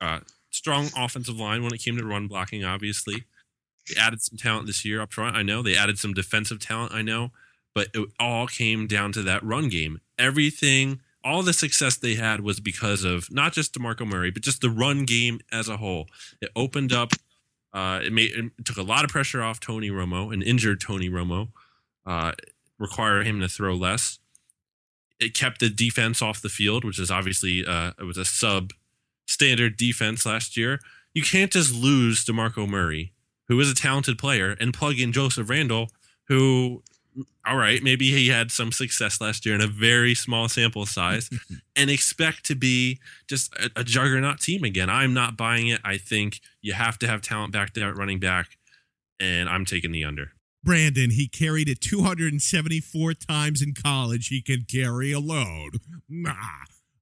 uh, 0.00 0.20
strong 0.50 0.88
offensive 0.96 1.38
line 1.38 1.62
when 1.62 1.72
it 1.72 1.82
came 1.82 1.96
to 1.96 2.04
run 2.04 2.28
blocking, 2.28 2.64
obviously. 2.64 3.24
They 3.88 4.00
added 4.00 4.22
some 4.22 4.38
talent 4.38 4.66
this 4.66 4.84
year 4.84 5.00
up 5.00 5.12
front, 5.12 5.36
I 5.36 5.42
know. 5.42 5.62
They 5.62 5.76
added 5.76 5.98
some 5.98 6.14
defensive 6.14 6.60
talent, 6.60 6.92
I 6.92 7.02
know. 7.02 7.30
But 7.74 7.88
it 7.94 8.08
all 8.20 8.46
came 8.46 8.86
down 8.86 9.12
to 9.12 9.22
that 9.22 9.42
run 9.42 9.68
game. 9.68 10.00
Everything, 10.18 11.00
all 11.24 11.42
the 11.42 11.54
success 11.54 11.96
they 11.96 12.14
had 12.14 12.40
was 12.40 12.60
because 12.60 13.02
of 13.02 13.32
not 13.32 13.52
just 13.54 13.74
DeMarco 13.74 14.06
Murray, 14.06 14.30
but 14.30 14.42
just 14.42 14.60
the 14.60 14.70
run 14.70 15.04
game 15.04 15.40
as 15.50 15.68
a 15.68 15.78
whole. 15.78 16.06
It 16.40 16.50
opened 16.54 16.92
up 16.92 17.14
uh, 17.72 18.00
it 18.04 18.12
made 18.12 18.32
it 18.32 18.64
took 18.64 18.76
a 18.76 18.82
lot 18.82 19.04
of 19.04 19.10
pressure 19.10 19.42
off 19.42 19.58
Tony 19.58 19.90
Romo, 19.90 20.32
an 20.32 20.42
injured 20.42 20.80
Tony 20.80 21.08
Romo, 21.08 21.48
uh, 22.04 22.32
require 22.78 23.22
him 23.22 23.40
to 23.40 23.48
throw 23.48 23.74
less. 23.74 24.18
It 25.22 25.34
kept 25.34 25.60
the 25.60 25.70
defense 25.70 26.20
off 26.20 26.42
the 26.42 26.48
field, 26.48 26.84
which 26.84 26.98
is 26.98 27.10
obviously 27.10 27.64
uh, 27.64 27.92
it 27.98 28.04
was 28.04 28.18
a 28.18 28.24
sub 28.24 28.72
standard 29.26 29.76
defense 29.76 30.26
last 30.26 30.56
year. 30.56 30.80
You 31.14 31.22
can't 31.22 31.52
just 31.52 31.74
lose 31.74 32.24
DeMarco 32.24 32.68
Murray, 32.68 33.12
who 33.48 33.58
is 33.60 33.70
a 33.70 33.74
talented 33.74 34.18
player, 34.18 34.56
and 34.58 34.74
plug 34.74 34.98
in 34.98 35.12
Joseph 35.12 35.48
Randle, 35.48 35.88
who, 36.28 36.82
all 37.46 37.56
right, 37.56 37.82
maybe 37.82 38.10
he 38.10 38.28
had 38.28 38.50
some 38.50 38.72
success 38.72 39.20
last 39.20 39.44
year 39.44 39.54
in 39.54 39.60
a 39.60 39.66
very 39.66 40.14
small 40.14 40.48
sample 40.48 40.86
size, 40.86 41.30
and 41.76 41.90
expect 41.90 42.44
to 42.46 42.54
be 42.54 42.98
just 43.28 43.54
a, 43.56 43.70
a 43.76 43.84
juggernaut 43.84 44.40
team 44.40 44.64
again. 44.64 44.90
I'm 44.90 45.14
not 45.14 45.36
buying 45.36 45.68
it. 45.68 45.80
I 45.84 45.98
think 45.98 46.40
you 46.62 46.72
have 46.72 46.98
to 47.00 47.06
have 47.06 47.22
talent 47.22 47.52
back 47.52 47.74
there 47.74 47.88
at 47.88 47.96
running 47.96 48.18
back, 48.18 48.56
and 49.20 49.48
I'm 49.48 49.64
taking 49.64 49.92
the 49.92 50.04
under. 50.04 50.32
Brandon, 50.64 51.10
he 51.10 51.28
carried 51.28 51.68
it 51.68 51.80
274 51.80 53.14
times 53.14 53.62
in 53.62 53.74
college. 53.74 54.28
He 54.28 54.40
can 54.40 54.64
carry 54.70 55.12
a 55.12 55.18
load. 55.18 55.78
Nah. 56.08 56.34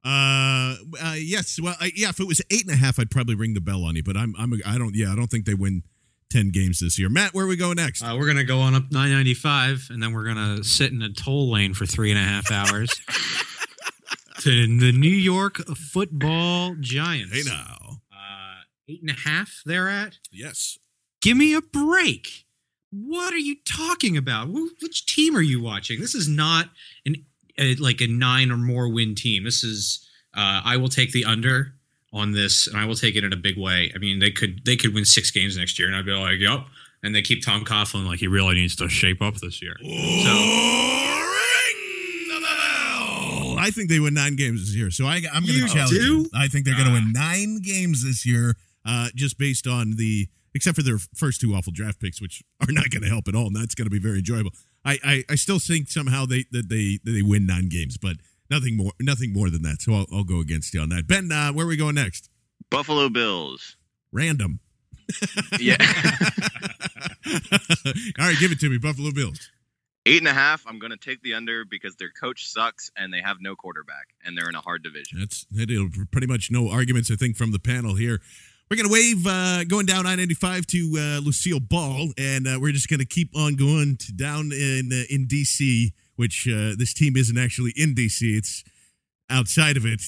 Uh, 0.03 0.77
uh, 1.03 1.15
yes. 1.17 1.59
Well, 1.61 1.75
I, 1.79 1.93
yeah. 1.95 2.09
If 2.09 2.21
it 2.21 2.27
was 2.27 2.41
eight 2.51 2.63
and 2.63 2.73
a 2.73 2.77
half, 2.77 2.99
I'd 2.99 3.11
probably 3.11 3.35
ring 3.35 3.53
the 3.53 3.61
bell 3.61 3.85
on 3.85 3.97
you. 3.97 4.03
But 4.03 4.17
I'm, 4.17 4.35
I'm, 4.39 4.55
I 4.65 4.79
don't. 4.79 4.95
Yeah, 4.95 5.13
I 5.13 5.15
don't 5.17 5.27
think 5.27 5.45
they 5.45 5.53
win 5.53 5.83
ten 6.31 6.51
games 6.51 6.81
this 6.81 6.99
year. 6.99 7.11
Matt, 7.11 7.35
where 7.35 7.45
are 7.45 7.49
we 7.49 7.57
going 7.57 7.77
next? 7.77 8.03
Uh, 8.03 8.17
we're 8.19 8.27
gonna 8.27 8.45
go 8.45 8.61
on 8.61 8.75
up 8.75 8.85
995, 8.91 9.89
and 9.91 10.03
then 10.03 10.15
we're 10.15 10.25
gonna 10.25 10.65
sit 10.65 10.91
in 10.91 11.03
a 11.03 11.13
toll 11.13 11.51
lane 11.51 11.75
for 11.75 11.85
three 11.85 12.11
and 12.11 12.19
a 12.19 12.23
half 12.23 12.51
hours. 12.51 12.89
to 14.41 14.79
the 14.79 14.93
New 14.93 15.09
York 15.09 15.59
Football 15.77 16.77
Giants. 16.81 17.35
hey 17.35 17.43
now. 17.45 18.01
Uh, 18.11 18.63
eight 18.89 19.03
and 19.03 19.11
a 19.11 19.29
half. 19.29 19.61
They're 19.67 19.89
at. 19.89 20.17
Yes. 20.33 20.79
Give 21.21 21.37
me 21.37 21.55
a 21.55 21.61
break. 21.61 22.47
What 22.91 23.33
are 23.33 23.39
you 23.39 23.57
talking 23.65 24.17
about? 24.17 24.49
Which 24.49 25.07
team 25.07 25.37
are 25.37 25.43
you 25.43 25.63
watching? 25.63 26.01
This 26.01 26.15
is 26.15 26.29
not 26.29 26.71
an 27.07 27.17
a, 27.59 27.75
like 27.77 28.01
a 28.01 28.07
nine 28.07 28.51
or 28.51 28.57
more 28.57 28.89
win 28.89 29.15
team. 29.15 29.45
This 29.45 29.63
is. 29.63 30.07
Uh, 30.33 30.63
I 30.65 30.77
will 30.77 30.89
take 30.89 31.11
the 31.13 31.25
under 31.25 31.75
on 32.13 32.33
this, 32.33 32.67
and 32.67 32.77
I 32.77 32.85
will 32.85 32.95
take 32.95 33.17
it 33.17 33.25
in 33.25 33.33
a 33.33 33.37
big 33.37 33.57
way. 33.59 33.93
I 33.95 33.99
mean, 33.99 34.19
they 34.19 34.31
could 34.31 34.65
they 34.65 34.77
could 34.77 34.95
win 34.95 35.05
six 35.05 35.31
games 35.31 35.57
next 35.57 35.79
year, 35.79 35.89
and 35.89 35.97
I'd 35.97 36.05
be 36.05 36.13
like, 36.13 36.39
"Yep." 36.39 36.67
And 37.03 37.15
they 37.15 37.23
keep 37.23 37.45
Tom 37.45 37.65
Coughlin 37.65 38.07
like 38.07 38.19
he 38.19 38.27
really 38.27 38.55
needs 38.55 38.77
to 38.77 38.89
shape 38.89 39.23
up 39.23 39.37
this 39.37 39.63
year. 39.63 39.75
So 39.79 39.87
Ring 39.87 39.95
the 42.29 42.41
bell. 42.41 43.59
I 43.59 43.71
think 43.73 43.89
they 43.89 44.01
win 44.01 44.15
nine 44.15 44.37
games 44.37 44.67
this 44.67 44.77
year. 44.77 44.91
So 44.91 45.07
I, 45.07 45.23
I'm 45.33 45.47
going 45.47 45.61
to 45.61 45.69
challenge. 45.69 45.91
do? 45.91 46.23
them. 46.25 46.31
I 46.35 46.49
think 46.49 46.67
they're 46.67 46.75
going 46.75 46.89
to 46.89 46.93
win 46.93 47.13
nine 47.13 47.61
games 47.63 48.05
this 48.05 48.27
year, 48.27 48.55
uh, 48.85 49.09
just 49.15 49.39
based 49.39 49.67
on 49.67 49.97
the 49.97 50.29
except 50.55 50.77
for 50.77 50.83
their 50.83 50.99
first 51.15 51.41
two 51.41 51.55
awful 51.55 51.73
draft 51.73 52.01
picks, 52.01 52.21
which 52.21 52.43
are 52.61 52.73
not 52.73 52.91
going 52.91 53.03
to 53.03 53.09
help 53.09 53.29
at 53.29 53.35
all, 53.35 53.47
and 53.47 53.57
that's 53.57 53.75
going 53.75 53.87
to 53.87 53.91
be 53.91 53.99
very 53.99 54.19
enjoyable. 54.19 54.51
I, 54.85 54.99
I, 55.05 55.25
I 55.31 55.35
still 55.35 55.59
think 55.59 55.89
somehow 55.89 56.27
they 56.27 56.45
that 56.53 56.69
they 56.69 56.99
that 57.05 57.13
they 57.13 57.23
win 57.23 57.47
nine 57.47 57.69
games, 57.69 57.99
but 57.99 58.17
nothing 58.51 58.77
more 58.77 58.93
nothing 59.01 59.33
more 59.33 59.51
than 59.51 59.63
that. 59.63 59.83
So 59.83 59.93
I'll, 59.95 60.07
I'll 60.13 60.25
go 60.25 60.41
against 60.41 60.75
you 60.75 60.81
on 60.81 60.89
that. 60.91 61.07
Ben, 61.07 61.31
uh, 61.31 61.53
where 61.53 61.67
are 61.67 61.69
we 61.69 61.77
going 61.77 61.95
next? 61.95 62.31
Buffalo 62.71 63.09
Bills. 63.09 63.77
Random. 64.13 64.61
Yeah. 65.59 65.77
All 67.27 68.27
right, 68.27 68.37
give 68.39 68.53
it 68.53 68.61
to 68.61 68.71
me, 68.71 68.79
Buffalo 68.79 69.11
Bills. 69.11 69.51
Eight 70.07 70.19
and 70.19 70.29
a 70.29 70.33
half. 70.33 70.65
I'm 70.67 70.79
going 70.79 70.93
to 70.93 70.97
take 70.97 71.21
the 71.23 71.35
under 71.35 71.65
because 71.65 71.97
their 71.97 72.11
coach 72.11 72.49
sucks 72.49 72.91
and 72.97 73.13
they 73.13 73.21
have 73.21 73.39
no 73.41 73.55
quarterback 73.55 74.09
and 74.25 74.39
they're 74.39 74.49
in 74.49 74.55
a 74.55 74.61
hard 74.61 74.83
division. 74.83 75.19
That's 75.19 75.45
pretty 76.11 76.27
much 76.27 76.51
no 76.51 76.71
arguments, 76.71 77.11
I 77.11 77.17
think, 77.17 77.37
from 77.37 77.53
the 77.53 77.59
panel 77.59 77.97
here. 77.97 78.21
We're 78.71 78.77
gonna 78.77 78.93
wave 78.93 79.27
uh, 79.27 79.65
going 79.65 79.87
down 79.87 80.07
I-95 80.07 80.65
to 80.67 80.95
uh, 80.97 81.21
Lucille 81.27 81.59
Ball, 81.59 82.13
and 82.17 82.47
uh, 82.47 82.57
we're 82.61 82.71
just 82.71 82.89
gonna 82.89 83.05
keep 83.05 83.37
on 83.37 83.57
going 83.57 83.97
to 83.97 84.13
down 84.13 84.53
in 84.53 84.91
uh, 84.93 85.13
in 85.13 85.27
DC, 85.27 85.91
which 86.15 86.47
uh, 86.47 86.79
this 86.79 86.95
team 86.95 87.17
isn't 87.17 87.37
actually 87.37 87.73
in 87.75 87.97
DC; 87.97 88.23
it's 88.23 88.63
outside 89.29 89.77
of 89.77 89.85
it. 89.85 90.01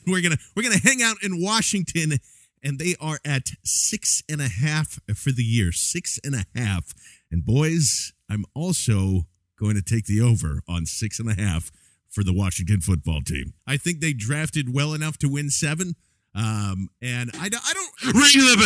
we're 0.06 0.22
gonna 0.22 0.38
we're 0.56 0.62
gonna 0.62 0.78
hang 0.78 1.02
out 1.02 1.22
in 1.22 1.42
Washington, 1.42 2.14
and 2.62 2.78
they 2.78 2.94
are 2.98 3.18
at 3.26 3.50
six 3.62 4.22
and 4.26 4.40
a 4.40 4.48
half 4.48 4.98
for 5.14 5.30
the 5.30 5.44
year, 5.44 5.70
six 5.70 6.18
and 6.24 6.34
a 6.34 6.46
half. 6.58 6.94
And 7.30 7.44
boys, 7.44 8.14
I'm 8.30 8.46
also 8.54 9.26
going 9.60 9.74
to 9.74 9.82
take 9.82 10.06
the 10.06 10.22
over 10.22 10.62
on 10.66 10.86
six 10.86 11.20
and 11.20 11.30
a 11.30 11.38
half 11.38 11.70
for 12.08 12.24
the 12.24 12.32
Washington 12.32 12.80
football 12.80 13.20
team. 13.20 13.52
I 13.66 13.76
think 13.76 14.00
they 14.00 14.14
drafted 14.14 14.72
well 14.72 14.94
enough 14.94 15.18
to 15.18 15.28
win 15.28 15.50
seven. 15.50 15.94
Um, 16.34 16.88
and 17.02 17.30
I, 17.40 17.48
don't- 17.48 17.64
I 17.64 17.72
don't 17.72 18.14
Ring 18.14 18.32
the 18.46 18.56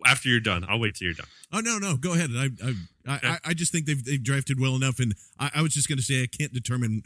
after 0.06 0.28
you're 0.28 0.40
done. 0.40 0.64
I'll 0.68 0.78
wait 0.80 0.96
till 0.96 1.06
you're 1.06 1.14
done. 1.14 1.26
oh 1.52 1.60
no, 1.60 1.78
no, 1.78 1.96
go 1.96 2.12
ahead. 2.14 2.30
I, 2.34 2.48
I, 2.64 2.74
I, 3.06 3.20
I, 3.28 3.38
I 3.46 3.54
just 3.54 3.70
think 3.72 3.86
they've 3.86 4.04
they've 4.04 4.22
drafted 4.22 4.60
well 4.60 4.74
enough, 4.76 4.98
and 4.98 5.14
I, 5.38 5.50
I 5.56 5.62
was 5.62 5.72
just 5.72 5.88
going 5.88 5.98
to 5.98 6.04
say 6.04 6.22
I 6.22 6.26
can't 6.26 6.52
determine 6.52 7.02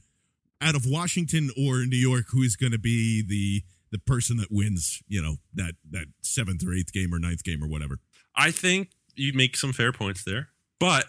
out 0.60 0.74
of 0.74 0.84
Washington 0.86 1.50
or 1.56 1.84
New 1.84 1.96
York 1.98 2.26
who 2.30 2.42
is 2.42 2.56
going 2.56 2.72
to 2.72 2.78
be 2.78 3.22
the 3.22 3.62
the 3.90 3.98
person 3.98 4.36
that 4.38 4.48
wins. 4.50 5.02
You 5.08 5.22
know 5.22 5.36
that 5.54 5.74
that 5.90 6.06
seventh 6.22 6.66
or 6.66 6.72
eighth 6.72 6.92
game 6.92 7.12
or 7.14 7.18
ninth 7.18 7.44
game 7.44 7.62
or 7.62 7.68
whatever. 7.68 7.98
I 8.34 8.50
think 8.52 8.90
you 9.14 9.32
make 9.34 9.56
some 9.56 9.72
fair 9.72 9.92
points 9.92 10.24
there, 10.24 10.48
but 10.80 11.06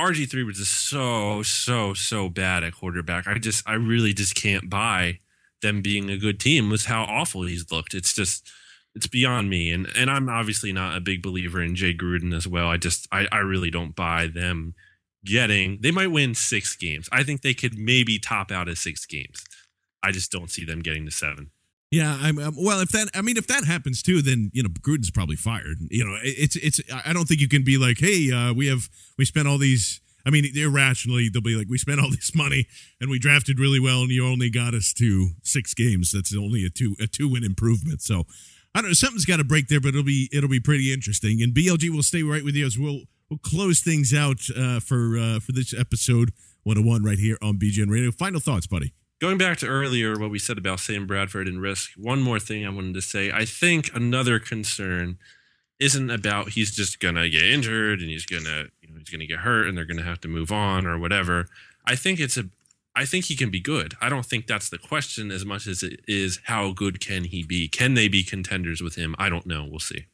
RG3 0.00 0.46
was 0.46 0.58
just 0.58 0.88
so, 0.88 1.42
so, 1.42 1.94
so 1.94 2.28
bad 2.28 2.64
at 2.64 2.74
quarterback. 2.74 3.26
I 3.26 3.38
just, 3.38 3.68
I 3.68 3.74
really 3.74 4.12
just 4.12 4.34
can't 4.34 4.70
buy 4.70 5.18
them 5.62 5.82
being 5.82 6.10
a 6.10 6.16
good 6.18 6.40
team 6.40 6.70
with 6.70 6.86
how 6.86 7.02
awful 7.04 7.42
he's 7.42 7.70
looked. 7.70 7.94
It's 7.94 8.12
just, 8.12 8.50
it's 8.94 9.06
beyond 9.06 9.48
me. 9.50 9.70
And 9.70 9.86
and 9.96 10.10
I'm 10.10 10.28
obviously 10.28 10.72
not 10.72 10.96
a 10.96 11.00
big 11.00 11.22
believer 11.22 11.62
in 11.62 11.76
Jay 11.76 11.94
Gruden 11.94 12.34
as 12.34 12.48
well. 12.48 12.68
I 12.68 12.76
just, 12.76 13.06
I, 13.12 13.26
I 13.30 13.38
really 13.38 13.70
don't 13.70 13.94
buy 13.94 14.26
them 14.26 14.74
getting. 15.24 15.78
They 15.80 15.90
might 15.90 16.08
win 16.08 16.34
six 16.34 16.76
games. 16.76 17.08
I 17.12 17.22
think 17.22 17.42
they 17.42 17.54
could 17.54 17.78
maybe 17.78 18.18
top 18.18 18.50
out 18.50 18.68
at 18.68 18.78
six 18.78 19.06
games. 19.06 19.44
I 20.02 20.12
just 20.12 20.32
don't 20.32 20.50
see 20.50 20.64
them 20.64 20.80
getting 20.80 21.04
to 21.04 21.10
seven. 21.10 21.50
Yeah, 21.90 22.16
I'm, 22.20 22.38
um 22.38 22.54
well. 22.56 22.80
If 22.80 22.90
that, 22.90 23.08
I 23.14 23.20
mean, 23.20 23.36
if 23.36 23.48
that 23.48 23.64
happens 23.64 24.02
too, 24.02 24.22
then 24.22 24.50
you 24.54 24.62
know 24.62 24.68
Gruden's 24.68 25.10
probably 25.10 25.36
fired. 25.36 25.78
You 25.90 26.04
know, 26.04 26.16
it's 26.22 26.54
it's. 26.56 26.80
I 27.04 27.12
don't 27.12 27.26
think 27.26 27.40
you 27.40 27.48
can 27.48 27.64
be 27.64 27.78
like, 27.78 27.98
hey, 27.98 28.30
uh, 28.30 28.54
we 28.54 28.68
have 28.68 28.88
we 29.18 29.24
spent 29.24 29.48
all 29.48 29.58
these. 29.58 30.00
I 30.24 30.30
mean, 30.30 30.44
irrationally, 30.54 31.30
they'll 31.32 31.42
be 31.42 31.56
like, 31.56 31.68
we 31.68 31.78
spent 31.78 31.98
all 31.98 32.10
this 32.10 32.34
money 32.34 32.66
and 33.00 33.10
we 33.10 33.18
drafted 33.18 33.58
really 33.58 33.80
well, 33.80 34.02
and 34.02 34.10
you 34.10 34.24
only 34.24 34.50
got 34.50 34.74
us 34.74 34.92
to 34.94 35.30
six 35.42 35.74
games. 35.74 36.12
That's 36.12 36.36
only 36.36 36.64
a 36.64 36.70
two 36.70 36.94
a 37.00 37.08
two 37.08 37.28
win 37.28 37.42
improvement. 37.42 38.02
So 38.02 38.24
I 38.72 38.82
don't 38.82 38.90
know. 38.90 38.94
Something's 38.94 39.24
got 39.24 39.38
to 39.38 39.44
break 39.44 39.66
there, 39.66 39.80
but 39.80 39.88
it'll 39.88 40.04
be 40.04 40.28
it'll 40.32 40.48
be 40.48 40.60
pretty 40.60 40.92
interesting. 40.92 41.42
And 41.42 41.52
BLG 41.52 41.90
will 41.90 42.04
stay 42.04 42.22
right 42.22 42.44
with 42.44 42.54
you 42.54 42.66
as 42.66 42.78
we'll 42.78 43.02
we'll 43.28 43.40
close 43.40 43.80
things 43.80 44.14
out 44.14 44.38
uh, 44.56 44.78
for 44.78 45.18
uh, 45.18 45.40
for 45.40 45.50
this 45.50 45.74
episode 45.76 46.30
101 46.62 47.02
right 47.02 47.18
here 47.18 47.36
on 47.42 47.58
BGN 47.58 47.90
Radio. 47.90 48.12
Final 48.12 48.38
thoughts, 48.38 48.68
buddy. 48.68 48.92
Going 49.20 49.36
back 49.36 49.58
to 49.58 49.66
earlier, 49.66 50.18
what 50.18 50.30
we 50.30 50.38
said 50.38 50.56
about 50.56 50.80
Sam 50.80 51.06
Bradford 51.06 51.46
and 51.46 51.60
risk, 51.60 51.90
one 51.96 52.22
more 52.22 52.40
thing 52.40 52.64
I 52.66 52.70
wanted 52.70 52.94
to 52.94 53.02
say. 53.02 53.30
I 53.30 53.44
think 53.44 53.90
another 53.94 54.38
concern 54.38 55.18
isn't 55.78 56.10
about 56.10 56.50
he's 56.50 56.74
just 56.74 57.00
gonna 57.00 57.28
get 57.28 57.44
injured 57.44 58.00
and 58.00 58.08
he's 58.08 58.24
gonna, 58.24 58.68
you 58.80 58.88
know, 58.88 58.98
he's 58.98 59.10
gonna 59.10 59.26
get 59.26 59.40
hurt 59.40 59.66
and 59.68 59.76
they're 59.76 59.84
gonna 59.84 60.02
have 60.04 60.20
to 60.22 60.28
move 60.28 60.50
on 60.50 60.86
or 60.86 60.98
whatever. 60.98 61.48
I 61.84 61.96
think 61.96 62.18
it's 62.18 62.38
a, 62.38 62.44
I 62.96 63.04
think 63.04 63.26
he 63.26 63.36
can 63.36 63.50
be 63.50 63.60
good. 63.60 63.94
I 64.00 64.08
don't 64.08 64.24
think 64.24 64.46
that's 64.46 64.70
the 64.70 64.78
question 64.78 65.30
as 65.30 65.44
much 65.44 65.66
as 65.66 65.82
it 65.82 66.00
is 66.08 66.40
how 66.44 66.72
good 66.72 66.98
can 67.00 67.24
he 67.24 67.42
be? 67.42 67.68
Can 67.68 67.94
they 67.94 68.08
be 68.08 68.22
contenders 68.24 68.80
with 68.82 68.94
him? 68.96 69.14
I 69.18 69.28
don't 69.28 69.46
know. 69.46 69.66
We'll 69.68 69.80
see. 69.80 70.06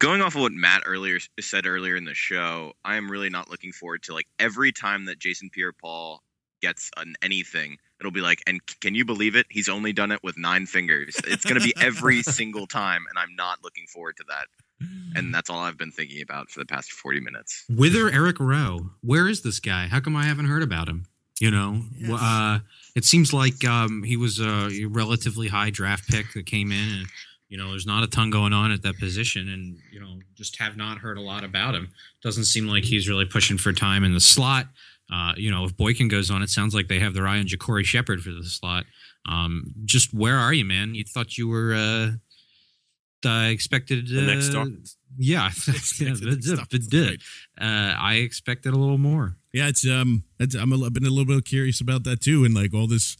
going 0.00 0.22
off 0.22 0.34
of 0.34 0.40
what 0.42 0.52
Matt 0.52 0.82
earlier 0.86 1.18
said 1.40 1.66
earlier 1.66 1.96
in 1.96 2.04
the 2.04 2.14
show, 2.14 2.72
I 2.84 2.96
am 2.96 3.10
really 3.10 3.30
not 3.30 3.50
looking 3.50 3.72
forward 3.72 4.02
to 4.04 4.14
like 4.14 4.26
every 4.38 4.72
time 4.72 5.04
that 5.06 5.18
Jason 5.18 5.50
Pierre-Paul 5.50 6.22
gets 6.60 6.90
an 6.96 7.14
anything, 7.22 7.78
it'll 8.00 8.12
be 8.12 8.20
like, 8.20 8.42
and 8.46 8.60
can 8.80 8.94
you 8.94 9.04
believe 9.04 9.36
it? 9.36 9.46
He's 9.50 9.68
only 9.68 9.92
done 9.92 10.12
it 10.12 10.22
with 10.22 10.36
nine 10.38 10.66
fingers. 10.66 11.16
It's 11.26 11.44
going 11.44 11.58
to 11.60 11.64
be 11.64 11.74
every 11.80 12.22
single 12.40 12.66
time, 12.66 13.04
and 13.08 13.18
I'm 13.18 13.34
not 13.36 13.58
looking 13.62 13.86
forward 13.86 14.16
to 14.18 14.24
that. 14.28 14.46
And 15.14 15.34
that's 15.34 15.50
all 15.50 15.58
I've 15.58 15.76
been 15.76 15.90
thinking 15.92 16.22
about 16.22 16.50
for 16.50 16.58
the 16.58 16.64
past 16.64 16.90
40 16.92 17.20
minutes. 17.20 17.64
Wither 17.68 18.08
Eric 18.10 18.40
Rowe. 18.40 18.90
Where 19.02 19.28
is 19.28 19.42
this 19.42 19.60
guy? 19.60 19.88
How 19.88 20.00
come 20.00 20.16
I 20.16 20.24
haven't 20.24 20.46
heard 20.46 20.62
about 20.62 20.88
him? 20.88 21.04
You 21.38 21.50
know, 21.50 21.82
Yes. 21.98 22.10
uh, 22.22 22.58
it 22.96 23.04
seems 23.04 23.32
like 23.34 23.62
um, 23.64 24.02
he 24.02 24.16
was 24.16 24.40
a 24.40 24.70
relatively 24.88 25.48
high 25.48 25.68
draft 25.70 26.08
pick 26.08 26.32
that 26.34 26.46
came 26.46 26.70
in, 26.72 26.88
and 27.00 27.06
you 27.48 27.58
know, 27.58 27.70
there's 27.70 27.86
not 27.86 28.04
a 28.04 28.06
ton 28.06 28.30
going 28.30 28.52
on 28.52 28.72
at 28.72 28.82
that 28.82 28.98
position, 28.98 29.48
and 29.48 29.78
you 29.92 30.00
know, 30.00 30.18
just 30.34 30.56
have 30.60 30.76
not 30.76 30.98
heard 30.98 31.18
a 31.18 31.22
lot 31.22 31.44
about 31.44 31.74
him. 31.74 31.88
Doesn't 32.22 32.44
seem 32.44 32.66
like 32.66 32.84
he's 32.84 33.08
really 33.08 33.24
pushing 33.26 33.58
for 33.58 33.72
time 33.72 34.04
in 34.04 34.14
the 34.14 34.20
slot. 34.20 34.66
Uh, 35.12 35.32
you 35.36 35.50
know, 35.50 35.64
if 35.64 35.76
Boykin 35.76 36.08
goes 36.08 36.30
on, 36.30 36.42
it 36.42 36.50
sounds 36.50 36.74
like 36.74 36.88
they 36.88 37.00
have 37.00 37.14
their 37.14 37.26
eye 37.26 37.38
on 37.38 37.46
JaCorey 37.46 37.84
Shepherd 37.84 38.22
for 38.22 38.30
the 38.30 38.44
slot. 38.44 38.84
Um, 39.28 39.74
just 39.84 40.14
where 40.14 40.36
are 40.38 40.52
you, 40.52 40.64
man? 40.64 40.94
You 40.94 41.04
thought 41.04 41.36
you 41.36 41.48
were. 41.48 41.74
Uh, 41.74 42.10
I 43.28 43.48
expected 43.48 44.08
The 44.08 44.22
next 44.22 44.48
uh, 44.48 44.50
star. 44.52 44.66
Yeah, 45.18 45.46
Expected 45.68 46.20
the 46.20 46.30
next 46.30 46.46
star. 46.46 47.10
uh, 47.60 47.94
I 47.98 48.14
expected 48.14 48.72
a 48.72 48.76
little 48.76 48.98
more. 48.98 49.36
Yeah, 49.52 49.68
it's 49.68 49.86
um, 49.86 50.24
it's, 50.38 50.54
I'm 50.54 50.72
a, 50.72 50.86
I've 50.86 50.92
been 50.92 51.04
a 51.04 51.10
little 51.10 51.26
bit 51.26 51.44
curious 51.44 51.80
about 51.80 52.04
that 52.04 52.20
too, 52.20 52.44
and 52.44 52.54
like 52.54 52.72
all 52.72 52.86
this, 52.86 53.16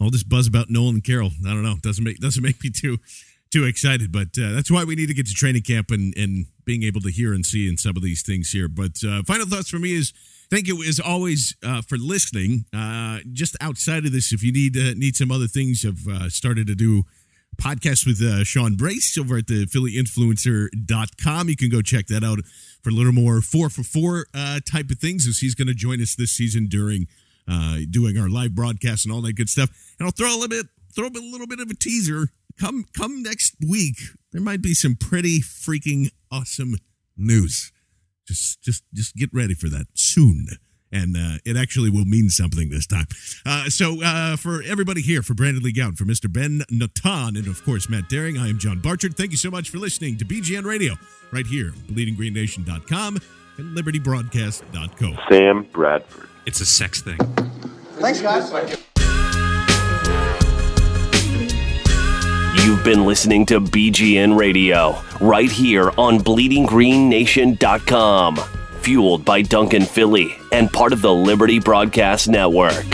all 0.00 0.10
this 0.10 0.22
buzz 0.22 0.46
about 0.46 0.70
Nolan 0.70 1.00
Carroll. 1.00 1.32
I 1.46 1.50
don't 1.50 1.64
know, 1.64 1.76
doesn't 1.82 2.04
make 2.04 2.18
doesn't 2.18 2.42
make 2.42 2.62
me 2.62 2.70
too 2.70 2.98
too 3.50 3.64
excited, 3.64 4.10
but 4.12 4.28
uh, 4.38 4.52
that's 4.52 4.70
why 4.70 4.84
we 4.84 4.94
need 4.94 5.08
to 5.08 5.14
get 5.14 5.26
to 5.26 5.34
training 5.34 5.62
camp 5.62 5.90
and 5.90 6.16
and 6.16 6.46
being 6.64 6.84
able 6.84 7.00
to 7.02 7.10
hear 7.10 7.34
and 7.34 7.44
see 7.44 7.68
and 7.68 7.78
some 7.78 7.96
of 7.96 8.02
these 8.02 8.22
things 8.22 8.50
here. 8.50 8.68
But 8.68 9.02
uh, 9.04 9.22
final 9.24 9.46
thoughts 9.46 9.68
for 9.68 9.78
me 9.78 9.92
is 9.94 10.12
thank 10.52 10.68
you 10.68 10.82
as 10.82 11.00
always 11.00 11.56
uh, 11.64 11.80
for 11.80 11.96
listening. 11.96 12.66
Uh, 12.76 13.20
just 13.32 13.56
outside 13.60 14.04
of 14.04 14.12
this, 14.12 14.32
if 14.32 14.42
you 14.42 14.52
need 14.52 14.76
uh, 14.76 14.92
need 14.94 15.16
some 15.16 15.32
other 15.32 15.46
things, 15.46 15.84
I've 15.84 16.06
uh, 16.06 16.28
started 16.28 16.66
to 16.66 16.74
do 16.74 17.04
podcasts 17.56 18.06
with 18.06 18.20
uh, 18.22 18.44
Sean 18.44 18.76
Brace 18.76 19.16
over 19.16 19.38
at 19.38 19.46
the 19.46 19.66
PhillyInfluencer.com. 19.66 21.48
You 21.48 21.56
can 21.56 21.70
go 21.70 21.80
check 21.80 22.06
that 22.08 22.22
out 22.22 22.40
for 22.82 22.90
a 22.90 22.92
little 22.92 23.12
more 23.12 23.40
four 23.40 23.70
for 23.70 23.82
four 23.82 24.26
uh, 24.34 24.60
type 24.70 24.90
of 24.90 24.98
things 24.98 25.26
as 25.26 25.38
he's 25.38 25.54
going 25.54 25.68
to 25.68 25.74
join 25.74 26.00
us 26.02 26.14
this 26.14 26.32
season 26.32 26.66
during 26.66 27.08
doing 27.90 28.18
our 28.18 28.28
live 28.28 28.54
broadcast 28.54 29.04
and 29.04 29.12
all 29.12 29.22
that 29.22 29.34
good 29.34 29.48
stuff. 29.48 29.70
And 29.98 30.06
I'll 30.06 30.12
throw 30.12 30.28
a 30.28 30.38
little 30.38 30.48
bit, 30.48 30.66
throw 30.94 31.06
a 31.06 31.10
little 31.10 31.46
bit 31.46 31.60
of 31.60 31.70
a 31.70 31.74
teaser. 31.74 32.28
Come, 32.60 32.84
come 32.96 33.22
next 33.22 33.56
week, 33.66 33.96
there 34.32 34.42
might 34.42 34.62
be 34.62 34.74
some 34.74 34.96
pretty 34.96 35.40
freaking 35.40 36.10
awesome 36.30 36.76
news. 37.16 37.72
Just, 38.26 38.62
just, 38.62 38.84
just 38.94 39.16
get 39.16 39.30
ready 39.32 39.54
for 39.54 39.68
that 39.68 39.86
soon 39.94 40.46
and 40.92 41.16
uh, 41.16 41.38
it 41.44 41.56
actually 41.56 41.90
will 41.90 42.04
mean 42.04 42.28
something 42.28 42.68
this 42.68 42.86
time. 42.86 43.06
Uh, 43.46 43.68
so, 43.68 44.02
uh, 44.04 44.36
for 44.36 44.62
everybody 44.62 45.00
here, 45.00 45.22
for 45.22 45.34
Brandon 45.34 45.62
Lee 45.62 45.72
Gowton, 45.72 45.96
for 45.96 46.04
Mr. 46.04 46.30
Ben 46.30 46.62
Natan, 46.70 47.36
and 47.36 47.46
of 47.48 47.64
course, 47.64 47.88
Matt 47.88 48.08
Daring, 48.08 48.38
I 48.38 48.48
am 48.48 48.58
John 48.58 48.78
Barchard. 48.78 49.16
Thank 49.16 49.30
you 49.30 49.38
so 49.38 49.50
much 49.50 49.70
for 49.70 49.78
listening 49.78 50.18
to 50.18 50.24
BGN 50.24 50.64
Radio 50.64 50.94
right 51.32 51.46
here, 51.46 51.72
bleedinggreennation.com 51.90 53.18
and 53.58 53.76
libertybroadcast.co. 53.76 55.16
Sam 55.30 55.62
Bradford. 55.72 56.28
It's 56.46 56.60
a 56.60 56.66
sex 56.66 57.00
thing. 57.02 57.18
Thanks, 57.98 58.20
guys. 58.20 58.82
You've 62.62 62.84
been 62.84 63.04
listening 63.04 63.44
to 63.46 63.60
BGN 63.60 64.38
Radio 64.38 65.02
right 65.20 65.50
here 65.50 65.90
on 65.98 66.20
BleedingGreenNation.com, 66.20 68.36
fueled 68.80 69.24
by 69.24 69.42
Dunkin' 69.42 69.82
Philly 69.82 70.36
and 70.52 70.72
part 70.72 70.92
of 70.92 71.02
the 71.02 71.12
Liberty 71.12 71.58
Broadcast 71.58 72.28
Network. 72.28 72.86